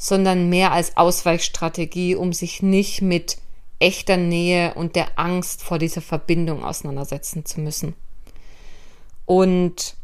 sondern 0.00 0.48
mehr 0.48 0.70
als 0.70 0.96
Ausweichstrategie, 0.96 2.14
um 2.14 2.32
sich 2.32 2.62
nicht 2.62 3.02
mit 3.02 3.36
echter 3.80 4.16
Nähe 4.16 4.74
und 4.74 4.94
der 4.94 5.18
Angst 5.18 5.62
vor 5.62 5.78
dieser 5.78 6.00
Verbindung 6.00 6.64
auseinandersetzen 6.64 7.44
zu 7.44 7.60
müssen. 7.60 7.94
Und 9.26 9.96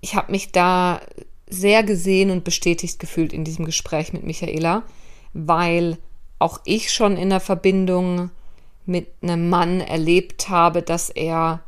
ich 0.00 0.14
habe 0.14 0.30
mich 0.30 0.52
da 0.52 1.00
sehr 1.48 1.82
gesehen 1.82 2.30
und 2.30 2.44
bestätigt 2.44 3.00
gefühlt 3.00 3.32
in 3.32 3.44
diesem 3.44 3.64
Gespräch 3.64 4.12
mit 4.12 4.22
Michaela, 4.22 4.84
weil 5.32 5.98
auch 6.38 6.60
ich 6.64 6.92
schon 6.92 7.16
in 7.16 7.30
der 7.30 7.40
Verbindung 7.40 8.30
mit 8.86 9.08
einem 9.22 9.48
Mann 9.48 9.80
erlebt 9.80 10.48
habe, 10.48 10.82
dass 10.82 11.10
er 11.10 11.64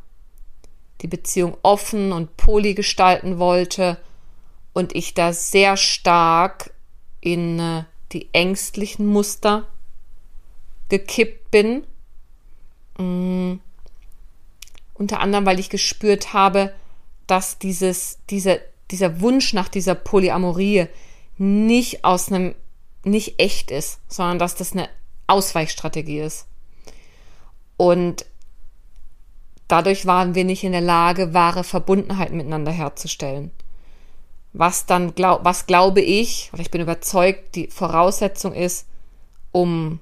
die 1.01 1.07
Beziehung 1.07 1.57
offen 1.61 2.13
und 2.13 2.37
poli 2.37 2.73
gestalten 2.73 3.37
wollte 3.37 3.97
und 4.73 4.95
ich 4.95 5.13
da 5.13 5.33
sehr 5.33 5.77
stark 5.77 6.73
in 7.21 7.59
äh, 7.59 7.83
die 8.11 8.33
ängstlichen 8.33 9.05
Muster 9.05 9.67
gekippt 10.89 11.51
bin. 11.51 11.83
Mm. 12.97 13.59
Unter 14.95 15.19
anderem, 15.21 15.45
weil 15.45 15.59
ich 15.59 15.69
gespürt 15.69 16.33
habe, 16.33 16.73
dass 17.25 17.57
dieses, 17.57 18.19
diese 18.29 18.61
dieser 18.93 19.21
Wunsch 19.21 19.53
nach 19.53 19.69
dieser 19.69 19.95
Polyamorie 19.95 20.87
nicht 21.37 22.05
aus 22.05 22.31
einem, 22.31 22.53
nicht 23.03 23.39
echt 23.39 23.71
ist, 23.71 23.99
sondern 24.07 24.37
dass 24.37 24.55
das 24.55 24.73
eine 24.73 24.87
Ausweichstrategie 25.25 26.19
ist. 26.19 26.45
Und 27.75 28.25
dadurch 29.67 30.05
waren 30.05 30.35
wir 30.35 30.43
nicht 30.43 30.63
in 30.63 30.73
der 30.73 30.81
Lage, 30.81 31.33
wahre 31.33 31.63
Verbundenheit 31.63 32.31
miteinander 32.31 32.71
herzustellen. 32.71 33.49
Was 34.53 34.85
dann 34.85 35.15
glaub, 35.15 35.43
was 35.43 35.65
glaube 35.65 36.01
ich, 36.01 36.49
oder 36.53 36.61
ich 36.61 36.71
bin 36.71 36.81
überzeugt, 36.81 37.55
die 37.55 37.67
Voraussetzung 37.67 38.53
ist, 38.53 38.87
um 39.51 39.99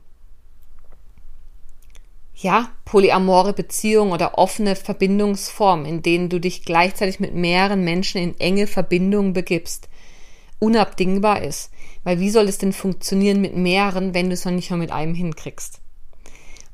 ja, 2.35 2.69
polyamore 2.85 3.53
Beziehungen 3.53 4.11
oder 4.11 4.37
offene 4.37 4.75
Verbindungsformen, 4.75 5.85
in 5.85 6.01
denen 6.01 6.29
du 6.29 6.39
dich 6.39 6.65
gleichzeitig 6.65 7.19
mit 7.19 7.35
mehreren 7.35 7.83
Menschen 7.83 8.19
in 8.19 8.39
enge 8.39 8.67
Verbindungen 8.67 9.33
begibst, 9.33 9.89
unabdingbar 10.59 11.43
ist. 11.43 11.71
Weil 12.03 12.19
wie 12.19 12.31
soll 12.31 12.47
es 12.47 12.57
denn 12.57 12.73
funktionieren 12.73 13.41
mit 13.41 13.55
mehreren, 13.55 14.13
wenn 14.15 14.29
du 14.29 14.33
es 14.33 14.45
noch 14.45 14.51
nicht 14.51 14.71
mal 14.71 14.77
mit 14.77 14.91
einem 14.91 15.13
hinkriegst? 15.13 15.79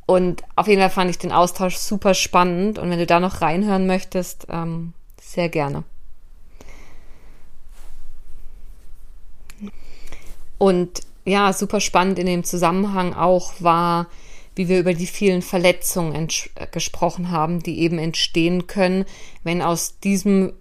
Und 0.06 0.44
auf 0.56 0.68
jeden 0.68 0.80
Fall 0.80 0.90
fand 0.90 1.10
ich 1.10 1.18
den 1.18 1.34
Austausch 1.34 1.76
super 1.76 2.14
spannend 2.14 2.80
und 2.80 2.90
wenn 2.90 3.00
du 3.00 3.06
da 3.06 3.20
noch 3.20 3.42
reinhören 3.42 3.88
möchtest, 3.88 4.48
ähm, 4.50 4.94
sehr 5.22 5.50
gerne. 5.50 5.84
Und 10.58 11.02
ja, 11.26 11.52
super 11.54 11.82
spannend 11.82 12.20
in 12.20 12.26
dem 12.26 12.44
Zusammenhang 12.44 13.14
auch 13.14 13.54
war, 13.60 14.08
wie 14.56 14.70
wir 14.70 14.80
über 14.80 14.94
die 14.94 15.08
vielen 15.08 15.42
Verletzungen 15.42 16.28
äh, 16.56 16.68
gesprochen 16.68 17.32
haben, 17.32 17.62
die 17.62 17.80
eben 17.80 18.00
entstehen 18.00 18.68
können, 18.68 19.06
wenn 19.44 19.62
aus 19.62 20.00
diesem, 20.00 20.54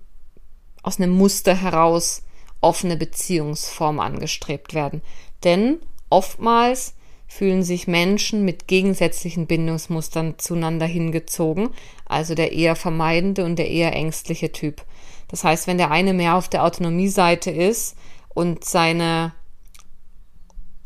aus 0.82 0.98
einem 0.98 1.12
Muster 1.12 1.54
heraus 1.54 2.22
offene 2.61 2.96
Beziehungsformen 2.96 4.00
angestrebt 4.00 4.74
werden. 4.74 5.02
Denn 5.44 5.78
oftmals 6.11 6.94
fühlen 7.26 7.62
sich 7.62 7.87
Menschen 7.87 8.44
mit 8.44 8.68
gegensätzlichen 8.68 9.46
Bindungsmustern 9.46 10.35
zueinander 10.38 10.87
hingezogen, 10.87 11.70
also 12.06 12.35
der 12.35 12.52
eher 12.52 12.76
vermeidende 12.76 13.44
und 13.44 13.56
der 13.56 13.70
eher 13.70 13.94
ängstliche 13.94 14.52
Typ. 14.52 14.85
Das 15.28 15.42
heißt, 15.42 15.66
wenn 15.66 15.78
der 15.78 15.90
eine 15.90 16.12
mehr 16.12 16.37
auf 16.37 16.48
der 16.48 16.64
Autonomieseite 16.64 17.50
ist 17.50 17.96
und 18.32 18.64
seine 18.64 19.32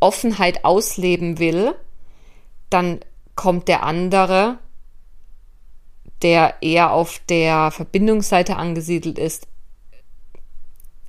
Offenheit 0.01 0.65
ausleben 0.65 1.39
will, 1.39 1.75
dann 2.71 3.01
kommt 3.35 3.69
der 3.69 3.83
andere, 3.83 4.59
der 6.23 6.57
eher 6.61 6.93
auf 6.93 7.21
der 7.29 7.71
Verbindungsseite 7.71 8.57
angesiedelt 8.57 9.19
ist, 9.19 9.47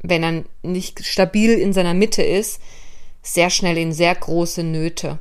wenn 0.02 0.24
er 0.24 0.44
nicht 0.64 1.06
stabil 1.06 1.52
in 1.52 1.74
seiner 1.74 1.94
Mitte 1.94 2.24
ist, 2.24 2.62
sehr 3.22 3.50
schnell 3.50 3.78
in 3.78 3.94
sehr 3.94 4.16
große 4.16 4.64
Nöte 4.64 5.20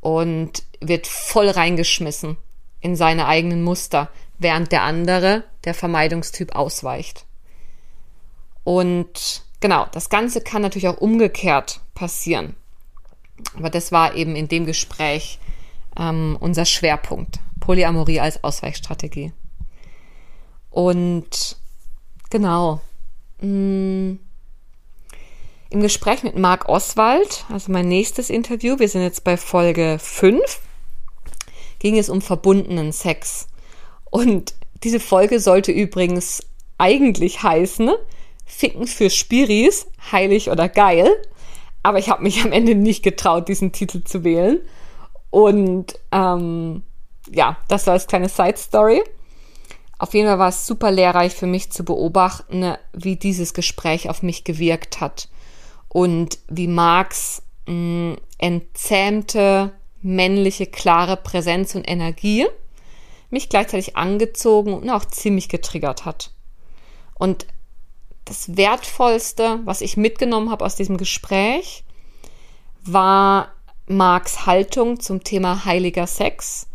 und 0.00 0.64
wird 0.80 1.06
voll 1.06 1.48
reingeschmissen 1.48 2.36
in 2.80 2.96
seine 2.96 3.26
eigenen 3.26 3.62
Muster, 3.62 4.10
während 4.38 4.72
der 4.72 4.82
andere, 4.82 5.44
der 5.64 5.74
Vermeidungstyp, 5.74 6.54
ausweicht. 6.54 7.24
Und 8.64 9.42
genau, 9.60 9.86
das 9.92 10.10
Ganze 10.10 10.40
kann 10.40 10.62
natürlich 10.62 10.88
auch 10.88 10.98
umgekehrt 10.98 11.80
passieren. 11.96 12.54
Aber 13.56 13.70
das 13.70 13.90
war 13.90 14.14
eben 14.14 14.36
in 14.36 14.46
dem 14.46 14.66
Gespräch 14.66 15.40
ähm, 15.98 16.36
unser 16.38 16.64
Schwerpunkt. 16.64 17.40
Polyamorie 17.58 18.20
als 18.20 18.44
Ausweichstrategie. 18.44 19.32
Und 20.70 21.56
genau. 22.30 22.80
Mh, 23.40 23.48
mm, 23.48 24.18
Im 25.70 25.80
Gespräch 25.80 26.22
mit 26.22 26.38
Marc 26.38 26.68
Oswald, 26.68 27.44
also 27.50 27.72
mein 27.72 27.88
nächstes 27.88 28.30
Interview, 28.30 28.78
wir 28.78 28.88
sind 28.88 29.02
jetzt 29.02 29.24
bei 29.24 29.36
Folge 29.36 29.98
5, 30.00 30.60
ging 31.80 31.98
es 31.98 32.08
um 32.08 32.22
verbundenen 32.22 32.92
Sex. 32.92 33.48
Und 34.10 34.54
diese 34.84 35.00
Folge 35.00 35.40
sollte 35.40 35.72
übrigens 35.72 36.46
eigentlich 36.78 37.42
heißen, 37.42 37.90
Ficken 38.44 38.86
für 38.86 39.10
Spiris, 39.10 39.86
heilig 40.12 40.50
oder 40.50 40.68
geil. 40.68 41.10
Aber 41.86 42.00
ich 42.00 42.10
habe 42.10 42.24
mich 42.24 42.42
am 42.44 42.50
Ende 42.50 42.74
nicht 42.74 43.04
getraut, 43.04 43.46
diesen 43.46 43.70
Titel 43.70 44.02
zu 44.02 44.24
wählen. 44.24 44.58
Und 45.30 46.00
ähm, 46.10 46.82
ja, 47.32 47.58
das 47.68 47.86
war 47.86 47.94
als 47.94 48.08
kleine 48.08 48.28
Side 48.28 48.56
Story. 48.56 49.04
Auf 49.96 50.12
jeden 50.12 50.26
Fall 50.26 50.40
war 50.40 50.48
es 50.48 50.66
super 50.66 50.90
lehrreich 50.90 51.32
für 51.32 51.46
mich 51.46 51.70
zu 51.70 51.84
beobachten, 51.84 52.74
wie 52.92 53.14
dieses 53.14 53.54
Gespräch 53.54 54.10
auf 54.10 54.24
mich 54.24 54.42
gewirkt 54.42 55.00
hat 55.00 55.28
und 55.88 56.40
wie 56.48 56.66
Marx 56.66 57.42
mh, 57.68 58.16
entzähmte 58.38 59.72
männliche, 60.02 60.66
klare 60.66 61.16
Präsenz 61.16 61.76
und 61.76 61.88
Energie 61.88 62.46
mich 63.30 63.48
gleichzeitig 63.48 63.96
angezogen 63.96 64.74
und 64.74 64.90
auch 64.90 65.04
ziemlich 65.04 65.48
getriggert 65.48 66.04
hat. 66.04 66.32
Und 67.14 67.46
das 68.26 68.56
Wertvollste, 68.56 69.60
was 69.64 69.80
ich 69.80 69.96
mitgenommen 69.96 70.50
habe 70.50 70.64
aus 70.64 70.76
diesem 70.76 70.98
Gespräch, 70.98 71.84
war 72.84 73.52
Marks 73.86 74.46
Haltung 74.46 75.00
zum 75.00 75.24
Thema 75.24 75.64
heiliger 75.64 76.06
Sex, 76.06 76.66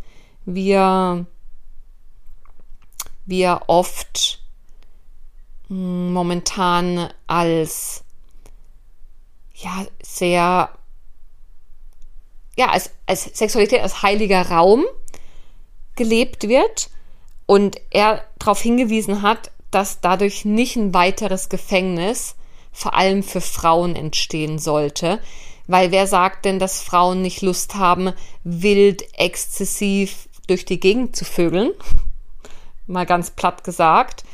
wie 0.44 0.74
wie 3.24 3.42
er 3.42 3.68
oft 3.68 4.42
hm, 5.68 6.12
momentan 6.12 7.12
als 7.26 8.02
ja 9.54 9.86
sehr 10.02 10.70
ja 12.56 12.68
als, 12.68 12.90
als 13.06 13.24
Sexualität 13.24 13.80
als 13.80 14.02
heiliger 14.02 14.48
Raum 14.50 14.84
gelebt 15.96 16.48
wird. 16.48 16.90
Und 17.44 17.76
er 17.90 18.24
darauf 18.38 18.62
hingewiesen 18.62 19.20
hat, 19.20 19.50
dass 19.74 20.00
dadurch 20.00 20.44
nicht 20.44 20.76
ein 20.76 20.94
weiteres 20.94 21.48
Gefängnis 21.48 22.36
vor 22.72 22.94
allem 22.94 23.22
für 23.22 23.40
Frauen 23.40 23.96
entstehen 23.96 24.58
sollte, 24.58 25.20
weil 25.66 25.90
wer 25.90 26.06
sagt 26.06 26.44
denn, 26.44 26.58
dass 26.58 26.82
Frauen 26.82 27.22
nicht 27.22 27.42
Lust 27.42 27.74
haben, 27.74 28.12
wild, 28.44 29.04
exzessiv 29.18 30.28
durch 30.46 30.64
die 30.64 30.80
Gegend 30.80 31.16
zu 31.16 31.24
vögeln? 31.24 31.72
Mal 32.86 33.06
ganz 33.06 33.30
platt 33.30 33.64
gesagt. 33.64 34.24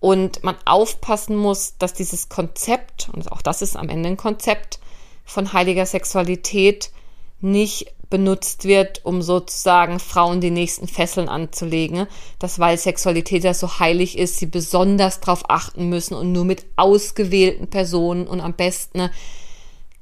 Und 0.00 0.44
man 0.44 0.56
aufpassen 0.64 1.36
muss, 1.36 1.76
dass 1.78 1.92
dieses 1.92 2.28
Konzept, 2.28 3.08
und 3.12 3.30
auch 3.32 3.42
das 3.42 3.62
ist 3.62 3.76
am 3.76 3.88
Ende 3.88 4.08
ein 4.10 4.16
Konzept 4.16 4.78
von 5.24 5.52
heiliger 5.52 5.86
Sexualität, 5.86 6.92
nicht 7.40 7.92
benutzt 8.10 8.64
wird, 8.64 9.04
um 9.04 9.22
sozusagen 9.22 10.00
Frauen 10.00 10.40
die 10.40 10.50
nächsten 10.50 10.88
Fesseln 10.88 11.28
anzulegen, 11.28 12.06
dass 12.38 12.58
weil 12.58 12.78
Sexualität 12.78 13.44
ja 13.44 13.54
so 13.54 13.78
heilig 13.78 14.18
ist, 14.18 14.38
sie 14.38 14.46
besonders 14.46 15.20
darauf 15.20 15.50
achten 15.50 15.88
müssen 15.88 16.14
und 16.14 16.32
nur 16.32 16.44
mit 16.44 16.64
ausgewählten 16.76 17.68
Personen 17.68 18.26
und 18.26 18.40
am 18.40 18.54
besten 18.54 19.10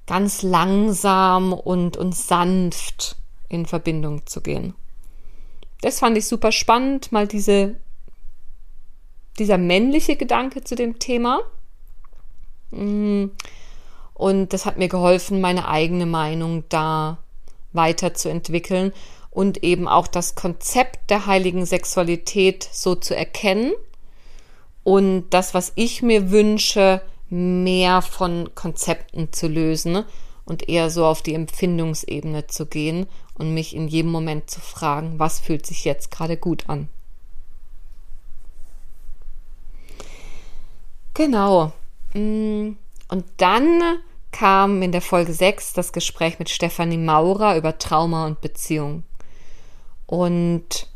ganz 0.07 0.43
langsam 0.43 1.53
und, 1.53 1.97
und 1.97 2.15
sanft 2.15 3.17
in 3.49 3.67
Verbindung 3.67 4.27
zu 4.27 4.41
gehen. 4.41 4.75
Das 5.81 5.99
fand 5.99 6.17
ich 6.17 6.27
super 6.27 6.53
spannend, 6.53 7.13
mal 7.13 7.27
diese, 7.27 7.77
dieser 9.39 9.59
männliche 9.59 10.17
Gedanke 10.17 10.65
zu 10.65 10.75
dem 10.75 10.99
Thema. 10.99 11.41
Mm. 12.71 13.27
Und 14.15 14.55
das 14.55 14.65
hat 14.65 14.79
mir 14.79 14.89
geholfen, 14.89 15.43
meine 15.43 15.69
eigene 15.69 16.07
Meinung 16.07 16.65
da 16.71 17.19
weiterzuentwickeln 17.77 18.93
und 19.31 19.63
eben 19.63 19.87
auch 19.87 20.07
das 20.07 20.35
Konzept 20.35 21.11
der 21.11 21.27
heiligen 21.27 21.67
Sexualität 21.67 22.69
so 22.73 22.95
zu 22.95 23.15
erkennen 23.15 23.73
und 24.83 25.31
das, 25.31 25.53
was 25.53 25.73
ich 25.75 26.03
mir 26.03 26.31
wünsche, 26.31 27.03
mehr 27.29 28.03
von 28.03 28.51
Konzepten 28.55 29.33
zu 29.33 29.49
lösen 29.49 30.05
und 30.45 30.69
eher 30.69 30.91
so 30.91 31.05
auf 31.05 31.23
die 31.23 31.35
Empfindungsebene 31.35 32.47
zu 32.47 32.67
gehen 32.67 33.07
und 33.35 33.53
mich 33.53 33.75
in 33.75 33.89
jedem 33.89 34.11
Moment 34.11 34.49
zu 34.49 34.61
fragen, 34.61 35.19
was 35.19 35.41
fühlt 35.41 35.67
sich 35.67 35.85
jetzt 35.85 36.11
gerade 36.11 36.37
gut 36.37 36.69
an. 36.69 36.89
Genau. 41.15 41.73
Mm, 42.15 42.73
und 43.09 43.25
dann 43.39 43.99
kam 44.37 44.83
in 44.83 44.93
der 44.93 45.01
Folge 45.01 45.33
6 45.33 45.73
das 45.73 45.95
Gespräch 45.95 46.39
mit 46.39 46.51
Stefanie 46.51 46.99
Maurer 46.99 47.57
über 47.57 47.79
Trauma 47.79 48.27
und 48.27 48.43
Beziehung. 48.43 49.03
Und 50.05 50.89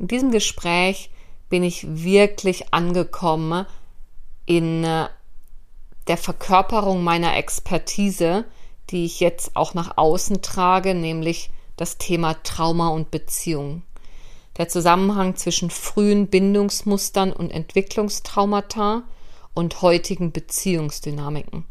in 0.00 0.08
diesem 0.08 0.32
Gespräch 0.32 1.10
bin 1.50 1.62
ich 1.62 1.86
wirklich 1.88 2.74
angekommen 2.74 3.64
in 4.44 4.82
äh, 4.82 5.06
der 6.08 6.16
Verkörperung 6.16 7.04
meiner 7.04 7.36
Expertise, 7.36 8.44
die 8.90 9.04
ich 9.04 9.20
jetzt 9.20 9.54
auch 9.54 9.74
nach 9.74 9.96
außen 9.96 10.42
trage, 10.42 10.96
nämlich 10.96 11.50
das 11.76 11.96
Thema 11.96 12.34
Trauma 12.42 12.88
und 12.88 13.12
Beziehung. 13.12 13.82
Der 14.56 14.68
Zusammenhang 14.68 15.36
zwischen 15.36 15.70
frühen 15.70 16.26
Bindungsmustern 16.26 17.32
und 17.32 17.52
Entwicklungstraumata 17.52 19.04
und 19.54 19.80
heutigen 19.80 20.32
Beziehungsdynamiken. 20.32 21.66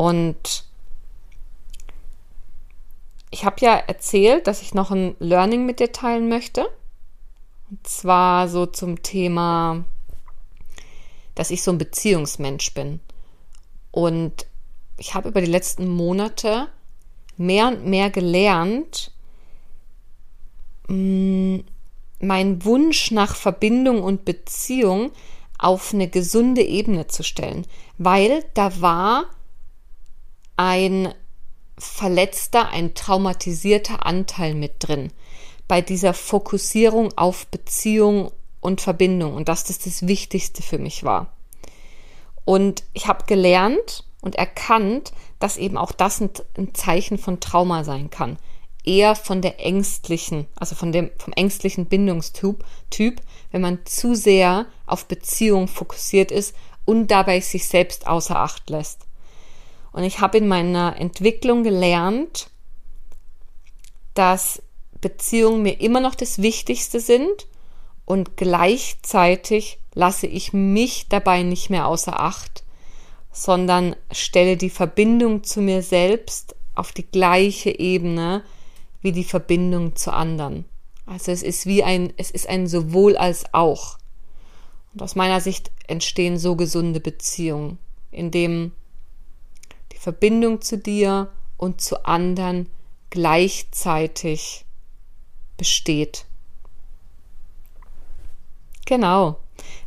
Und 0.00 0.64
ich 3.30 3.44
habe 3.44 3.56
ja 3.60 3.74
erzählt, 3.74 4.46
dass 4.46 4.62
ich 4.62 4.72
noch 4.72 4.90
ein 4.90 5.14
Learning 5.18 5.66
mit 5.66 5.80
dir 5.80 5.92
teilen 5.92 6.28
möchte. 6.28 6.68
Und 7.70 7.86
zwar 7.86 8.48
so 8.48 8.66
zum 8.66 9.02
Thema 9.02 9.84
dass 11.40 11.50
ich 11.50 11.62
so 11.62 11.70
ein 11.70 11.78
Beziehungsmensch 11.78 12.74
bin. 12.74 13.00
Und 13.90 14.46
ich 14.98 15.14
habe 15.14 15.30
über 15.30 15.40
die 15.40 15.50
letzten 15.50 15.88
Monate 15.88 16.68
mehr 17.38 17.68
und 17.68 17.86
mehr 17.86 18.10
gelernt, 18.10 19.10
mm, 20.88 21.60
meinen 22.20 22.62
Wunsch 22.66 23.10
nach 23.10 23.34
Verbindung 23.34 24.02
und 24.02 24.26
Beziehung 24.26 25.12
auf 25.58 25.94
eine 25.94 26.08
gesunde 26.08 26.62
Ebene 26.62 27.06
zu 27.06 27.22
stellen, 27.22 27.66
weil 27.96 28.44
da 28.52 28.82
war 28.82 29.24
ein 30.60 31.14
verletzter, 31.78 32.68
ein 32.68 32.92
traumatisierter 32.92 34.04
Anteil 34.04 34.54
mit 34.54 34.74
drin 34.80 35.10
bei 35.68 35.80
dieser 35.80 36.12
Fokussierung 36.12 37.16
auf 37.16 37.46
Beziehung 37.46 38.30
und 38.60 38.82
Verbindung 38.82 39.32
und 39.32 39.48
dass 39.48 39.64
das 39.64 39.78
das 39.78 40.06
Wichtigste 40.06 40.62
für 40.62 40.76
mich 40.76 41.02
war. 41.02 41.32
Und 42.44 42.82
ich 42.92 43.06
habe 43.06 43.24
gelernt 43.24 44.04
und 44.20 44.34
erkannt, 44.34 45.14
dass 45.38 45.56
eben 45.56 45.78
auch 45.78 45.92
das 45.92 46.20
ein, 46.20 46.30
Zeichen 46.74 47.16
von 47.16 47.40
Trauma 47.40 47.82
sein 47.82 48.10
kann. 48.10 48.36
Eher 48.84 49.14
von 49.14 49.40
der 49.40 49.64
ängstlichen, 49.64 50.46
also 50.56 50.74
von 50.74 50.92
dem, 50.92 51.10
vom 51.16 51.32
ängstlichen 51.32 51.86
Bindungstyp, 51.86 52.62
Typ, 52.90 53.22
wenn 53.50 53.62
man 53.62 53.78
zu 53.86 54.14
sehr 54.14 54.66
auf 54.84 55.06
Beziehung 55.06 55.68
fokussiert 55.68 56.30
ist 56.30 56.54
und 56.84 57.10
dabei 57.10 57.40
sich 57.40 57.66
selbst 57.66 58.06
außer 58.06 58.36
Acht 58.36 58.68
lässt. 58.68 59.06
Und 59.92 60.04
ich 60.04 60.20
habe 60.20 60.38
in 60.38 60.48
meiner 60.48 60.96
Entwicklung 60.98 61.64
gelernt, 61.64 62.50
dass 64.14 64.62
Beziehungen 65.00 65.62
mir 65.62 65.80
immer 65.80 66.00
noch 66.00 66.14
das 66.14 66.42
Wichtigste 66.42 67.00
sind 67.00 67.46
und 68.04 68.36
gleichzeitig 68.36 69.78
lasse 69.94 70.26
ich 70.26 70.52
mich 70.52 71.08
dabei 71.08 71.42
nicht 71.42 71.70
mehr 71.70 71.86
außer 71.86 72.20
Acht, 72.20 72.64
sondern 73.32 73.96
stelle 74.12 74.56
die 74.56 74.70
Verbindung 74.70 75.44
zu 75.44 75.60
mir 75.60 75.82
selbst 75.82 76.54
auf 76.74 76.92
die 76.92 77.06
gleiche 77.06 77.78
Ebene 77.78 78.42
wie 79.00 79.12
die 79.12 79.24
Verbindung 79.24 79.96
zu 79.96 80.12
anderen. 80.12 80.64
Also 81.06 81.32
es 81.32 81.42
ist 81.42 81.66
wie 81.66 81.82
ein, 81.82 82.12
es 82.16 82.30
ist 82.30 82.48
ein 82.48 82.66
sowohl 82.66 83.16
als 83.16 83.44
auch. 83.52 83.98
Und 84.92 85.02
aus 85.02 85.14
meiner 85.14 85.40
Sicht 85.40 85.70
entstehen 85.86 86.38
so 86.38 86.56
gesunde 86.56 87.00
Beziehungen, 87.00 87.78
in 88.10 88.30
dem 88.30 88.72
die 88.72 88.79
Verbindung 90.00 90.62
zu 90.62 90.78
dir 90.78 91.30
und 91.58 91.82
zu 91.82 92.06
anderen 92.06 92.70
gleichzeitig 93.10 94.64
besteht. 95.58 96.24
Genau. 98.86 99.36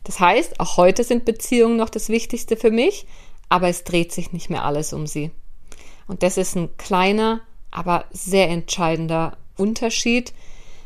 Das 0.03 0.19
heißt, 0.19 0.59
auch 0.59 0.77
heute 0.77 1.03
sind 1.03 1.25
Beziehungen 1.25 1.77
noch 1.77 1.89
das 1.89 2.09
Wichtigste 2.09 2.57
für 2.57 2.69
mich, 2.69 3.07
aber 3.49 3.69
es 3.69 3.85
dreht 3.85 4.11
sich 4.11 4.31
nicht 4.33 4.51
mehr 4.51 4.65
alles 4.65 4.93
um 4.93 5.07
sie. 5.07 5.31
Und 6.05 6.21
das 6.21 6.37
ist 6.37 6.55
ein 6.55 6.77
kleiner, 6.77 7.41
aber 7.71 8.05
sehr 8.11 8.49
entscheidender 8.49 9.35
Unterschied, 9.57 10.31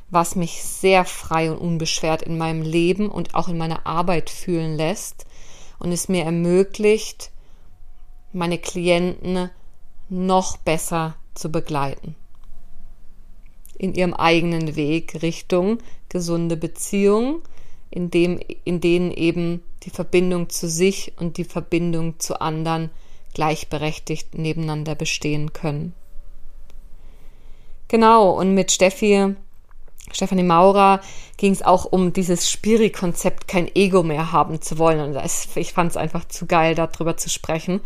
was 0.09 0.37
mich 0.37 0.63
sehr 0.63 1.03
frei 1.03 1.51
und 1.51 1.57
unbeschwert 1.57 2.21
in 2.21 2.37
meinem 2.37 2.61
Leben 2.61 3.09
und 3.09 3.35
auch 3.35 3.49
in 3.49 3.57
meiner 3.57 3.85
Arbeit 3.85 4.29
fühlen 4.29 4.77
lässt 4.77 5.25
und 5.79 5.91
es 5.91 6.07
mir 6.07 6.23
ermöglicht, 6.23 7.31
meine 8.37 8.57
Klienten 8.57 9.49
noch 10.09 10.57
besser 10.57 11.15
zu 11.35 11.51
begleiten 11.51 12.15
in 13.77 13.93
ihrem 13.93 14.13
eigenen 14.13 14.75
Weg 14.75 15.21
Richtung 15.21 15.79
gesunde 16.09 16.57
Beziehungen, 16.57 17.41
in, 17.89 18.11
dem, 18.11 18.39
in 18.63 18.81
denen 18.81 19.11
eben 19.11 19.63
die 19.83 19.89
Verbindung 19.89 20.49
zu 20.49 20.67
sich 20.67 21.13
und 21.19 21.37
die 21.37 21.43
Verbindung 21.43 22.19
zu 22.19 22.41
anderen 22.41 22.89
gleichberechtigt 23.33 24.37
nebeneinander 24.37 24.95
bestehen 24.95 25.53
können. 25.53 25.93
Genau, 27.87 28.31
und 28.31 28.53
mit 28.53 28.71
Steffi, 28.71 29.35
Stefanie 30.11 30.43
Maurer 30.43 31.01
ging 31.37 31.53
es 31.53 31.61
auch 31.61 31.85
um 31.85 32.11
dieses 32.11 32.49
Spiri-Konzept, 32.49 33.47
kein 33.47 33.73
Ego 33.73 34.03
mehr 34.03 34.31
haben 34.31 34.61
zu 34.61 34.77
wollen. 34.77 34.99
Und 34.99 35.13
das, 35.13 35.47
ich 35.55 35.71
fand 35.71 35.91
es 35.91 35.97
einfach 35.97 36.27
zu 36.27 36.45
geil, 36.45 36.75
darüber 36.75 37.15
zu 37.15 37.29
sprechen, 37.29 37.79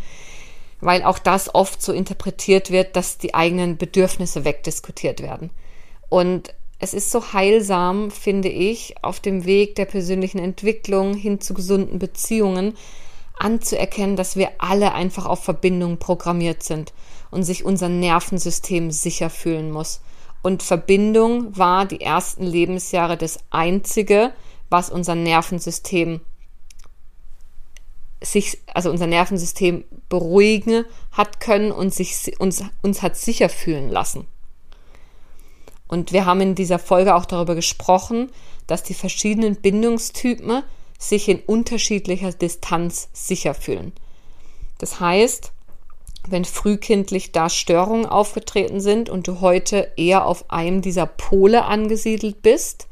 weil 0.82 1.04
auch 1.04 1.18
das 1.18 1.54
oft 1.54 1.80
so 1.80 1.92
interpretiert 1.92 2.70
wird, 2.70 2.96
dass 2.96 3.16
die 3.16 3.34
eigenen 3.34 3.78
Bedürfnisse 3.78 4.44
wegdiskutiert 4.44 5.22
werden. 5.22 5.50
Und 6.08 6.52
es 6.80 6.92
ist 6.92 7.12
so 7.12 7.32
heilsam, 7.32 8.10
finde 8.10 8.48
ich, 8.48 8.96
auf 9.02 9.20
dem 9.20 9.46
Weg 9.46 9.76
der 9.76 9.84
persönlichen 9.84 10.40
Entwicklung 10.40 11.14
hin 11.14 11.40
zu 11.40 11.54
gesunden 11.54 12.00
Beziehungen 12.00 12.74
anzuerkennen, 13.38 14.16
dass 14.16 14.34
wir 14.34 14.50
alle 14.58 14.92
einfach 14.92 15.24
auf 15.24 15.44
Verbindung 15.44 15.98
programmiert 15.98 16.64
sind 16.64 16.92
und 17.30 17.44
sich 17.44 17.64
unser 17.64 17.88
Nervensystem 17.88 18.90
sicher 18.90 19.30
fühlen 19.30 19.70
muss. 19.70 20.00
Und 20.42 20.64
Verbindung 20.64 21.56
war 21.56 21.86
die 21.86 22.00
ersten 22.00 22.42
Lebensjahre 22.44 23.16
das 23.16 23.38
Einzige, 23.50 24.32
was 24.68 24.90
unser 24.90 25.14
Nervensystem 25.14 26.20
sich, 28.22 28.58
also 28.72 28.90
unser 28.90 29.06
Nervensystem 29.06 29.84
beruhigen 30.08 30.84
hat 31.12 31.40
können 31.40 31.72
und 31.72 31.92
sich, 31.92 32.38
uns, 32.38 32.62
uns 32.82 33.02
hat 33.02 33.16
sicher 33.16 33.48
fühlen 33.48 33.90
lassen. 33.90 34.26
Und 35.88 36.12
wir 36.12 36.24
haben 36.24 36.40
in 36.40 36.54
dieser 36.54 36.78
Folge 36.78 37.14
auch 37.14 37.26
darüber 37.26 37.54
gesprochen, 37.54 38.30
dass 38.66 38.82
die 38.82 38.94
verschiedenen 38.94 39.56
Bindungstypen 39.56 40.62
sich 40.98 41.28
in 41.28 41.40
unterschiedlicher 41.40 42.32
Distanz 42.32 43.08
sicher 43.12 43.54
fühlen. 43.54 43.92
Das 44.78 45.00
heißt, 45.00 45.52
wenn 46.28 46.44
frühkindlich 46.44 47.32
da 47.32 47.48
Störungen 47.48 48.06
aufgetreten 48.06 48.80
sind 48.80 49.10
und 49.10 49.26
du 49.26 49.40
heute 49.40 49.92
eher 49.96 50.24
auf 50.24 50.50
einem 50.50 50.80
dieser 50.82 51.06
Pole 51.06 51.64
angesiedelt 51.64 52.42
bist, 52.42 52.86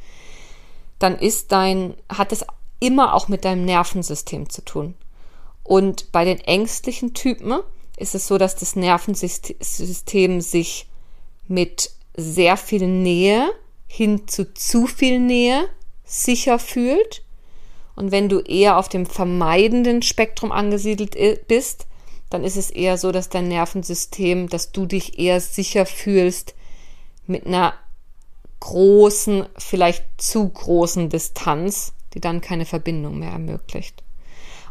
dann 0.98 1.16
ist 1.16 1.52
dein, 1.52 1.94
hat 2.08 2.32
es 2.32 2.44
immer 2.80 3.14
auch 3.14 3.28
mit 3.28 3.44
deinem 3.44 3.64
Nervensystem 3.64 4.50
zu 4.50 4.64
tun. 4.64 4.94
Und 5.70 6.10
bei 6.10 6.24
den 6.24 6.40
ängstlichen 6.40 7.14
Typen 7.14 7.60
ist 7.96 8.16
es 8.16 8.26
so, 8.26 8.38
dass 8.38 8.56
das 8.56 8.74
Nervensystem 8.74 10.40
sich 10.40 10.88
mit 11.46 11.92
sehr 12.16 12.56
viel 12.56 12.88
Nähe 12.88 13.52
hin 13.86 14.26
zu 14.26 14.52
zu 14.52 14.88
viel 14.88 15.20
Nähe 15.20 15.68
sicher 16.02 16.58
fühlt. 16.58 17.22
Und 17.94 18.10
wenn 18.10 18.28
du 18.28 18.40
eher 18.40 18.78
auf 18.78 18.88
dem 18.88 19.06
vermeidenden 19.06 20.02
Spektrum 20.02 20.50
angesiedelt 20.50 21.16
bist, 21.46 21.86
dann 22.30 22.42
ist 22.42 22.56
es 22.56 22.72
eher 22.72 22.98
so, 22.98 23.12
dass 23.12 23.28
dein 23.28 23.46
Nervensystem, 23.46 24.48
dass 24.48 24.72
du 24.72 24.86
dich 24.86 25.20
eher 25.20 25.40
sicher 25.40 25.86
fühlst 25.86 26.56
mit 27.28 27.46
einer 27.46 27.74
großen, 28.58 29.46
vielleicht 29.56 30.04
zu 30.20 30.48
großen 30.48 31.10
Distanz, 31.10 31.92
die 32.14 32.20
dann 32.20 32.40
keine 32.40 32.66
Verbindung 32.66 33.20
mehr 33.20 33.30
ermöglicht. 33.30 34.02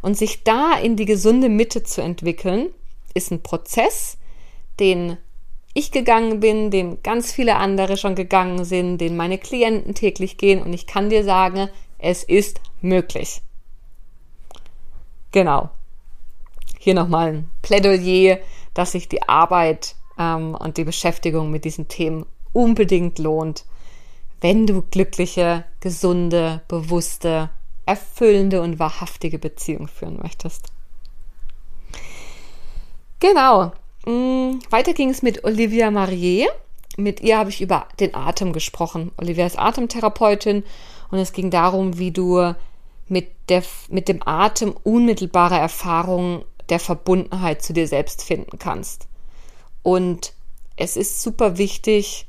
Und 0.02 0.18
sich 0.18 0.44
da 0.44 0.78
in 0.78 0.96
die 0.96 1.06
gesunde 1.06 1.50
Mitte 1.50 1.84
zu 1.84 2.02
entwickeln, 2.02 2.70
ist 3.14 3.32
ein 3.32 3.44
Prozess, 3.44 4.18
den 4.80 5.18
ich 5.74 5.92
gegangen 5.92 6.40
bin, 6.40 6.72
den 6.72 7.02
ganz 7.04 7.32
viele 7.32 7.56
andere 7.56 7.98
schon 7.98 8.16
gegangen 8.16 8.66
sind, 8.66 9.00
den 9.00 9.16
meine 9.16 9.38
Klienten 9.38 9.94
täglich 9.94 10.38
gehen 10.38 10.62
und 10.62 10.74
ich 10.74 10.88
kann 10.88 11.10
dir 11.10 11.24
sagen, 11.24 11.70
es 11.98 12.24
ist 12.24 12.62
möglich. 12.82 13.42
Genau. 15.32 15.70
Hier 16.80 16.96
nochmal 16.96 17.28
ein 17.28 17.50
Plädoyer, 17.62 18.40
dass 18.74 18.94
sich 18.94 19.10
die 19.10 19.24
Arbeit 19.24 19.96
ähm, 20.18 20.56
und 20.56 20.78
die 20.78 20.86
Beschäftigung 20.86 21.52
mit 21.52 21.66
diesen 21.66 21.88
Themen 21.88 22.26
unbedingt 22.54 23.20
lohnt, 23.20 23.66
wenn 24.42 24.66
du 24.66 24.82
glückliche, 24.82 25.66
gesunde, 25.82 26.62
bewusste, 26.68 27.50
erfüllende 27.90 28.62
und 28.62 28.78
wahrhaftige 28.78 29.40
Beziehungen 29.40 29.88
führen 29.88 30.20
möchtest. 30.22 30.68
Genau. 33.20 33.72
Mm, 34.06 34.60
weiter 34.70 34.94
ging 34.94 35.10
es 35.10 35.24
mit 35.24 35.44
Olivia 35.44 35.90
Marier. 35.90 36.50
Mit 36.98 37.22
ihr 37.22 37.40
habe 37.40 37.50
ich 37.50 37.62
über 37.62 37.88
den 38.00 38.14
Atem 38.14 38.54
gesprochen. 38.54 39.12
Olivia 39.18 39.46
ist 39.46 39.58
Atemtherapeutin 39.58 40.64
und 41.10 41.18
es 41.18 41.34
ging 41.34 41.50
darum, 41.50 41.98
wie 41.98 42.12
du 42.12 42.54
mit, 43.08 43.32
der, 43.50 43.64
mit 43.90 44.08
dem 44.08 44.22
Atem 44.24 44.76
unmittelbare 44.84 45.58
Erfahrungen 45.58 46.44
der 46.70 46.80
Verbundenheit 46.80 47.64
zu 47.64 47.74
dir 47.74 47.88
selbst 47.88 48.24
finden 48.24 48.60
kannst. 48.60 49.08
Und 49.82 50.34
es 50.76 50.96
ist 50.96 51.24
super 51.24 51.58
wichtig, 51.58 52.28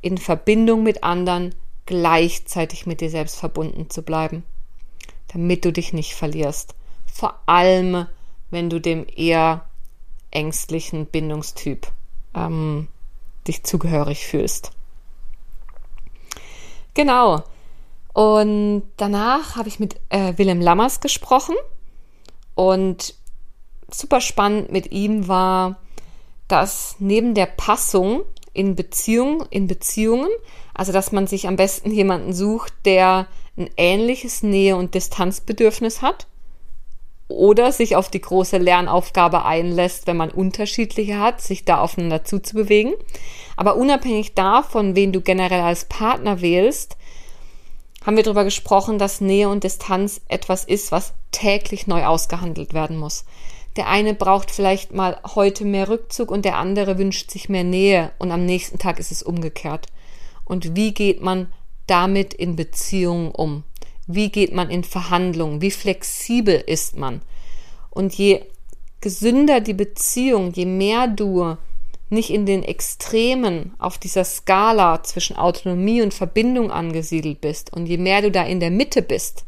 in 0.00 0.18
Verbindung 0.18 0.84
mit 0.84 1.02
anderen 1.02 1.52
gleichzeitig 1.86 2.86
mit 2.86 3.00
dir 3.00 3.10
selbst 3.10 3.36
verbunden 3.36 3.90
zu 3.90 4.02
bleiben, 4.02 4.44
damit 5.28 5.64
du 5.64 5.72
dich 5.72 5.92
nicht 5.92 6.14
verlierst. 6.14 6.74
Vor 7.06 7.34
allem, 7.46 8.06
wenn 8.50 8.70
du 8.70 8.80
dem 8.80 9.06
eher 9.14 9.64
ängstlichen 10.30 11.06
Bindungstyp 11.06 11.88
ähm, 12.34 12.88
dich 13.46 13.64
zugehörig 13.64 14.26
fühlst. 14.26 14.72
Genau. 16.94 17.42
Und 18.12 18.82
danach 18.96 19.56
habe 19.56 19.68
ich 19.68 19.78
mit 19.78 20.00
äh, 20.08 20.36
Willem 20.36 20.60
Lammers 20.60 21.00
gesprochen. 21.00 21.54
Und 22.54 23.14
super 23.90 24.20
spannend 24.20 24.72
mit 24.72 24.90
ihm 24.90 25.28
war, 25.28 25.78
dass 26.48 26.96
neben 26.98 27.34
der 27.34 27.46
Passung 27.46 28.24
in 28.52 28.74
Beziehung, 28.74 29.44
in 29.50 29.68
Beziehungen, 29.68 30.30
also 30.74 30.92
dass 30.92 31.12
man 31.12 31.26
sich 31.26 31.46
am 31.46 31.56
besten 31.56 31.92
jemanden 31.92 32.32
sucht, 32.32 32.72
der 32.84 33.28
ein 33.58 33.70
ähnliches 33.76 34.42
Nähe- 34.42 34.76
und 34.76 34.94
Distanzbedürfnis 34.94 36.00
hat 36.02 36.26
oder 37.28 37.72
sich 37.72 37.94
auf 37.94 38.08
die 38.08 38.20
große 38.20 38.56
Lernaufgabe 38.56 39.44
einlässt, 39.44 40.06
wenn 40.06 40.16
man 40.16 40.30
unterschiedliche 40.30 41.18
hat, 41.18 41.42
sich 41.42 41.64
da 41.64 41.80
aufeinander 41.80 42.24
zuzubewegen. 42.24 42.94
Aber 43.56 43.76
unabhängig 43.76 44.34
davon, 44.34 44.96
wen 44.96 45.12
du 45.12 45.20
generell 45.20 45.60
als 45.60 45.84
Partner 45.84 46.40
wählst, 46.40 46.96
haben 48.04 48.16
wir 48.16 48.24
darüber 48.24 48.44
gesprochen, 48.44 48.98
dass 48.98 49.20
Nähe 49.20 49.48
und 49.50 49.64
Distanz 49.64 50.22
etwas 50.28 50.64
ist, 50.64 50.92
was 50.92 51.12
täglich 51.30 51.86
neu 51.86 52.06
ausgehandelt 52.06 52.72
werden 52.72 52.96
muss. 52.96 53.24
Der 53.76 53.88
eine 53.88 54.14
braucht 54.14 54.50
vielleicht 54.50 54.92
mal 54.92 55.20
heute 55.34 55.64
mehr 55.64 55.88
Rückzug 55.88 56.30
und 56.30 56.44
der 56.44 56.56
andere 56.56 56.98
wünscht 56.98 57.30
sich 57.30 57.48
mehr 57.48 57.64
Nähe 57.64 58.12
und 58.18 58.32
am 58.32 58.46
nächsten 58.46 58.78
Tag 58.78 58.98
ist 58.98 59.12
es 59.12 59.22
umgekehrt. 59.22 59.86
Und 60.44 60.74
wie 60.74 60.94
geht 60.94 61.20
man 61.20 61.52
damit 61.88 62.34
in 62.34 62.56
Beziehungen 62.56 63.30
um? 63.32 63.64
Wie 64.06 64.30
geht 64.30 64.54
man 64.54 64.70
in 64.70 64.84
Verhandlungen? 64.84 65.60
Wie 65.60 65.70
flexibel 65.70 66.62
ist 66.66 66.96
man? 66.96 67.20
Und 67.90 68.14
je 68.14 68.42
gesünder 69.00 69.60
die 69.60 69.74
Beziehung, 69.74 70.52
je 70.52 70.66
mehr 70.66 71.08
du 71.08 71.56
nicht 72.10 72.30
in 72.30 72.46
den 72.46 72.62
Extremen 72.62 73.74
auf 73.78 73.98
dieser 73.98 74.24
Skala 74.24 75.02
zwischen 75.02 75.36
Autonomie 75.36 76.00
und 76.00 76.14
Verbindung 76.14 76.70
angesiedelt 76.70 77.40
bist 77.40 77.72
und 77.72 77.86
je 77.86 77.98
mehr 77.98 78.22
du 78.22 78.30
da 78.30 78.44
in 78.44 78.60
der 78.60 78.70
Mitte 78.70 79.02
bist, 79.02 79.44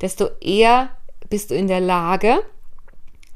desto 0.00 0.28
eher 0.40 0.90
bist 1.28 1.50
du 1.50 1.54
in 1.54 1.68
der 1.68 1.80
Lage, 1.80 2.42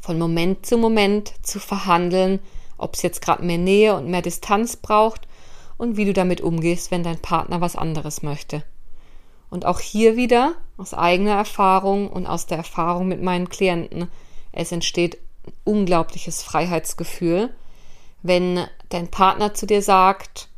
von 0.01 0.19
Moment 0.19 0.67
zu 0.67 0.77
Moment 0.77 1.33
zu 1.43 1.61
verhandeln, 1.61 2.41
ob 2.77 2.95
es 2.95 3.03
jetzt 3.03 3.23
gerade 3.23 3.45
mehr 3.45 3.59
Nähe 3.59 3.97
und 3.97 4.09
mehr 4.09 4.23
Distanz 4.23 4.77
braucht 4.77 5.29
und 5.77 5.97
wie 5.97 6.05
du 6.05 6.13
damit 6.13 6.41
umgehst, 6.41 6.91
wenn 6.91 7.03
dein 7.03 7.19
Partner 7.19 7.61
was 7.61 7.77
anderes 7.77 8.23
möchte. 8.23 8.63
Und 9.51 9.67
auch 9.67 9.81
hier 9.81 10.17
wieder 10.17 10.55
aus 10.77 10.95
eigener 10.95 11.37
Erfahrung 11.37 12.09
und 12.09 12.27
aus 12.27 12.47
der 12.47 12.59
Erfahrung 12.59 13.09
mit 13.09 13.23
meinen 13.23 13.49
Klienten, 13.49 14.09
es 14.53 14.73
entsteht 14.73 15.19
unglaubliches 15.65 16.43
Freiheitsgefühl, 16.43 17.55
wenn 18.23 18.67
dein 18.89 19.09
Partner 19.11 19.55
zu 19.55 19.67
dir 19.67 19.83
sagt, 19.83 20.49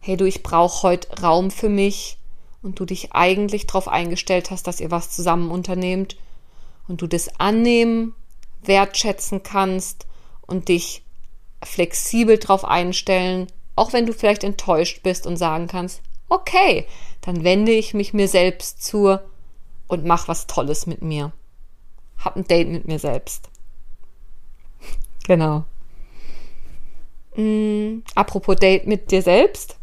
hey 0.00 0.16
du, 0.16 0.24
ich 0.24 0.42
brauche 0.42 0.82
heute 0.82 1.22
Raum 1.22 1.50
für 1.50 1.68
mich 1.68 2.18
und 2.62 2.80
du 2.80 2.84
dich 2.84 3.12
eigentlich 3.12 3.66
darauf 3.66 3.88
eingestellt 3.88 4.50
hast, 4.50 4.66
dass 4.66 4.80
ihr 4.80 4.90
was 4.90 5.10
zusammen 5.10 5.50
unternehmt 5.50 6.16
und 6.88 7.02
du 7.02 7.06
das 7.06 7.40
annehmen, 7.40 8.14
wertschätzen 8.62 9.42
kannst 9.42 10.06
und 10.46 10.68
dich 10.68 11.04
flexibel 11.62 12.38
darauf 12.38 12.64
einstellen, 12.64 13.46
auch 13.76 13.92
wenn 13.92 14.06
du 14.06 14.12
vielleicht 14.12 14.42
enttäuscht 14.42 15.02
bist 15.02 15.26
und 15.26 15.36
sagen 15.36 15.68
kannst, 15.68 16.02
okay, 16.28 16.86
dann 17.20 17.44
wende 17.44 17.72
ich 17.72 17.94
mich 17.94 18.12
mir 18.12 18.26
selbst 18.26 18.82
zu 18.82 19.18
und 19.86 20.04
mach 20.04 20.26
was 20.28 20.46
Tolles 20.46 20.86
mit 20.86 21.02
mir. 21.02 21.32
Hab 22.18 22.36
ein 22.36 22.44
Date 22.44 22.68
mit 22.68 22.88
mir 22.88 22.98
selbst. 22.98 23.48
genau. 25.26 25.64
Mm, 27.36 27.98
apropos 28.14 28.56
Date 28.56 28.86
mit 28.86 29.10
dir 29.10 29.22
selbst. 29.22 29.76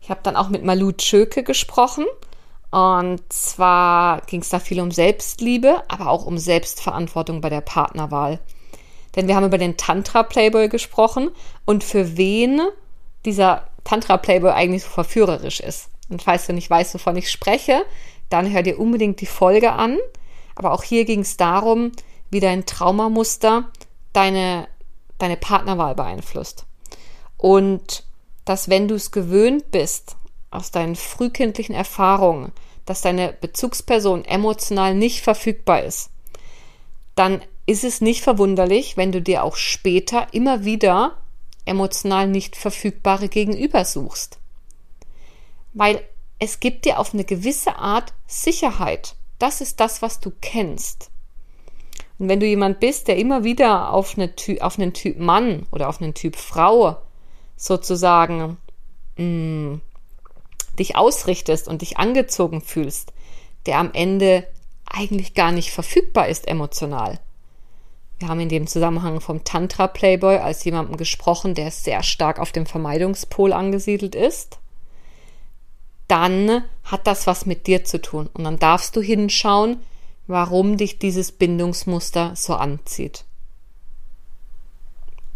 Ich 0.00 0.10
habe 0.10 0.20
dann 0.22 0.36
auch 0.36 0.48
mit 0.48 0.64
Malu 0.64 0.92
Tschöke 0.92 1.44
gesprochen. 1.44 2.04
Und 2.72 3.20
zwar 3.32 4.22
ging 4.22 4.40
es 4.40 4.48
da 4.48 4.58
viel 4.58 4.80
um 4.80 4.90
Selbstliebe, 4.90 5.82
aber 5.88 6.08
auch 6.08 6.24
um 6.24 6.38
Selbstverantwortung 6.38 7.40
bei 7.40 7.50
der 7.50 7.60
Partnerwahl. 7.60 8.40
Denn 9.14 9.28
wir 9.28 9.36
haben 9.36 9.46
über 9.46 9.58
den 9.58 9.76
Tantra 9.76 10.22
Playboy 10.22 10.68
gesprochen 10.68 11.30
und 11.64 11.84
für 11.84 12.16
wen 12.16 12.60
dieser 13.24 13.68
Tantra 13.84 14.16
Playboy 14.16 14.50
eigentlich 14.52 14.84
so 14.84 14.88
verführerisch 14.88 15.60
ist. 15.60 15.90
Und 16.08 16.22
falls 16.22 16.46
du 16.46 16.52
nicht 16.52 16.70
weißt, 16.70 16.94
wovon 16.94 17.16
ich 17.16 17.30
spreche, 17.30 17.84
dann 18.28 18.50
hör 18.50 18.62
dir 18.62 18.78
unbedingt 18.78 19.20
die 19.20 19.26
Folge 19.26 19.72
an. 19.72 19.98
Aber 20.54 20.72
auch 20.72 20.82
hier 20.82 21.04
ging 21.04 21.20
es 21.20 21.36
darum, 21.36 21.92
wie 22.30 22.40
dein 22.40 22.66
Traumamuster 22.66 23.70
deine, 24.12 24.68
deine 25.18 25.36
Partnerwahl 25.36 25.94
beeinflusst. 25.94 26.66
Und 27.36 28.04
dass 28.44 28.68
wenn 28.68 28.88
du 28.88 28.94
es 28.94 29.10
gewöhnt 29.10 29.70
bist, 29.70 30.16
aus 30.50 30.70
deinen 30.70 30.96
frühkindlichen 30.96 31.74
Erfahrungen, 31.74 32.52
dass 32.84 33.00
deine 33.00 33.32
Bezugsperson 33.32 34.24
emotional 34.24 34.94
nicht 34.94 35.22
verfügbar 35.22 35.82
ist, 35.82 36.10
dann 37.14 37.42
ist 37.72 37.84
es 37.84 38.00
nicht 38.00 38.22
verwunderlich, 38.22 38.96
wenn 38.96 39.12
du 39.12 39.22
dir 39.22 39.42
auch 39.42 39.56
später 39.56 40.28
immer 40.32 40.64
wieder 40.64 41.16
emotional 41.64 42.28
nicht 42.28 42.56
verfügbare 42.56 43.28
Gegenüber 43.28 43.84
suchst. 43.84 44.38
Weil 45.72 46.02
es 46.38 46.60
gibt 46.60 46.84
dir 46.84 46.98
auf 46.98 47.14
eine 47.14 47.24
gewisse 47.24 47.76
Art 47.76 48.12
Sicherheit. 48.26 49.14
Das 49.38 49.60
ist 49.60 49.80
das, 49.80 50.02
was 50.02 50.20
du 50.20 50.32
kennst. 50.40 51.10
Und 52.18 52.28
wenn 52.28 52.40
du 52.40 52.46
jemand 52.46 52.78
bist, 52.78 53.08
der 53.08 53.16
immer 53.16 53.42
wieder 53.42 53.92
auf, 53.92 54.18
eine, 54.18 54.32
auf 54.60 54.78
einen 54.78 54.92
Typ 54.92 55.18
Mann 55.18 55.66
oder 55.72 55.88
auf 55.88 56.00
einen 56.00 56.14
Typ 56.14 56.36
Frau 56.36 56.98
sozusagen 57.56 58.58
mh, 59.16 59.24
mm, 59.24 59.80
dich 60.78 60.96
ausrichtest 60.96 61.68
und 61.68 61.82
dich 61.82 61.96
angezogen 61.96 62.60
fühlst, 62.60 63.12
der 63.66 63.78
am 63.78 63.92
Ende 63.92 64.46
eigentlich 64.84 65.34
gar 65.34 65.52
nicht 65.52 65.70
verfügbar 65.70 66.28
ist 66.28 66.48
emotional, 66.48 67.18
wir 68.22 68.28
haben 68.28 68.40
in 68.40 68.48
dem 68.48 68.66
Zusammenhang 68.66 69.20
vom 69.20 69.44
Tantra 69.44 69.88
Playboy 69.88 70.38
als 70.38 70.64
jemandem 70.64 70.96
gesprochen, 70.96 71.54
der 71.54 71.70
sehr 71.70 72.02
stark 72.02 72.38
auf 72.38 72.52
dem 72.52 72.66
Vermeidungspol 72.66 73.52
angesiedelt 73.52 74.14
ist. 74.14 74.58
Dann 76.08 76.64
hat 76.84 77.06
das 77.06 77.26
was 77.26 77.46
mit 77.46 77.66
dir 77.66 77.84
zu 77.84 78.00
tun. 78.00 78.30
Und 78.32 78.44
dann 78.44 78.58
darfst 78.58 78.96
du 78.96 79.00
hinschauen, 79.02 79.78
warum 80.26 80.76
dich 80.76 80.98
dieses 80.98 81.32
Bindungsmuster 81.32 82.32
so 82.36 82.54
anzieht. 82.54 83.24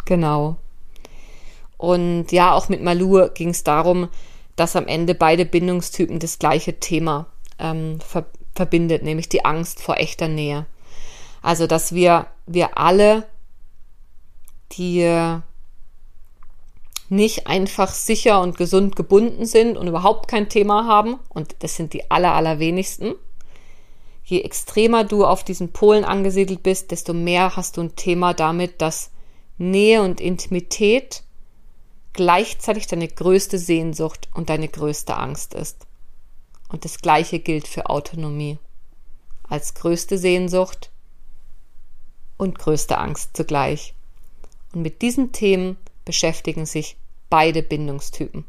Genau. 0.04 0.56
Und 1.76 2.30
ja, 2.30 2.54
auch 2.54 2.68
mit 2.68 2.82
Malur 2.82 3.30
ging 3.30 3.50
es 3.50 3.64
darum, 3.64 4.08
dass 4.54 4.76
am 4.76 4.86
Ende 4.86 5.14
beide 5.14 5.44
Bindungstypen 5.44 6.18
das 6.18 6.38
gleiche 6.38 6.78
Thema 6.78 7.26
ähm, 7.58 8.00
ver 8.00 8.26
verbindet, 8.54 9.02
nämlich 9.02 9.28
die 9.28 9.44
Angst 9.44 9.82
vor 9.82 9.98
echter 9.98 10.28
Nähe. 10.28 10.64
Also, 11.46 11.68
dass 11.68 11.94
wir, 11.94 12.26
wir 12.48 12.76
alle, 12.76 13.24
die 14.72 15.38
nicht 17.08 17.46
einfach 17.46 17.92
sicher 17.92 18.42
und 18.42 18.56
gesund 18.56 18.96
gebunden 18.96 19.46
sind 19.46 19.76
und 19.76 19.86
überhaupt 19.86 20.26
kein 20.26 20.48
Thema 20.48 20.88
haben, 20.88 21.20
und 21.28 21.54
das 21.60 21.76
sind 21.76 21.92
die 21.92 22.10
aller, 22.10 22.34
allerwenigsten, 22.34 23.14
je 24.24 24.40
extremer 24.40 25.04
du 25.04 25.24
auf 25.24 25.44
diesen 25.44 25.70
Polen 25.70 26.04
angesiedelt 26.04 26.64
bist, 26.64 26.90
desto 26.90 27.14
mehr 27.14 27.54
hast 27.54 27.76
du 27.76 27.82
ein 27.82 27.94
Thema 27.94 28.34
damit, 28.34 28.82
dass 28.82 29.12
Nähe 29.56 30.02
und 30.02 30.20
Intimität 30.20 31.22
gleichzeitig 32.12 32.88
deine 32.88 33.06
größte 33.06 33.60
Sehnsucht 33.60 34.28
und 34.34 34.50
deine 34.50 34.66
größte 34.66 35.16
Angst 35.16 35.54
ist. 35.54 35.86
Und 36.70 36.84
das 36.84 36.98
Gleiche 36.98 37.38
gilt 37.38 37.68
für 37.68 37.88
Autonomie. 37.88 38.58
Als 39.48 39.74
größte 39.74 40.18
Sehnsucht 40.18 40.90
und 42.36 42.58
größte 42.58 42.98
Angst 42.98 43.36
zugleich. 43.36 43.94
Und 44.72 44.82
mit 44.82 45.02
diesen 45.02 45.32
Themen 45.32 45.76
beschäftigen 46.04 46.66
sich 46.66 46.96
beide 47.30 47.62
Bindungstypen. 47.62 48.44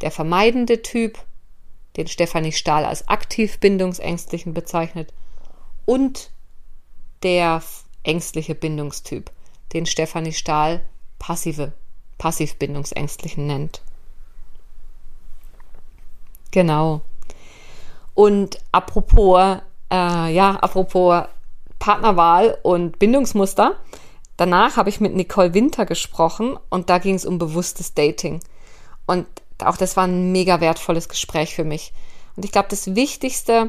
Der 0.00 0.10
vermeidende 0.10 0.82
Typ, 0.82 1.18
den 1.96 2.08
Stefanie 2.08 2.52
Stahl 2.52 2.84
als 2.84 3.08
aktiv 3.08 3.58
bindungsängstlichen 3.60 4.54
bezeichnet, 4.54 5.12
und 5.86 6.30
der 7.22 7.62
ängstliche 8.02 8.54
Bindungstyp, 8.54 9.30
den 9.72 9.86
Stefanie 9.86 10.32
Stahl 10.32 10.84
passive, 11.18 11.72
passiv 12.18 12.56
bindungsängstlichen 12.56 13.46
nennt. 13.46 13.82
Genau. 16.50 17.02
Und 18.14 18.58
apropos, 18.70 19.58
äh, 19.90 20.34
ja, 20.34 20.56
apropos 20.56 21.24
Partnerwahl 21.84 22.56
und 22.62 22.98
Bindungsmuster. 22.98 23.78
Danach 24.38 24.78
habe 24.78 24.88
ich 24.88 25.02
mit 25.02 25.14
Nicole 25.14 25.52
Winter 25.52 25.84
gesprochen 25.84 26.58
und 26.70 26.88
da 26.88 26.96
ging 26.96 27.14
es 27.14 27.26
um 27.26 27.36
bewusstes 27.36 27.92
Dating. 27.92 28.40
Und 29.04 29.26
auch 29.62 29.76
das 29.76 29.94
war 29.94 30.04
ein 30.04 30.32
mega 30.32 30.62
wertvolles 30.62 31.10
Gespräch 31.10 31.54
für 31.54 31.64
mich. 31.64 31.92
Und 32.36 32.46
ich 32.46 32.52
glaube, 32.52 32.68
das 32.70 32.94
Wichtigste 32.94 33.68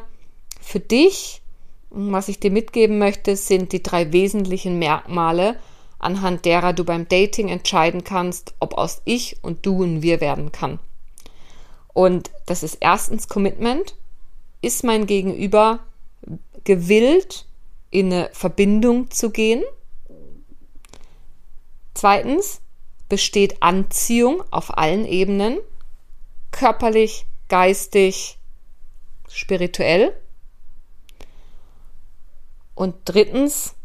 für 0.61 0.79
dich, 0.79 1.41
was 1.89 2.29
ich 2.29 2.39
dir 2.39 2.51
mitgeben 2.51 2.99
möchte, 2.99 3.35
sind 3.35 3.73
die 3.73 3.83
drei 3.83 4.13
wesentlichen 4.13 4.79
Merkmale, 4.79 5.59
anhand 5.99 6.45
derer 6.45 6.71
du 6.71 6.85
beim 6.85 7.09
Dating 7.09 7.49
entscheiden 7.49 8.05
kannst, 8.05 8.53
ob 8.61 8.77
aus 8.77 9.01
ich 9.03 9.39
und 9.41 9.65
du 9.65 9.83
ein 9.83 10.01
Wir 10.01 10.21
werden 10.21 10.53
kann. 10.53 10.79
Und 11.93 12.31
das 12.45 12.63
ist 12.63 12.77
erstens 12.79 13.27
Commitment. 13.27 13.93
Ist 14.61 14.85
mein 14.85 15.05
Gegenüber 15.05 15.79
gewillt, 16.63 17.44
in 17.95 18.11
eine 18.11 18.29
Verbindung 18.33 19.09
zu 19.09 19.29
gehen. 19.29 19.63
Zweitens, 21.93 22.59
besteht 23.07 23.61
Anziehung 23.63 24.43
auf 24.51 24.77
allen 24.77 25.05
Ebenen, 25.05 25.59
körperlich, 26.51 27.25
geistig, 27.47 28.37
spirituell. 29.29 30.13
Und 32.73 32.95
drittens, 33.05 33.75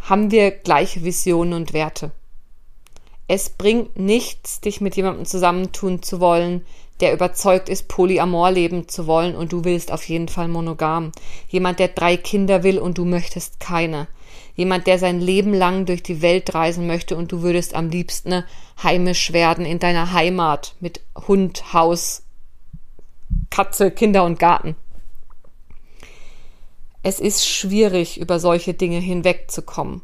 haben 0.00 0.30
wir 0.30 0.50
gleiche 0.50 1.04
Visionen 1.04 1.52
und 1.52 1.74
Werte. 1.74 2.10
Es 3.28 3.50
bringt 3.50 3.98
nichts, 3.98 4.60
dich 4.60 4.80
mit 4.80 4.96
jemandem 4.96 5.26
zusammentun 5.26 6.02
zu 6.02 6.20
wollen, 6.20 6.64
der 7.00 7.12
überzeugt 7.12 7.68
ist, 7.68 7.88
Polyamor 7.88 8.50
leben 8.50 8.88
zu 8.88 9.06
wollen 9.06 9.34
und 9.34 9.52
du 9.52 9.64
willst 9.64 9.90
auf 9.90 10.08
jeden 10.08 10.28
Fall 10.28 10.48
monogam. 10.48 11.12
Jemand, 11.48 11.78
der 11.78 11.88
drei 11.88 12.16
Kinder 12.16 12.62
will 12.62 12.78
und 12.78 12.98
du 12.98 13.04
möchtest 13.04 13.58
keine. 13.60 14.08
Jemand, 14.54 14.86
der 14.86 14.98
sein 14.98 15.20
Leben 15.20 15.54
lang 15.54 15.86
durch 15.86 16.02
die 16.02 16.22
Welt 16.22 16.54
reisen 16.54 16.86
möchte 16.86 17.16
und 17.16 17.32
du 17.32 17.42
würdest 17.42 17.74
am 17.74 17.88
liebsten 17.88 18.44
heimisch 18.82 19.32
werden 19.32 19.64
in 19.64 19.78
deiner 19.78 20.12
Heimat 20.12 20.74
mit 20.80 21.00
Hund, 21.26 21.72
Haus, 21.72 22.22
Katze, 23.50 23.90
Kinder 23.90 24.24
und 24.24 24.38
Garten. 24.38 24.76
Es 27.02 27.18
ist 27.18 27.46
schwierig, 27.46 28.20
über 28.20 28.38
solche 28.38 28.74
Dinge 28.74 28.98
hinwegzukommen. 28.98 30.02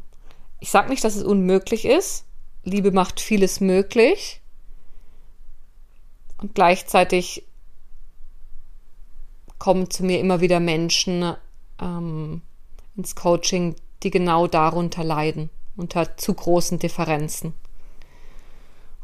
Ich 0.59 0.69
sage 0.69 0.89
nicht, 0.89 1.03
dass 1.03 1.15
es 1.15 1.23
unmöglich 1.23 1.85
ist. 1.85 2.25
Liebe 2.63 2.91
macht 2.91 3.21
vieles 3.21 3.61
möglich. 3.61 4.41
Und 6.41 6.55
gleichzeitig 6.55 7.45
kommen 9.57 9.89
zu 9.89 10.05
mir 10.05 10.19
immer 10.19 10.41
wieder 10.41 10.59
Menschen 10.59 11.35
ähm, 11.81 12.41
ins 12.95 13.15
Coaching, 13.15 13.75
die 14.03 14.09
genau 14.09 14.47
darunter 14.47 15.03
leiden, 15.03 15.49
unter 15.75 16.17
zu 16.17 16.33
großen 16.33 16.79
Differenzen. 16.79 17.53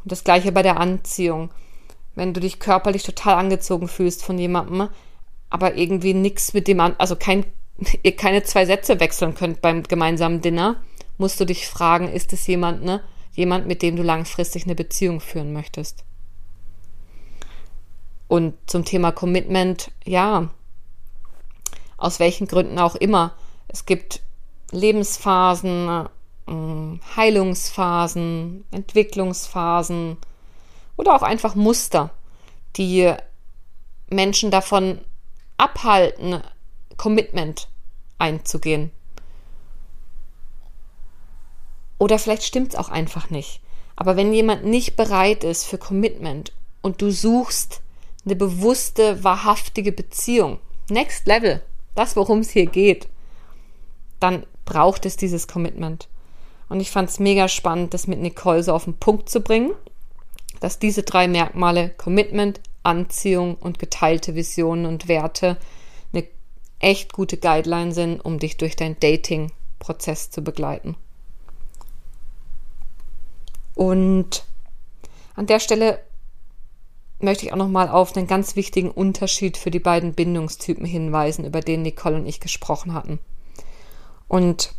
Und 0.02 0.12
das 0.12 0.24
gleiche 0.24 0.52
bei 0.52 0.62
der 0.62 0.80
Anziehung. 0.80 1.50
Wenn 2.14 2.32
du 2.32 2.40
dich 2.40 2.58
körperlich 2.58 3.02
total 3.02 3.34
angezogen 3.34 3.88
fühlst 3.88 4.24
von 4.24 4.38
jemandem, 4.38 4.88
aber 5.50 5.76
irgendwie 5.76 6.14
nichts 6.14 6.54
mit 6.54 6.66
dem, 6.66 6.80
also 6.80 7.16
kein, 7.16 7.44
ihr 8.02 8.16
keine 8.16 8.42
zwei 8.42 8.64
Sätze 8.64 8.98
wechseln 8.98 9.34
könnt 9.34 9.60
beim 9.60 9.82
gemeinsamen 9.82 10.40
Dinner, 10.40 10.82
musst 11.18 11.38
du 11.38 11.44
dich 11.44 11.66
fragen, 11.68 12.08
ist 12.08 12.32
es 12.32 12.46
jemand, 12.46 12.82
ne, 12.82 13.02
jemand, 13.32 13.66
mit 13.66 13.82
dem 13.82 13.96
du 13.96 14.02
langfristig 14.02 14.64
eine 14.64 14.74
Beziehung 14.74 15.20
führen 15.20 15.52
möchtest? 15.52 16.04
Und 18.28 18.54
zum 18.66 18.84
Thema 18.84 19.12
Commitment, 19.12 19.90
ja, 20.04 20.50
aus 21.96 22.18
welchen 22.18 22.46
Gründen 22.46 22.78
auch 22.78 22.96
immer. 22.96 23.34
Es 23.68 23.86
gibt 23.86 24.20
Lebensphasen, 24.70 26.08
ähm, 26.46 27.00
Heilungsphasen, 27.16 28.64
Entwicklungsphasen 28.70 30.16
oder 30.96 31.14
auch 31.14 31.22
einfach 31.22 31.54
Muster, 31.54 32.10
die 32.76 33.12
Menschen 34.08 34.50
davon 34.50 35.00
abhalten, 35.56 36.42
Commitment 36.96 37.68
einzugehen. 38.18 38.90
Oder 41.98 42.18
vielleicht 42.18 42.44
stimmt 42.44 42.74
es 42.74 42.78
auch 42.78 42.88
einfach 42.88 43.30
nicht. 43.30 43.60
Aber 43.96 44.16
wenn 44.16 44.32
jemand 44.32 44.64
nicht 44.64 44.96
bereit 44.96 45.44
ist 45.44 45.64
für 45.64 45.78
Commitment 45.78 46.52
und 46.82 47.00
du 47.00 47.10
suchst 47.10 47.80
eine 48.26 48.36
bewusste, 48.36 49.24
wahrhaftige 49.24 49.92
Beziehung, 49.92 50.58
Next 50.90 51.26
Level, 51.26 51.62
das, 51.94 52.16
worum 52.16 52.40
es 52.40 52.50
hier 52.50 52.66
geht, 52.66 53.08
dann 54.20 54.44
braucht 54.64 55.06
es 55.06 55.16
dieses 55.16 55.48
Commitment. 55.48 56.08
Und 56.68 56.80
ich 56.80 56.90
fand 56.90 57.08
es 57.08 57.20
mega 57.20 57.48
spannend, 57.48 57.94
das 57.94 58.08
mit 58.08 58.20
Nicole 58.20 58.62
so 58.62 58.74
auf 58.74 58.84
den 58.84 58.98
Punkt 58.98 59.28
zu 59.28 59.40
bringen, 59.40 59.72
dass 60.60 60.78
diese 60.78 61.04
drei 61.04 61.28
Merkmale 61.28 61.90
Commitment, 61.90 62.60
Anziehung 62.82 63.56
und 63.56 63.78
geteilte 63.78 64.34
Visionen 64.34 64.86
und 64.86 65.08
Werte 65.08 65.56
eine 66.12 66.26
echt 66.80 67.12
gute 67.12 67.36
Guideline 67.36 67.92
sind, 67.92 68.20
um 68.20 68.38
dich 68.38 68.56
durch 68.56 68.76
deinen 68.76 68.98
Dating-Prozess 68.98 70.30
zu 70.30 70.42
begleiten. 70.42 70.96
Und 73.74 74.44
an 75.34 75.46
der 75.46 75.60
Stelle 75.60 76.00
möchte 77.18 77.46
ich 77.46 77.52
auch 77.52 77.56
nochmal 77.56 77.88
auf 77.88 78.16
einen 78.16 78.26
ganz 78.26 78.56
wichtigen 78.56 78.90
Unterschied 78.90 79.56
für 79.56 79.70
die 79.70 79.80
beiden 79.80 80.14
Bindungstypen 80.14 80.84
hinweisen, 80.84 81.44
über 81.44 81.60
den 81.60 81.82
Nicole 81.82 82.16
und 82.16 82.26
ich 82.26 82.40
gesprochen 82.40 82.92
hatten. 82.92 83.18
Und 84.28 84.72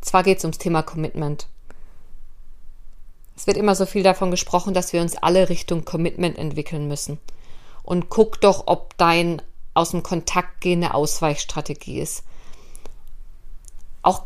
zwar 0.00 0.22
geht 0.22 0.38
es 0.38 0.44
ums 0.44 0.58
Thema 0.58 0.82
Commitment. 0.82 1.46
Es 3.36 3.46
wird 3.46 3.56
immer 3.56 3.74
so 3.74 3.86
viel 3.86 4.02
davon 4.02 4.30
gesprochen, 4.30 4.74
dass 4.74 4.92
wir 4.92 5.00
uns 5.00 5.16
alle 5.16 5.48
Richtung 5.48 5.84
Commitment 5.84 6.38
entwickeln 6.38 6.86
müssen. 6.86 7.18
Und 7.82 8.10
guck 8.10 8.40
doch, 8.40 8.64
ob 8.66 8.96
dein 8.98 9.42
aus 9.74 9.90
dem 9.90 10.02
Kontakt 10.02 10.60
gehende 10.60 10.92
Ausweichstrategie 10.94 12.00
ist. 12.00 12.24
Auch 14.02 14.24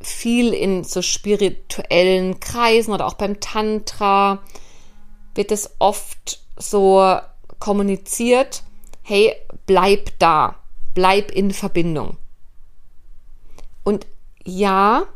viel 0.00 0.52
in 0.52 0.84
so 0.84 1.00
spirituellen 1.00 2.40
Kreisen 2.40 2.92
oder 2.92 3.06
auch 3.06 3.14
beim 3.14 3.40
Tantra 3.40 4.42
wird 5.34 5.50
es 5.50 5.70
oft 5.78 6.41
so 6.62 7.18
kommuniziert, 7.58 8.62
hey, 9.02 9.34
bleib 9.66 10.18
da, 10.18 10.56
bleib 10.94 11.30
in 11.30 11.52
Verbindung. 11.52 12.16
Und 13.84 14.06
ja, 14.44 15.06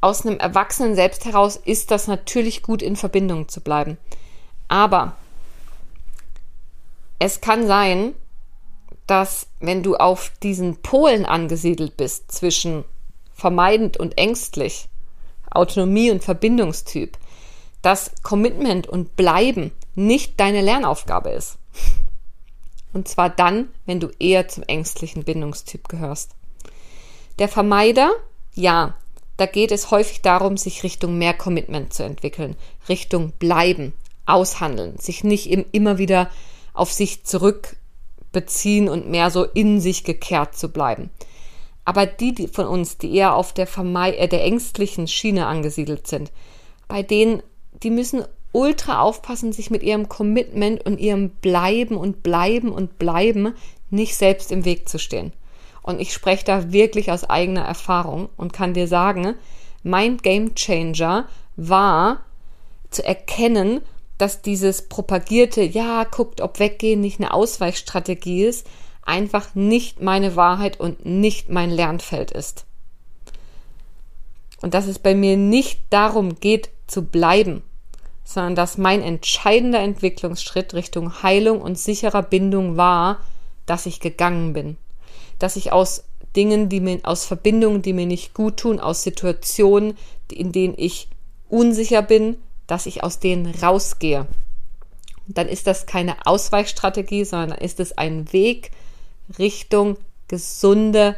aus 0.00 0.24
einem 0.24 0.38
Erwachsenen 0.38 0.94
selbst 0.94 1.24
heraus 1.24 1.56
ist 1.56 1.90
das 1.90 2.06
natürlich 2.06 2.62
gut 2.62 2.82
in 2.82 2.96
Verbindung 2.96 3.48
zu 3.48 3.60
bleiben. 3.60 3.98
Aber 4.68 5.16
es 7.18 7.40
kann 7.40 7.66
sein, 7.66 8.14
dass 9.06 9.48
wenn 9.58 9.82
du 9.82 9.96
auf 9.96 10.30
diesen 10.42 10.76
Polen 10.82 11.24
angesiedelt 11.24 11.96
bist 11.96 12.30
zwischen 12.30 12.84
vermeidend 13.32 13.96
und 13.96 14.18
ängstlich, 14.18 14.88
Autonomie 15.50 16.10
und 16.10 16.22
Verbindungstyp, 16.22 17.16
dass 17.82 18.12
Commitment 18.22 18.86
und 18.86 19.16
Bleiben 19.16 19.72
nicht 19.94 20.38
deine 20.40 20.60
Lernaufgabe 20.60 21.30
ist. 21.30 21.58
Und 22.92 23.08
zwar 23.08 23.30
dann, 23.30 23.68
wenn 23.86 24.00
du 24.00 24.10
eher 24.18 24.48
zum 24.48 24.62
ängstlichen 24.64 25.24
Bindungstyp 25.24 25.88
gehörst. 25.88 26.32
Der 27.38 27.48
Vermeider, 27.48 28.10
ja, 28.54 28.94
da 29.36 29.46
geht 29.46 29.70
es 29.70 29.90
häufig 29.90 30.20
darum, 30.22 30.56
sich 30.56 30.82
Richtung 30.82 31.16
mehr 31.18 31.34
Commitment 31.34 31.92
zu 31.92 32.02
entwickeln, 32.02 32.56
Richtung 32.88 33.32
Bleiben, 33.38 33.94
Aushandeln, 34.26 34.98
sich 34.98 35.22
nicht 35.22 35.46
immer 35.72 35.98
wieder 35.98 36.30
auf 36.74 36.92
sich 36.92 37.24
zurückbeziehen 37.24 38.88
und 38.88 39.08
mehr 39.08 39.30
so 39.30 39.44
in 39.44 39.80
sich 39.80 40.04
gekehrt 40.04 40.56
zu 40.56 40.70
bleiben. 40.70 41.10
Aber 41.84 42.04
die, 42.04 42.34
die 42.34 42.48
von 42.48 42.66
uns, 42.66 42.98
die 42.98 43.14
eher 43.14 43.34
auf 43.34 43.54
der, 43.54 43.66
Verme 43.66 44.16
äh, 44.16 44.28
der 44.28 44.44
ängstlichen 44.44 45.08
Schiene 45.08 45.46
angesiedelt 45.46 46.06
sind, 46.06 46.30
bei 46.86 47.02
denen, 47.02 47.42
die 47.82 47.90
müssen 47.90 48.24
ultra 48.52 49.00
aufpassen, 49.00 49.52
sich 49.52 49.70
mit 49.70 49.82
ihrem 49.82 50.08
Commitment 50.08 50.84
und 50.84 50.98
ihrem 50.98 51.30
Bleiben 51.30 51.96
und 51.96 52.22
Bleiben 52.22 52.70
und 52.70 52.98
Bleiben 52.98 53.54
nicht 53.90 54.16
selbst 54.16 54.52
im 54.52 54.64
Weg 54.64 54.88
zu 54.88 54.98
stehen. 54.98 55.32
Und 55.82 56.00
ich 56.00 56.12
spreche 56.12 56.44
da 56.44 56.72
wirklich 56.72 57.10
aus 57.10 57.24
eigener 57.24 57.62
Erfahrung 57.62 58.28
und 58.36 58.52
kann 58.52 58.74
dir 58.74 58.88
sagen, 58.88 59.34
mein 59.82 60.18
Game 60.18 60.54
Changer 60.54 61.28
war 61.56 62.20
zu 62.90 63.04
erkennen, 63.04 63.80
dass 64.18 64.42
dieses 64.42 64.88
propagierte, 64.88 65.62
ja, 65.62 66.04
guckt, 66.04 66.40
ob 66.40 66.58
weggehen 66.58 67.00
nicht 67.00 67.20
eine 67.20 67.32
Ausweichstrategie 67.32 68.44
ist, 68.44 68.66
einfach 69.02 69.54
nicht 69.54 70.02
meine 70.02 70.36
Wahrheit 70.36 70.80
und 70.80 71.06
nicht 71.06 71.48
mein 71.48 71.70
Lernfeld 71.70 72.32
ist. 72.32 72.66
Und 74.60 74.74
dass 74.74 74.86
es 74.86 74.98
bei 74.98 75.14
mir 75.14 75.36
nicht 75.36 75.80
darum 75.90 76.40
geht, 76.40 76.70
zu 76.88 77.04
bleiben, 77.04 77.62
sondern 78.28 78.56
dass 78.56 78.76
mein 78.76 79.00
entscheidender 79.00 79.80
Entwicklungsschritt 79.80 80.74
Richtung 80.74 81.22
Heilung 81.22 81.62
und 81.62 81.78
sicherer 81.78 82.22
Bindung 82.22 82.76
war, 82.76 83.20
dass 83.64 83.86
ich 83.86 84.00
gegangen 84.00 84.52
bin. 84.52 84.76
Dass 85.38 85.56
ich 85.56 85.72
aus 85.72 86.04
Dingen, 86.36 86.68
die 86.68 86.80
mir, 86.80 87.00
aus 87.04 87.24
Verbindungen, 87.24 87.80
die 87.80 87.94
mir 87.94 88.04
nicht 88.04 88.34
gut 88.34 88.58
tun, 88.58 88.80
aus 88.80 89.02
Situationen, 89.02 89.96
in 90.30 90.52
denen 90.52 90.74
ich 90.76 91.08
unsicher 91.48 92.02
bin, 92.02 92.36
dass 92.66 92.84
ich 92.84 93.02
aus 93.02 93.18
denen 93.18 93.46
rausgehe. 93.46 94.26
Dann 95.26 95.48
ist 95.48 95.66
das 95.66 95.86
keine 95.86 96.26
Ausweichstrategie, 96.26 97.24
sondern 97.24 97.56
ist 97.56 97.80
es 97.80 97.96
ein 97.96 98.30
Weg 98.34 98.72
Richtung 99.38 99.96
gesunde, 100.28 101.16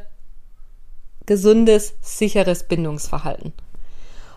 gesundes, 1.27 1.95
sicheres 2.03 2.69
Bindungsverhalten. 2.69 3.53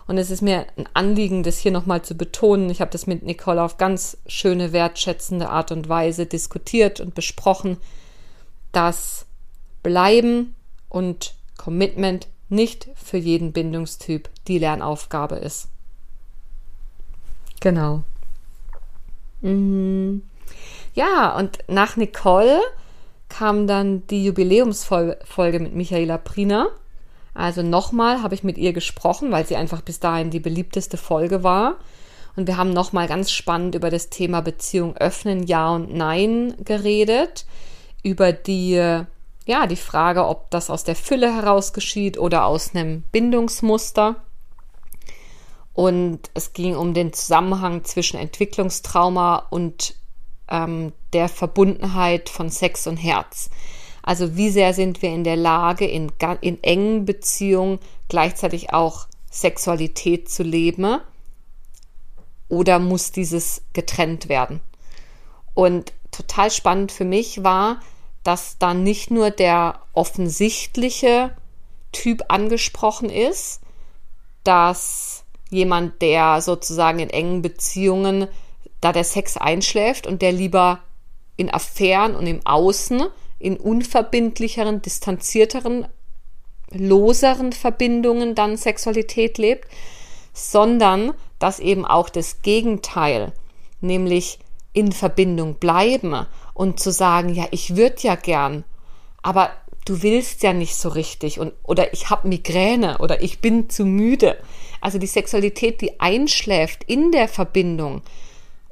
Und 0.06 0.18
es 0.18 0.30
ist 0.30 0.42
mir 0.42 0.66
ein 0.76 0.88
Anliegen, 0.92 1.42
das 1.42 1.58
hier 1.58 1.72
nochmal 1.72 2.02
zu 2.02 2.14
betonen. 2.14 2.68
Ich 2.68 2.80
habe 2.80 2.90
das 2.90 3.06
mit 3.06 3.22
Nicole 3.22 3.62
auf 3.62 3.78
ganz 3.78 4.18
schöne, 4.26 4.72
wertschätzende 4.72 5.48
Art 5.48 5.72
und 5.72 5.88
Weise 5.88 6.26
diskutiert 6.26 7.00
und 7.00 7.14
besprochen, 7.14 7.78
dass 8.72 9.26
Bleiben 9.82 10.54
und 10.88 11.34
Commitment 11.56 12.28
nicht 12.48 12.88
für 12.94 13.16
jeden 13.16 13.52
Bindungstyp 13.52 14.28
die 14.46 14.58
Lernaufgabe 14.58 15.36
ist. 15.36 15.68
Genau. 17.60 18.04
Mhm. 19.40 20.22
Ja, 20.94 21.36
und 21.36 21.58
nach 21.66 21.96
Nicole 21.96 22.60
kam 23.28 23.66
dann 23.66 24.06
die 24.08 24.24
Jubiläumsfolge 24.24 25.58
mit 25.58 25.74
Michaela 25.74 26.18
Prina. 26.18 26.68
Also 27.34 27.62
nochmal 27.62 28.22
habe 28.22 28.34
ich 28.34 28.44
mit 28.44 28.56
ihr 28.56 28.72
gesprochen, 28.72 29.32
weil 29.32 29.44
sie 29.44 29.56
einfach 29.56 29.80
bis 29.82 29.98
dahin 29.98 30.30
die 30.30 30.40
beliebteste 30.40 30.96
Folge 30.96 31.42
war. 31.42 31.76
Und 32.36 32.46
wir 32.46 32.56
haben 32.56 32.70
nochmal 32.70 33.08
ganz 33.08 33.30
spannend 33.30 33.74
über 33.74 33.90
das 33.90 34.08
Thema 34.08 34.40
Beziehung 34.40 34.96
öffnen, 34.96 35.44
ja 35.44 35.70
und 35.74 35.92
nein 35.94 36.54
geredet. 36.64 37.44
Über 38.02 38.32
die, 38.32 38.74
ja, 39.46 39.66
die 39.66 39.76
Frage, 39.76 40.26
ob 40.26 40.50
das 40.50 40.70
aus 40.70 40.84
der 40.84 40.96
Fülle 40.96 41.34
heraus 41.34 41.72
geschieht 41.72 42.18
oder 42.18 42.46
aus 42.46 42.74
einem 42.74 43.02
Bindungsmuster. 43.12 44.16
Und 45.72 46.30
es 46.34 46.52
ging 46.52 46.76
um 46.76 46.94
den 46.94 47.12
Zusammenhang 47.12 47.84
zwischen 47.84 48.18
Entwicklungstrauma 48.18 49.46
und 49.50 49.94
ähm, 50.48 50.92
der 51.12 51.28
Verbundenheit 51.28 52.28
von 52.28 52.48
Sex 52.48 52.86
und 52.86 52.96
Herz. 52.96 53.50
Also 54.06 54.36
wie 54.36 54.50
sehr 54.50 54.74
sind 54.74 55.00
wir 55.00 55.08
in 55.08 55.24
der 55.24 55.36
Lage, 55.36 55.86
in, 55.86 56.12
in 56.42 56.62
engen 56.62 57.06
Beziehungen 57.06 57.78
gleichzeitig 58.08 58.74
auch 58.74 59.06
Sexualität 59.30 60.28
zu 60.28 60.42
leben 60.42 61.00
oder 62.50 62.78
muss 62.78 63.12
dieses 63.12 63.62
getrennt 63.72 64.28
werden? 64.28 64.60
Und 65.54 65.94
total 66.10 66.50
spannend 66.50 66.92
für 66.92 67.06
mich 67.06 67.44
war, 67.44 67.80
dass 68.24 68.58
da 68.58 68.74
nicht 68.74 69.10
nur 69.10 69.30
der 69.30 69.80
offensichtliche 69.94 71.34
Typ 71.92 72.24
angesprochen 72.28 73.08
ist, 73.08 73.62
dass 74.42 75.24
jemand, 75.48 76.02
der 76.02 76.42
sozusagen 76.42 76.98
in 76.98 77.08
engen 77.08 77.40
Beziehungen, 77.40 78.28
da 78.82 78.92
der 78.92 79.04
Sex 79.04 79.38
einschläft 79.38 80.06
und 80.06 80.20
der 80.20 80.32
lieber 80.32 80.80
in 81.36 81.48
Affären 81.52 82.14
und 82.14 82.26
im 82.26 82.44
Außen, 82.44 83.04
in 83.38 83.56
unverbindlicheren, 83.56 84.82
distanzierteren, 84.82 85.86
loseren 86.70 87.52
Verbindungen 87.52 88.34
dann 88.34 88.56
Sexualität 88.56 89.38
lebt, 89.38 89.68
sondern 90.32 91.12
dass 91.38 91.60
eben 91.60 91.84
auch 91.84 92.08
das 92.08 92.42
Gegenteil, 92.42 93.32
nämlich 93.80 94.38
in 94.72 94.92
Verbindung 94.92 95.54
bleiben 95.54 96.26
und 96.52 96.80
zu 96.80 96.90
sagen, 96.90 97.28
ja, 97.32 97.46
ich 97.50 97.76
würde 97.76 97.96
ja 98.00 98.16
gern, 98.16 98.64
aber 99.22 99.50
du 99.84 100.02
willst 100.02 100.42
ja 100.42 100.52
nicht 100.52 100.74
so 100.74 100.88
richtig 100.88 101.38
und 101.38 101.52
oder 101.62 101.92
ich 101.92 102.10
habe 102.10 102.28
Migräne 102.28 102.98
oder 102.98 103.22
ich 103.22 103.40
bin 103.40 103.70
zu 103.70 103.84
müde. 103.84 104.36
Also 104.80 104.98
die 104.98 105.06
Sexualität, 105.06 105.80
die 105.80 106.00
einschläft 106.00 106.84
in 106.84 107.12
der 107.12 107.28
Verbindung, 107.28 108.02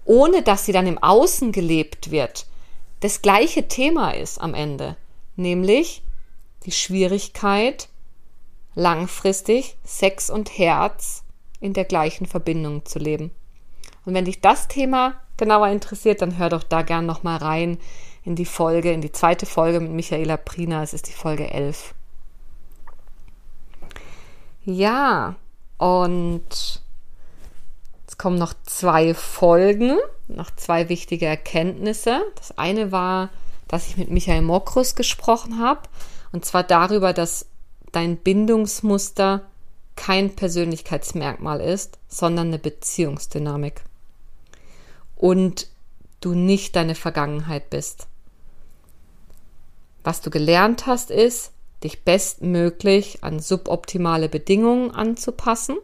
ohne 0.04 0.42
dass 0.42 0.66
sie 0.66 0.72
dann 0.72 0.86
im 0.86 0.98
Außen 0.98 1.52
gelebt 1.52 2.10
wird, 2.10 2.46
das 3.02 3.20
gleiche 3.20 3.66
Thema 3.66 4.12
ist 4.12 4.40
am 4.40 4.54
Ende, 4.54 4.96
nämlich 5.34 6.02
die 6.64 6.70
Schwierigkeit, 6.70 7.88
langfristig 8.76 9.76
Sex 9.84 10.30
und 10.30 10.56
Herz 10.56 11.24
in 11.58 11.72
der 11.72 11.84
gleichen 11.84 12.26
Verbindung 12.26 12.86
zu 12.86 13.00
leben. 13.00 13.32
Und 14.04 14.14
wenn 14.14 14.24
dich 14.24 14.40
das 14.40 14.68
Thema 14.68 15.14
genauer 15.36 15.66
interessiert, 15.68 16.22
dann 16.22 16.38
hör 16.38 16.48
doch 16.48 16.62
da 16.62 16.82
gern 16.82 17.04
nochmal 17.04 17.38
rein 17.38 17.78
in 18.24 18.36
die 18.36 18.44
Folge, 18.44 18.92
in 18.92 19.00
die 19.00 19.10
zweite 19.10 19.46
Folge 19.46 19.80
mit 19.80 19.90
Michaela 19.90 20.36
Prina. 20.36 20.84
Es 20.84 20.94
ist 20.94 21.08
die 21.08 21.12
Folge 21.12 21.50
11. 21.50 21.94
Ja, 24.64 25.34
und 25.78 26.80
jetzt 28.02 28.16
kommen 28.16 28.38
noch 28.38 28.54
zwei 28.62 29.12
Folgen, 29.12 29.98
noch 30.36 30.50
zwei 30.56 30.88
wichtige 30.88 31.26
Erkenntnisse. 31.26 32.22
Das 32.36 32.56
eine 32.58 32.92
war, 32.92 33.30
dass 33.68 33.88
ich 33.88 33.96
mit 33.96 34.10
Michael 34.10 34.42
Mokrus 34.42 34.94
gesprochen 34.94 35.58
habe, 35.58 35.88
und 36.32 36.44
zwar 36.44 36.62
darüber, 36.62 37.12
dass 37.12 37.46
dein 37.92 38.16
Bindungsmuster 38.16 39.42
kein 39.96 40.34
Persönlichkeitsmerkmal 40.34 41.60
ist, 41.60 41.98
sondern 42.08 42.48
eine 42.48 42.58
Beziehungsdynamik. 42.58 43.82
Und 45.16 45.68
du 46.20 46.34
nicht 46.34 46.76
deine 46.76 46.94
Vergangenheit 46.94 47.70
bist. 47.70 48.06
Was 50.04 50.20
du 50.20 50.30
gelernt 50.30 50.86
hast, 50.86 51.10
ist, 51.10 51.52
dich 51.84 52.04
bestmöglich 52.04 53.22
an 53.22 53.40
suboptimale 53.40 54.28
Bedingungen 54.28 54.90
anzupassen. 54.90 55.76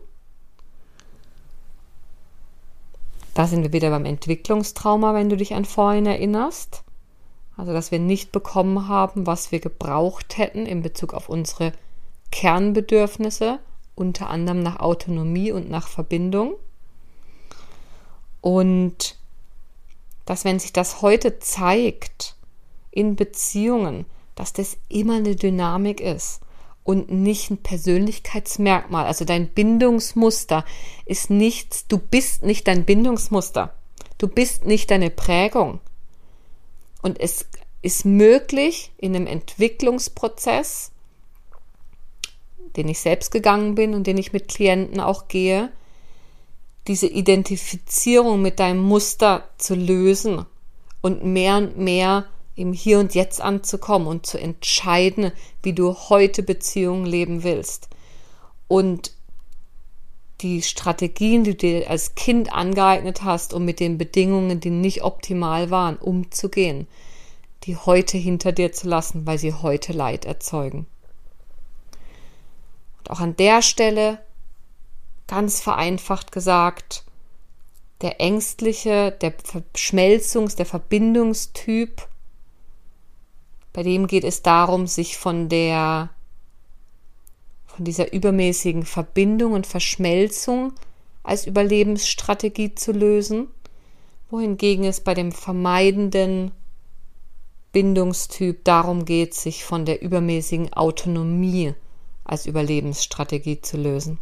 Da 3.34 3.46
sind 3.46 3.62
wir 3.62 3.72
wieder 3.72 3.90
beim 3.90 4.04
Entwicklungstrauma, 4.04 5.14
wenn 5.14 5.28
du 5.28 5.36
dich 5.36 5.54
an 5.54 5.64
vorhin 5.64 6.06
erinnerst. 6.06 6.82
Also, 7.56 7.72
dass 7.72 7.90
wir 7.90 7.98
nicht 7.98 8.32
bekommen 8.32 8.88
haben, 8.88 9.26
was 9.26 9.52
wir 9.52 9.60
gebraucht 9.60 10.38
hätten 10.38 10.66
in 10.66 10.82
Bezug 10.82 11.14
auf 11.14 11.28
unsere 11.28 11.72
Kernbedürfnisse 12.30 13.58
unter 13.94 14.30
anderem 14.30 14.62
nach 14.62 14.78
Autonomie 14.78 15.50
und 15.50 15.68
nach 15.68 15.88
Verbindung. 15.88 16.54
Und 18.40 19.16
dass 20.24 20.44
wenn 20.44 20.58
sich 20.60 20.72
das 20.72 21.02
heute 21.02 21.40
zeigt 21.40 22.36
in 22.90 23.16
Beziehungen, 23.16 24.06
dass 24.36 24.52
das 24.52 24.76
immer 24.88 25.16
eine 25.16 25.34
Dynamik 25.34 26.00
ist 26.00 26.40
und 26.88 27.10
nicht 27.10 27.50
ein 27.50 27.58
Persönlichkeitsmerkmal. 27.58 29.04
Also 29.04 29.26
dein 29.26 29.48
Bindungsmuster 29.48 30.64
ist 31.04 31.28
nichts, 31.28 31.86
du 31.86 31.98
bist 31.98 32.42
nicht 32.44 32.66
dein 32.66 32.86
Bindungsmuster. 32.86 33.74
Du 34.16 34.26
bist 34.26 34.64
nicht 34.64 34.90
deine 34.90 35.10
Prägung. 35.10 35.80
Und 37.02 37.20
es 37.20 37.46
ist 37.82 38.06
möglich 38.06 38.90
in 38.96 39.14
einem 39.14 39.26
Entwicklungsprozess 39.26 40.92
den 42.78 42.88
ich 42.88 43.00
selbst 43.00 43.32
gegangen 43.32 43.74
bin 43.74 43.92
und 43.92 44.06
den 44.06 44.18
ich 44.18 44.32
mit 44.32 44.48
Klienten 44.48 45.00
auch 45.00 45.26
gehe, 45.26 45.70
diese 46.86 47.08
Identifizierung 47.08 48.40
mit 48.40 48.60
deinem 48.60 48.80
Muster 48.80 49.48
zu 49.58 49.74
lösen 49.74 50.46
und 51.00 51.24
mehr 51.24 51.56
und 51.56 51.76
mehr 51.76 52.26
im 52.58 52.72
Hier 52.72 52.98
und 52.98 53.14
Jetzt 53.14 53.40
anzukommen 53.40 54.08
und 54.08 54.26
zu 54.26 54.38
entscheiden, 54.38 55.32
wie 55.62 55.72
du 55.72 55.94
heute 55.94 56.42
Beziehungen 56.42 57.06
leben 57.06 57.44
willst. 57.44 57.88
Und 58.66 59.12
die 60.40 60.62
Strategien, 60.62 61.44
die 61.44 61.52
du 61.52 61.56
dir 61.56 61.90
als 61.90 62.14
Kind 62.14 62.52
angeeignet 62.52 63.22
hast, 63.22 63.54
um 63.54 63.64
mit 63.64 63.80
den 63.80 63.98
Bedingungen, 63.98 64.60
die 64.60 64.70
nicht 64.70 65.02
optimal 65.02 65.70
waren, 65.70 65.96
umzugehen, 65.96 66.86
die 67.64 67.76
heute 67.76 68.18
hinter 68.18 68.52
dir 68.52 68.72
zu 68.72 68.88
lassen, 68.88 69.26
weil 69.26 69.38
sie 69.38 69.52
heute 69.52 69.92
Leid 69.92 70.24
erzeugen. 70.24 70.86
Auch 73.08 73.20
an 73.20 73.36
der 73.36 73.62
Stelle, 73.62 74.20
ganz 75.26 75.60
vereinfacht 75.60 76.30
gesagt, 76.30 77.04
der 78.00 78.20
ängstliche, 78.20 79.10
der 79.10 79.32
Verschmelzungs-, 79.38 80.56
der 80.56 80.66
Verbindungstyp, 80.66 82.06
bei 83.78 83.84
dem 83.84 84.08
geht 84.08 84.24
es 84.24 84.42
darum, 84.42 84.88
sich 84.88 85.16
von 85.18 85.48
der, 85.48 86.10
von 87.64 87.84
dieser 87.84 88.12
übermäßigen 88.12 88.82
Verbindung 88.82 89.52
und 89.52 89.68
Verschmelzung 89.68 90.72
als 91.22 91.46
Überlebensstrategie 91.46 92.74
zu 92.74 92.90
lösen, 92.90 93.46
wohingegen 94.30 94.84
es 94.84 95.00
bei 95.00 95.14
dem 95.14 95.30
vermeidenden 95.30 96.50
Bindungstyp 97.70 98.64
darum 98.64 99.04
geht, 99.04 99.34
sich 99.34 99.62
von 99.62 99.84
der 99.84 100.02
übermäßigen 100.02 100.72
Autonomie 100.72 101.72
als 102.24 102.46
Überlebensstrategie 102.46 103.60
zu 103.60 103.76
lösen. 103.76 104.18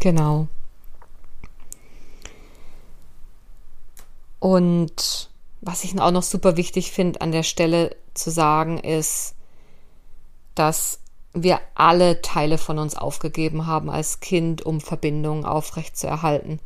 Genau. 0.00 0.48
Und 4.40 5.28
was 5.66 5.82
ich 5.82 6.00
auch 6.00 6.12
noch 6.12 6.22
super 6.22 6.56
wichtig 6.56 6.92
finde 6.92 7.20
an 7.20 7.32
der 7.32 7.42
Stelle 7.42 7.96
zu 8.14 8.30
sagen 8.30 8.78
ist, 8.78 9.34
dass 10.54 11.00
wir 11.34 11.60
alle 11.74 12.22
Teile 12.22 12.56
von 12.56 12.78
uns 12.78 12.96
aufgegeben 12.96 13.66
haben 13.66 13.90
als 13.90 14.20
Kind, 14.20 14.64
um 14.64 14.80
Verbindungen 14.80 15.44
aufrechtzuerhalten. 15.44 16.60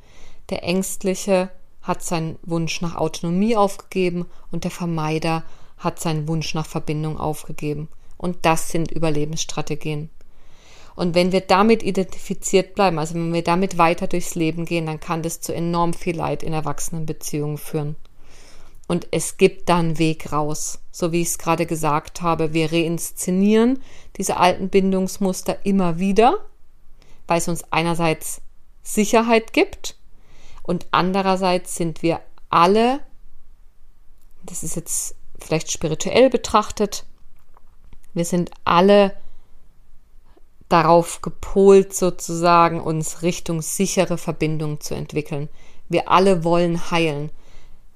Der 0.51 0.64
Ängstliche 0.64 1.48
hat 1.80 2.03
seinen 2.03 2.38
Wunsch 2.42 2.82
nach 2.82 2.94
Autonomie 2.94 3.57
aufgegeben 3.57 4.26
und 4.53 4.64
der 4.64 4.70
Vermeider 4.70 5.44
hat 5.78 5.98
seinen 5.98 6.28
Wunsch 6.28 6.53
nach 6.55 6.66
Verbindung 6.66 7.18
aufgegeben. 7.18 7.88
Und 8.18 8.38
das 8.42 8.68
sind 8.68 8.90
Überlebensstrategien. 8.90 10.11
Und 10.94 11.14
wenn 11.14 11.32
wir 11.32 11.40
damit 11.40 11.82
identifiziert 11.82 12.74
bleiben, 12.74 12.98
also 12.98 13.14
wenn 13.14 13.32
wir 13.32 13.42
damit 13.42 13.78
weiter 13.78 14.07
durchs 14.09 14.34
Leben 14.34 14.66
gehen, 14.66 14.84
dann 14.84 15.01
kann 15.01 15.22
das 15.22 15.40
zu 15.40 15.55
enorm 15.55 15.94
viel 15.94 16.16
Leid 16.16 16.42
in 16.42 16.53
Erwachsenenbeziehungen 16.53 17.57
führen. 17.57 17.96
Und 18.91 19.07
es 19.12 19.36
gibt 19.36 19.68
dann 19.68 20.01
Weg 20.01 20.32
raus. 20.32 20.80
So 20.91 21.12
wie 21.12 21.22
ich 21.22 21.28
es 21.28 21.38
gerade 21.38 21.64
gesagt 21.64 22.22
habe, 22.22 22.55
wir 22.55 22.72
reinszenieren 22.72 23.80
diese 24.16 24.36
alten 24.36 24.68
Bindungsmuster 24.68 25.64
immer 25.64 26.01
wieder, 26.01 26.45
weil 27.28 27.38
es 27.38 27.47
uns 27.47 27.62
einerseits 27.70 28.41
Sicherheit 28.82 29.53
gibt 29.53 29.95
und 30.64 30.88
andererseits 30.91 31.76
sind 31.76 32.03
wir 32.03 32.20
alle, 32.49 32.99
das 34.43 34.64
ist 34.64 34.74
jetzt 34.74 35.14
vielleicht 35.38 35.70
spirituell 35.70 36.28
betrachtet, 36.28 37.05
wir 38.12 38.24
sind 38.24 38.51
alle 38.64 39.14
darauf 40.68 41.22
gepolt, 41.22 41.95
sozusagen 41.95 42.80
uns 42.80 43.22
Richtung 43.22 43.62
sichere 43.62 44.18
Verbindung 44.18 44.80
zu 44.80 44.97
entwickeln. 44.97 45.49
Wir 45.88 46.11
alle 46.11 46.43
wollen 46.43 46.91
heilen 46.91 47.30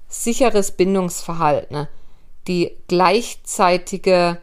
sicheres 0.09 0.73
Bindungsverhalten, 0.73 1.89
die 2.47 2.73
gleichzeitige 2.89 4.39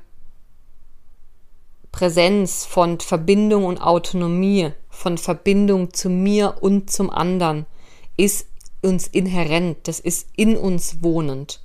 Präsenz 1.91 2.65
von 2.65 2.99
Verbindung 2.99 3.65
und 3.65 3.79
Autonomie, 3.79 4.71
von 4.89 5.17
Verbindung 5.17 5.93
zu 5.93 6.09
mir 6.09 6.57
und 6.61 6.89
zum 6.89 7.09
anderen, 7.09 7.65
ist 8.17 8.47
uns 8.81 9.07
inhärent, 9.07 9.87
das 9.87 9.99
ist 9.99 10.27
in 10.35 10.57
uns 10.57 11.03
wohnend. 11.03 11.61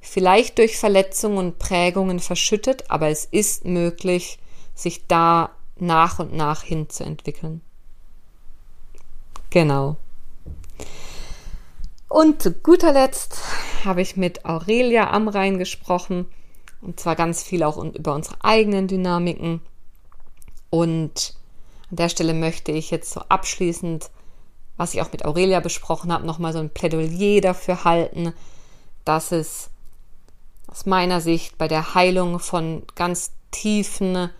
Vielleicht 0.00 0.58
durch 0.58 0.76
Verletzungen 0.76 1.38
und 1.38 1.58
Prägungen 1.58 2.20
verschüttet, 2.20 2.90
aber 2.90 3.08
es 3.08 3.24
ist 3.24 3.64
möglich, 3.64 4.38
sich 4.74 5.06
da 5.06 5.50
nach 5.78 6.18
und 6.18 6.34
nach 6.34 6.62
hinzuentwickeln. 6.62 7.60
Genau. 9.50 9.96
Und 12.14 12.42
zu 12.42 12.52
guter 12.52 12.92
Letzt 12.92 13.40
habe 13.84 14.00
ich 14.00 14.16
mit 14.16 14.44
Aurelia 14.44 15.10
Amrein 15.10 15.58
gesprochen. 15.58 16.26
Und 16.80 17.00
zwar 17.00 17.16
ganz 17.16 17.42
viel 17.42 17.64
auch 17.64 17.76
über 17.76 18.14
unsere 18.14 18.36
eigenen 18.44 18.86
Dynamiken. 18.86 19.60
Und 20.70 21.34
an 21.90 21.96
der 21.96 22.08
Stelle 22.08 22.32
möchte 22.32 22.70
ich 22.70 22.92
jetzt 22.92 23.10
so 23.10 23.20
abschließend, 23.28 24.12
was 24.76 24.94
ich 24.94 25.02
auch 25.02 25.10
mit 25.10 25.24
Aurelia 25.24 25.58
besprochen 25.58 26.12
habe, 26.12 26.24
nochmal 26.24 26.52
so 26.52 26.60
ein 26.60 26.70
Plädoyer 26.70 27.40
dafür 27.40 27.82
halten, 27.82 28.32
dass 29.04 29.32
es 29.32 29.70
aus 30.68 30.86
meiner 30.86 31.20
Sicht 31.20 31.58
bei 31.58 31.66
der 31.66 31.96
Heilung 31.96 32.38
von 32.38 32.84
ganz 32.94 33.32
tiefen 33.50 34.30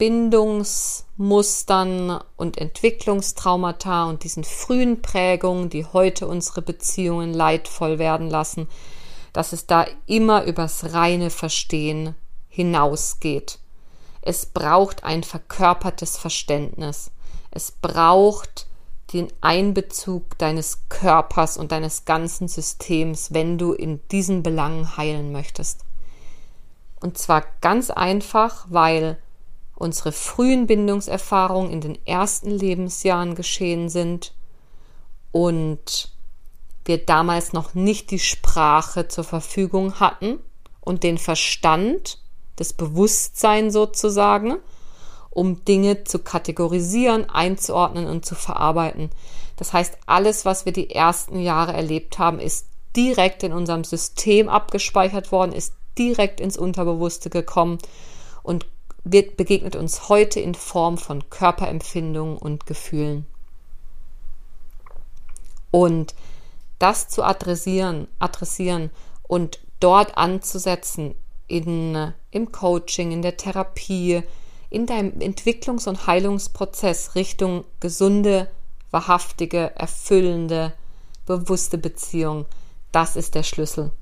Bindungsmustern 0.00 2.20
und 2.38 2.56
Entwicklungstraumata 2.56 4.08
und 4.08 4.24
diesen 4.24 4.44
frühen 4.44 5.02
Prägungen, 5.02 5.68
die 5.68 5.84
heute 5.84 6.26
unsere 6.26 6.62
Beziehungen 6.62 7.34
leidvoll 7.34 7.98
werden 7.98 8.30
lassen, 8.30 8.66
dass 9.34 9.52
es 9.52 9.66
da 9.66 9.84
immer 10.06 10.44
übers 10.44 10.94
reine 10.94 11.28
Verstehen 11.28 12.14
hinausgeht. 12.48 13.58
Es 14.22 14.46
braucht 14.46 15.04
ein 15.04 15.22
verkörpertes 15.22 16.16
Verständnis. 16.16 17.10
Es 17.50 17.70
braucht 17.70 18.68
den 19.12 19.28
Einbezug 19.42 20.38
deines 20.38 20.88
Körpers 20.88 21.58
und 21.58 21.72
deines 21.72 22.06
ganzen 22.06 22.48
Systems, 22.48 23.34
wenn 23.34 23.58
du 23.58 23.74
in 23.74 24.00
diesen 24.08 24.42
Belangen 24.42 24.96
heilen 24.96 25.30
möchtest. 25.30 25.84
Und 27.02 27.18
zwar 27.18 27.44
ganz 27.60 27.90
einfach, 27.90 28.64
weil 28.70 29.18
unsere 29.80 30.12
frühen 30.12 30.66
Bindungserfahrungen 30.66 31.72
in 31.72 31.80
den 31.80 32.06
ersten 32.06 32.50
Lebensjahren 32.50 33.34
geschehen 33.34 33.88
sind 33.88 34.34
und 35.32 36.12
wir 36.84 36.98
damals 36.98 37.54
noch 37.54 37.74
nicht 37.74 38.10
die 38.10 38.18
Sprache 38.18 39.08
zur 39.08 39.24
Verfügung 39.24 39.98
hatten 39.98 40.38
und 40.82 41.02
den 41.02 41.16
Verstand, 41.16 42.18
das 42.56 42.74
Bewusstsein 42.74 43.70
sozusagen, 43.70 44.56
um 45.30 45.64
Dinge 45.64 46.04
zu 46.04 46.18
kategorisieren, 46.18 47.30
einzuordnen 47.30 48.06
und 48.06 48.26
zu 48.26 48.34
verarbeiten. 48.34 49.08
Das 49.56 49.72
heißt, 49.72 49.96
alles, 50.04 50.44
was 50.44 50.66
wir 50.66 50.74
die 50.74 50.90
ersten 50.90 51.40
Jahre 51.40 51.72
erlebt 51.72 52.18
haben, 52.18 52.38
ist 52.38 52.66
direkt 52.94 53.44
in 53.44 53.54
unserem 53.54 53.84
System 53.84 54.50
abgespeichert 54.50 55.32
worden, 55.32 55.52
ist 55.52 55.72
direkt 55.96 56.38
ins 56.38 56.58
Unterbewusste 56.58 57.30
gekommen 57.30 57.78
und 58.42 58.66
wird, 59.04 59.36
begegnet 59.36 59.76
uns 59.76 60.08
heute 60.08 60.40
in 60.40 60.54
Form 60.54 60.98
von 60.98 61.28
Körperempfindungen 61.30 62.36
und 62.36 62.66
Gefühlen. 62.66 63.26
Und 65.70 66.14
das 66.78 67.08
zu 67.08 67.22
adressieren, 67.22 68.08
adressieren 68.18 68.90
und 69.22 69.60
dort 69.80 70.16
anzusetzen 70.16 71.14
in, 71.46 72.12
im 72.30 72.52
Coaching, 72.52 73.12
in 73.12 73.22
der 73.22 73.36
Therapie, 73.36 74.22
in 74.70 74.86
deinem 74.86 75.18
Entwicklungs- 75.18 75.88
und 75.88 76.06
Heilungsprozess 76.06 77.14
Richtung 77.14 77.64
gesunde, 77.80 78.50
wahrhaftige, 78.90 79.74
erfüllende, 79.76 80.72
bewusste 81.26 81.78
Beziehung, 81.78 82.46
das 82.92 83.16
ist 83.16 83.34
der 83.34 83.42
Schlüssel. 83.42 83.92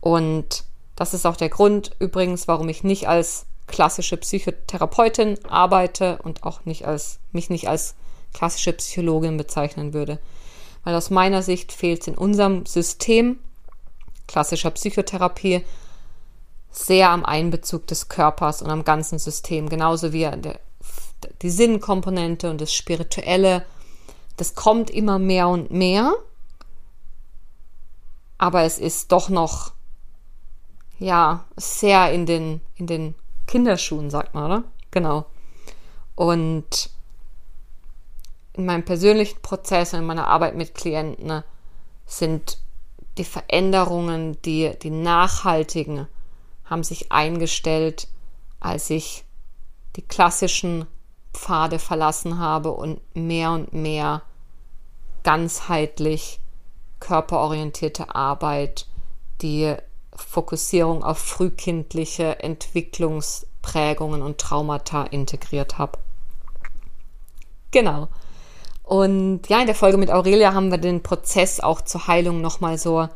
Und 0.00 0.64
das 0.96 1.14
ist 1.14 1.26
auch 1.26 1.36
der 1.36 1.48
Grund 1.48 1.92
übrigens, 1.98 2.48
warum 2.48 2.68
ich 2.68 2.84
nicht 2.84 3.08
als 3.08 3.46
klassische 3.70 4.16
Psychotherapeutin 4.16 5.38
arbeite 5.46 6.18
und 6.22 6.42
auch 6.42 6.64
nicht 6.64 6.86
als, 6.86 7.18
mich 7.32 7.50
nicht 7.50 7.68
als 7.68 7.94
klassische 8.32 8.72
Psychologin 8.72 9.36
bezeichnen 9.36 9.94
würde. 9.94 10.18
Weil 10.84 10.94
aus 10.94 11.10
meiner 11.10 11.42
Sicht 11.42 11.72
fehlt 11.72 12.02
es 12.02 12.08
in 12.08 12.16
unserem 12.16 12.66
System 12.66 13.38
klassischer 14.26 14.70
Psychotherapie 14.70 15.64
sehr 16.70 17.10
am 17.10 17.24
Einbezug 17.24 17.86
des 17.86 18.08
Körpers 18.08 18.62
und 18.62 18.70
am 18.70 18.84
ganzen 18.84 19.18
System, 19.18 19.68
genauso 19.68 20.12
wie 20.12 20.20
der, 20.20 20.60
die 21.42 21.50
Sinnkomponente 21.50 22.48
und 22.48 22.60
das 22.60 22.72
Spirituelle. 22.72 23.66
Das 24.36 24.54
kommt 24.54 24.88
immer 24.90 25.18
mehr 25.18 25.48
und 25.48 25.70
mehr, 25.70 26.14
aber 28.38 28.62
es 28.62 28.78
ist 28.78 29.12
doch 29.12 29.28
noch 29.28 29.72
ja 30.98 31.44
sehr 31.56 32.12
in 32.12 32.26
den 32.26 32.60
in 32.76 32.86
den 32.86 33.14
Kinderschuhen, 33.50 34.10
sagt 34.10 34.32
man, 34.32 34.44
oder? 34.44 34.64
Genau. 34.92 35.26
Und 36.14 36.90
in 38.52 38.64
meinem 38.64 38.84
persönlichen 38.84 39.42
Prozess 39.42 39.92
und 39.92 40.00
in 40.00 40.06
meiner 40.06 40.28
Arbeit 40.28 40.54
mit 40.54 40.74
Klienten 40.74 41.26
ne, 41.26 41.44
sind 42.06 42.58
die 43.18 43.24
Veränderungen, 43.24 44.40
die, 44.42 44.70
die 44.80 44.90
nachhaltigen, 44.90 46.06
haben 46.64 46.84
sich 46.84 47.10
eingestellt, 47.10 48.06
als 48.60 48.88
ich 48.88 49.24
die 49.96 50.02
klassischen 50.02 50.86
Pfade 51.32 51.80
verlassen 51.80 52.38
habe 52.38 52.70
und 52.70 53.00
mehr 53.16 53.50
und 53.50 53.72
mehr 53.72 54.22
ganzheitlich 55.24 56.38
körperorientierte 57.00 58.14
Arbeit, 58.14 58.86
die 59.42 59.74
Fokussierung 60.22 61.02
auf 61.02 61.18
frühkindliche 61.18 62.40
Entwicklungsprägungen 62.40 64.22
und 64.22 64.38
Traumata 64.38 65.04
integriert 65.04 65.78
habe. 65.78 65.98
Genau. 67.70 68.08
Und 68.82 69.48
ja, 69.48 69.60
in 69.60 69.66
der 69.66 69.74
Folge 69.74 69.98
mit 69.98 70.10
Aurelia 70.10 70.52
haben 70.52 70.70
wir 70.70 70.78
den 70.78 71.02
Prozess 71.02 71.60
auch 71.60 71.80
zur 71.80 72.08
Heilung 72.08 72.40
nochmal 72.40 72.76
so 72.76 73.08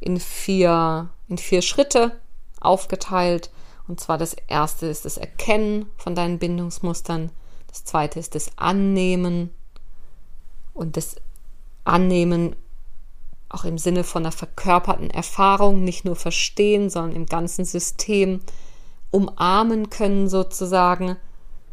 in 0.00 0.18
vier, 0.18 1.10
in 1.28 1.38
vier 1.38 1.62
Schritte 1.62 2.20
aufgeteilt. 2.60 3.50
Und 3.86 4.00
zwar 4.00 4.18
das 4.18 4.34
erste 4.48 4.86
ist 4.86 5.04
das 5.04 5.16
Erkennen 5.16 5.86
von 5.96 6.14
deinen 6.14 6.38
Bindungsmustern. 6.38 7.30
Das 7.68 7.84
zweite 7.84 8.18
ist 8.18 8.34
das 8.34 8.50
Annehmen. 8.56 9.50
Und 10.74 10.96
das 10.96 11.16
Annehmen 11.84 12.56
auch 13.52 13.64
im 13.64 13.78
Sinne 13.78 14.02
von 14.02 14.22
einer 14.22 14.32
verkörperten 14.32 15.10
Erfahrung, 15.10 15.84
nicht 15.84 16.04
nur 16.04 16.16
verstehen, 16.16 16.90
sondern 16.90 17.14
im 17.14 17.26
ganzen 17.26 17.64
System 17.64 18.40
umarmen 19.10 19.90
können 19.90 20.28
sozusagen, 20.28 21.16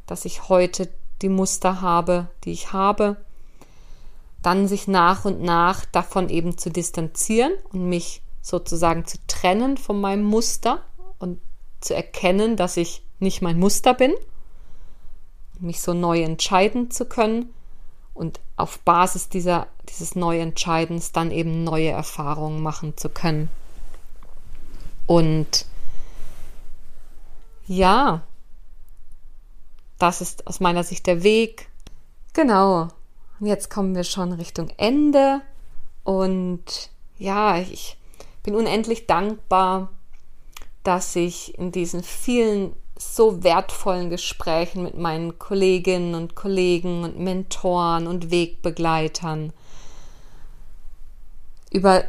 dass 0.06 0.26
ich 0.26 0.50
heute 0.50 0.90
die 1.22 1.30
Muster 1.30 1.82
habe, 1.82 2.28
die 2.44 2.52
ich 2.52 2.74
habe, 2.74 3.18
dann 4.42 4.68
sich 4.68 4.88
nach 4.88 5.26
und 5.26 5.42
nach 5.42 5.86
davon 5.86 6.30
eben 6.30 6.58
zu 6.58 6.70
distanzieren 6.70 7.54
und 7.72 7.88
mich 7.88 8.22
sozusagen 8.42 9.06
zu 9.06 9.18
trennen 9.28 9.78
von 9.78 10.00
meinem 10.00 10.24
Muster 10.24 10.84
und 11.18 11.40
zu 11.82 11.96
erkennen, 11.96 12.56
dass 12.56 12.78
ich 12.78 13.04
nicht 13.20 13.42
mein 13.42 13.60
Muster 13.60 13.94
bin, 13.94 14.14
mich 15.60 15.82
so 15.82 15.94
neu 15.94 16.22
entscheiden 16.22 16.90
zu 16.90 17.06
können 17.06 17.54
und 18.14 18.40
auf 18.56 18.80
Basis 18.80 19.30
dieser, 19.30 19.68
dieses 19.90 20.16
Neuentscheidens 20.16 21.12
dann 21.12 21.32
eben 21.32 21.64
neue 21.64 21.90
Erfahrungen 21.90 22.62
machen 22.62 22.96
zu 22.98 23.10
können. 23.10 23.50
Und 25.06 25.66
ja, 27.68 28.24
das 29.98 30.22
ist 30.22 30.48
aus 30.48 30.60
meiner 30.60 30.84
Sicht 30.84 31.08
der 31.08 31.24
Weg. 31.24 31.70
Genau. 32.34 32.88
Und 33.40 33.48
jetzt 33.48 33.70
kommen 33.70 33.96
wir 33.96 34.04
schon 34.04 34.32
Richtung 34.34 34.70
Ende. 34.78 35.42
Und 36.04 36.90
ja, 37.18 37.58
ich 37.58 37.98
bin 38.44 38.56
unendlich 38.56 39.08
dankbar, 39.08 39.90
dass 40.84 41.16
ich 41.16 41.58
in 41.58 41.72
diesen 41.72 42.04
vielen 42.04 42.74
so 42.98 43.44
wertvollen 43.44 44.10
Gesprächen 44.10 44.84
mit 44.84 44.98
meinen 44.98 45.40
Kolleginnen 45.40 46.16
und 46.16 46.36
Kollegen 46.36 47.04
und 47.04 47.20
Mentoren 47.20 48.08
und 48.08 48.32
Wegbegleitern 48.32 49.54
über 51.70 52.04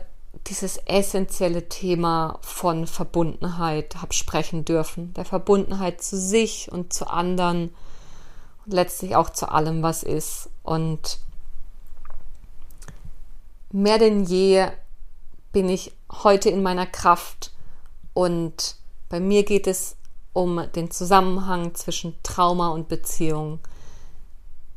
dieses 0.47 0.79
essentielle 0.87 1.69
Thema 1.69 2.39
von 2.43 2.87
Verbundenheit 2.87 3.97
habe 4.01 4.13
sprechen 4.13 4.65
dürfen. 4.65 5.13
Der 5.15 5.25
Verbundenheit 5.25 6.03
zu 6.03 6.17
sich 6.17 6.71
und 6.73 6.93
zu 6.93 7.11
anderen 7.11 7.75
und 8.65 8.73
letztlich 8.73 9.17
auch 9.17 9.31
zu 9.31 9.51
allem, 9.51 9.83
was 9.83 10.03
ist. 10.03 10.49
Und 10.63 11.19
mehr 13.71 13.99
denn 13.99 14.25
je 14.25 14.69
bin 15.53 15.69
ich 15.69 15.93
heute 16.23 16.49
in 16.51 16.63
meiner 16.63 16.87
Kraft 16.87 17.53
und 18.15 18.77
bei 19.09 19.21
mir 19.21 19.45
geht 19.45 19.67
es 19.67 19.97
um 20.33 20.63
den 20.75 20.91
Zusammenhang 20.91 21.75
zwischen 21.75 22.15
Trauma 22.23 22.69
und 22.69 22.89
Beziehung. 22.89 23.59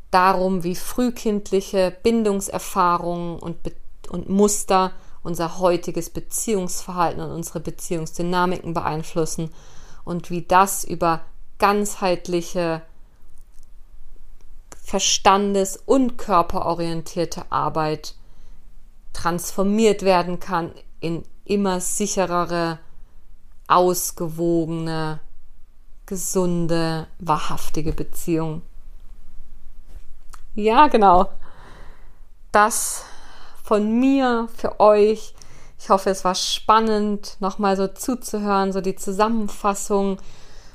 Darum, 0.09 0.63
wie 0.63 0.75
frühkindliche 0.75 1.95
Bindungserfahrungen 2.03 3.39
und, 3.39 3.63
Be 3.63 3.71
und 4.09 4.29
Muster 4.29 4.91
unser 5.23 5.59
heutiges 5.59 6.09
Beziehungsverhalten 6.09 7.21
und 7.21 7.31
unsere 7.31 7.59
Beziehungsdynamiken 7.59 8.73
beeinflussen 8.73 9.49
und 10.03 10.29
wie 10.29 10.41
das 10.41 10.83
über 10.83 11.21
ganzheitliche 11.59 12.81
verstandes- 14.83 15.77
und 15.77 16.17
körperorientierte 16.17 17.51
Arbeit 17.51 18.15
transformiert 19.13 20.01
werden 20.01 20.39
kann 20.39 20.73
in 20.99 21.23
immer 21.45 21.79
sicherere, 21.79 22.79
ausgewogene, 23.67 25.19
gesunde, 26.05 27.07
wahrhaftige 27.19 27.93
Beziehung. 27.93 28.61
Ja, 30.55 30.87
genau. 30.87 31.29
Das 32.51 33.05
von 33.63 33.99
mir 33.99 34.49
für 34.55 34.79
euch. 34.79 35.33
Ich 35.79 35.89
hoffe, 35.89 36.09
es 36.09 36.23
war 36.23 36.35
spannend, 36.35 37.37
nochmal 37.39 37.75
so 37.75 37.87
zuzuhören, 37.87 38.71
so 38.71 38.81
die 38.81 38.95
Zusammenfassung 38.95 40.17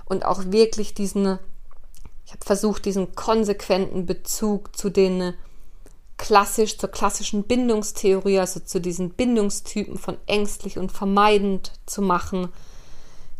und 0.06 0.24
auch 0.24 0.42
wirklich 0.46 0.94
diesen, 0.94 1.38
ich 2.26 2.32
habe 2.32 2.44
versucht, 2.44 2.86
diesen 2.86 3.14
konsequenten 3.14 4.06
Bezug 4.06 4.76
zu 4.76 4.90
den 4.90 5.34
klassisch, 6.16 6.78
zur 6.78 6.90
klassischen 6.90 7.44
Bindungstheorie, 7.44 8.40
also 8.40 8.60
zu 8.60 8.80
diesen 8.80 9.10
Bindungstypen 9.10 9.98
von 9.98 10.16
ängstlich 10.26 10.78
und 10.78 10.90
vermeidend 10.90 11.72
zu 11.86 12.02
machen, 12.02 12.48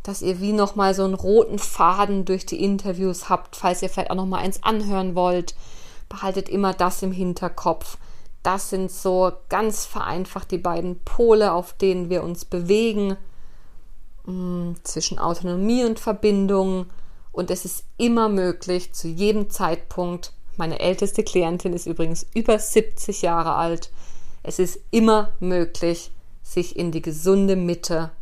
dass 0.03 0.23
ihr 0.23 0.41
wie 0.41 0.53
nochmal 0.53 0.95
so 0.95 1.05
einen 1.05 1.15
roten 1.15 1.59
Faden 1.59 2.25
durch 2.25 2.47
die 2.47 2.63
Interviews 2.63 3.29
habt, 3.29 3.57
falls 3.57 3.83
ihr 3.83 3.91
vielleicht 3.91 4.11
auch 4.11 4.17
nochmal 4.17 4.45
eins 4.45 4.63
anhören 4.63 5.15
wollt. 5.15 5.55
Behaltet 6.09 6.49
immer 6.49 6.73
das 6.73 7.03
im 7.03 7.13
Hinterkopf 7.13 7.99
das 8.49 8.71
sind 8.71 8.91
so 8.91 9.31
ganz 9.51 9.85
vereinfacht 9.85 10.51
die 10.51 10.57
beiden 10.57 11.01
Pole, 11.01 11.53
auf 11.53 11.75
denen 11.75 12.09
wir 12.09 12.23
uns 12.23 12.47
bewegen, 12.47 13.19
mm, 14.25 14.71
zwischen 14.85 15.19
Autonomie 15.19 15.85
und 15.85 16.01
Verbindung. 16.01 16.87
Und 17.31 17.51
es 17.51 17.67
ist 17.67 17.85
immer 17.99 18.31
möglich, 18.31 18.95
zu 18.95 19.07
jedem 19.07 19.51
Zeitpunkt, 19.51 20.33
meine 20.57 20.81
älteste 20.81 21.25
Klientin 21.25 21.75
ist 21.75 21.87
übrigens 21.87 22.25
über 22.33 22.59
70 22.59 23.21
Jahre 23.21 23.55
alt, 23.55 23.91
es 24.43 24.59
ist 24.59 24.81
immer 24.93 25.35
möglich, 25.41 26.11
sich 26.43 26.75
in 26.75 26.91
die 26.91 27.03
gesunde 27.03 27.55
Mitte 27.55 28.13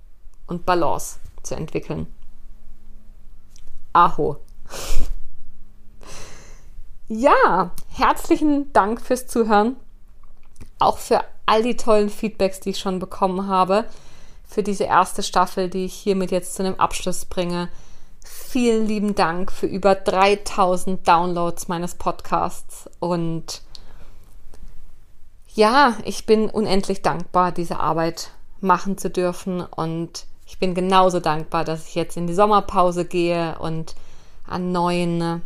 und 0.48 0.66
Balance 0.66 1.20
zu 1.44 1.54
entwickeln. 1.54 2.08
Aho. 3.92 4.38
Ja, 7.08 7.70
herzlichen 7.90 8.72
Dank 8.72 9.00
fürs 9.00 9.28
Zuhören 9.28 9.76
auch 10.78 10.98
für 10.98 11.22
all 11.46 11.62
die 11.62 11.76
tollen 11.76 12.10
Feedbacks, 12.10 12.60
die 12.60 12.70
ich 12.70 12.78
schon 12.78 12.98
bekommen 12.98 13.46
habe, 13.46 13.84
für 14.48 14.62
diese 14.62 14.84
erste 14.84 15.22
Staffel, 15.22 15.68
die 15.68 15.84
ich 15.84 15.94
hiermit 15.94 16.30
jetzt 16.30 16.54
zu 16.54 16.64
einem 16.64 16.76
Abschluss 16.76 17.24
bringe. 17.24 17.68
Vielen 18.24 18.86
lieben 18.86 19.14
Dank 19.14 19.52
für 19.52 19.66
über 19.66 19.94
3000 19.94 21.06
Downloads 21.06 21.68
meines 21.68 21.94
Podcasts 21.94 22.88
und 22.98 23.62
ja, 25.54 25.96
ich 26.04 26.26
bin 26.26 26.50
unendlich 26.50 27.02
dankbar, 27.02 27.50
diese 27.50 27.80
Arbeit 27.80 28.30
machen 28.60 28.98
zu 28.98 29.08
dürfen 29.08 29.60
und 29.60 30.26
ich 30.46 30.58
bin 30.58 30.74
genauso 30.74 31.18
dankbar, 31.18 31.64
dass 31.64 31.88
ich 31.88 31.94
jetzt 31.94 32.16
in 32.16 32.26
die 32.26 32.34
Sommerpause 32.34 33.04
gehe 33.04 33.58
und 33.58 33.94
an 34.46 34.70
neuen 34.70 35.42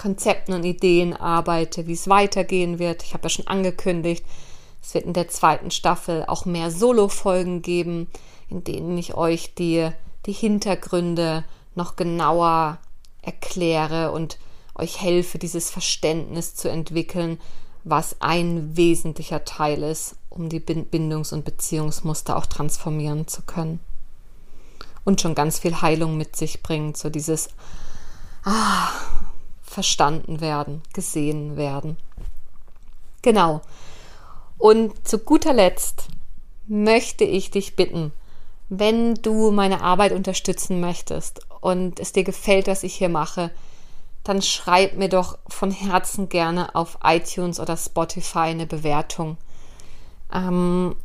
Konzepten 0.00 0.54
und 0.54 0.64
Ideen 0.64 1.14
arbeite, 1.14 1.86
wie 1.86 1.92
es 1.92 2.08
weitergehen 2.08 2.78
wird. 2.78 3.02
Ich 3.02 3.12
habe 3.12 3.24
ja 3.24 3.28
schon 3.28 3.46
angekündigt, 3.46 4.24
es 4.82 4.94
wird 4.94 5.04
in 5.04 5.12
der 5.12 5.28
zweiten 5.28 5.70
Staffel 5.70 6.24
auch 6.26 6.46
mehr 6.46 6.70
Solo-Folgen 6.70 7.60
geben, 7.60 8.08
in 8.48 8.64
denen 8.64 8.96
ich 8.96 9.14
euch 9.14 9.54
die, 9.54 9.90
die 10.24 10.32
Hintergründe 10.32 11.44
noch 11.74 11.96
genauer 11.96 12.78
erkläre 13.20 14.12
und 14.12 14.38
euch 14.74 15.02
helfe, 15.02 15.38
dieses 15.38 15.68
Verständnis 15.68 16.54
zu 16.54 16.70
entwickeln, 16.70 17.38
was 17.84 18.22
ein 18.22 18.74
wesentlicher 18.78 19.44
Teil 19.44 19.82
ist, 19.82 20.16
um 20.30 20.48
die 20.48 20.60
Bindungs- 20.60 21.34
und 21.34 21.44
Beziehungsmuster 21.44 22.38
auch 22.38 22.46
transformieren 22.46 23.26
zu 23.26 23.42
können. 23.42 23.80
Und 25.04 25.20
schon 25.20 25.34
ganz 25.34 25.58
viel 25.58 25.82
Heilung 25.82 26.16
mit 26.16 26.36
sich 26.36 26.62
bringt, 26.62 26.96
so 26.96 27.10
dieses, 27.10 27.50
ah, 28.44 28.88
verstanden 29.70 30.40
werden, 30.40 30.82
gesehen 30.92 31.56
werden. 31.56 31.96
Genau. 33.22 33.60
Und 34.58 35.06
zu 35.06 35.18
guter 35.18 35.52
Letzt 35.54 36.08
möchte 36.66 37.22
ich 37.22 37.52
dich 37.52 37.76
bitten, 37.76 38.12
wenn 38.68 39.14
du 39.14 39.52
meine 39.52 39.80
Arbeit 39.80 40.12
unterstützen 40.12 40.80
möchtest 40.80 41.40
und 41.60 42.00
es 42.00 42.12
dir 42.12 42.24
gefällt, 42.24 42.66
was 42.66 42.82
ich 42.82 42.96
hier 42.96 43.08
mache, 43.08 43.50
dann 44.24 44.42
schreib 44.42 44.96
mir 44.96 45.08
doch 45.08 45.38
von 45.48 45.70
Herzen 45.70 46.28
gerne 46.28 46.74
auf 46.74 46.98
iTunes 47.04 47.60
oder 47.60 47.76
Spotify 47.76 48.50
eine 48.50 48.66
Bewertung. 48.66 49.36
Ähm, 50.32 50.96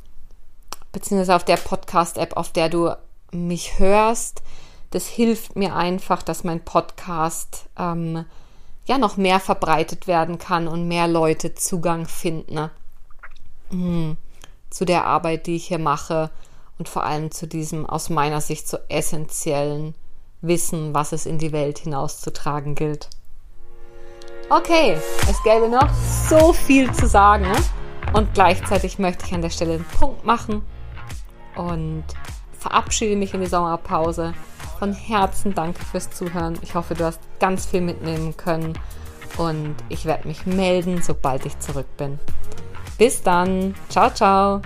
beziehungsweise 0.92 1.36
auf 1.36 1.46
der 1.46 1.58
Podcast-App, 1.58 2.36
auf 2.36 2.52
der 2.52 2.70
du 2.70 2.96
mich 3.32 3.78
hörst. 3.80 4.42
Das 4.90 5.08
hilft 5.08 5.56
mir 5.56 5.76
einfach, 5.76 6.24
dass 6.24 6.44
mein 6.44 6.64
Podcast 6.64 7.66
ähm, 7.78 8.26
ja 8.86 8.98
noch 8.98 9.18
mehr 9.18 9.40
verbreitet 9.40 10.08
werden 10.08 10.38
kann 10.38 10.68
und 10.68 10.88
mehr 10.88 11.08
Leute 11.08 11.56
Zugang 11.56 12.08
finden 12.08 12.54
ne? 12.54 14.18
zu 14.70 14.86
der 14.86 15.06
Arbeit, 15.06 15.48
die 15.48 15.56
ich 15.56 15.68
hier 15.68 15.80
mache 15.80 16.30
und 16.78 16.90
vor 16.90 17.04
allem 17.04 17.32
zu 17.32 17.48
diesem 17.48 17.86
aus 17.86 18.10
meiner 18.10 18.42
Sicht 18.42 18.68
so 18.68 18.78
essentiellen 18.90 19.96
Wissen, 20.42 20.94
was 20.94 21.12
es 21.12 21.26
in 21.26 21.40
die 21.40 21.52
Welt 21.52 21.80
hinauszutragen 21.80 22.76
gilt. 22.76 23.10
Okay, 24.50 24.98
es 25.30 25.42
gäbe 25.44 25.70
noch 25.70 25.90
so 26.30 26.54
viel 26.54 26.92
zu 26.94 27.08
sagen 27.08 27.46
ne? 27.46 27.56
und 28.14 28.34
gleichzeitig 28.36 29.00
möchte 29.00 29.26
ich 29.26 29.34
an 29.34 29.42
der 29.42 29.50
Stelle 29.50 29.74
einen 29.74 29.86
Punkt 29.86 30.24
machen 30.24 30.62
und 31.56 32.04
verabschiede 32.66 33.16
mich 33.16 33.36
in 33.36 33.42
die 33.42 33.48
Sommerpause 33.48 34.34
von 34.80 34.92
Herzen 34.92 35.54
danke 35.54 35.86
fürs 35.86 36.10
Zuhören. 36.10 36.58
Ich 36.64 36.74
hoffe, 36.74 36.96
du 36.96 37.06
hast 37.06 37.22
ganz 37.40 37.68
viel 37.68 37.82
mitnehmen 37.82 38.36
können 38.38 38.74
und 39.38 39.76
ich 39.90 40.06
werde 40.06 40.28
mich 40.28 40.48
melden, 40.48 41.02
sobald 41.04 41.46
ich 41.46 41.60
zurück 41.60 41.86
bin. 41.96 42.18
Bis 42.98 43.22
dann. 43.22 43.76
Ciao, 43.90 44.10
ciao. 44.10 44.62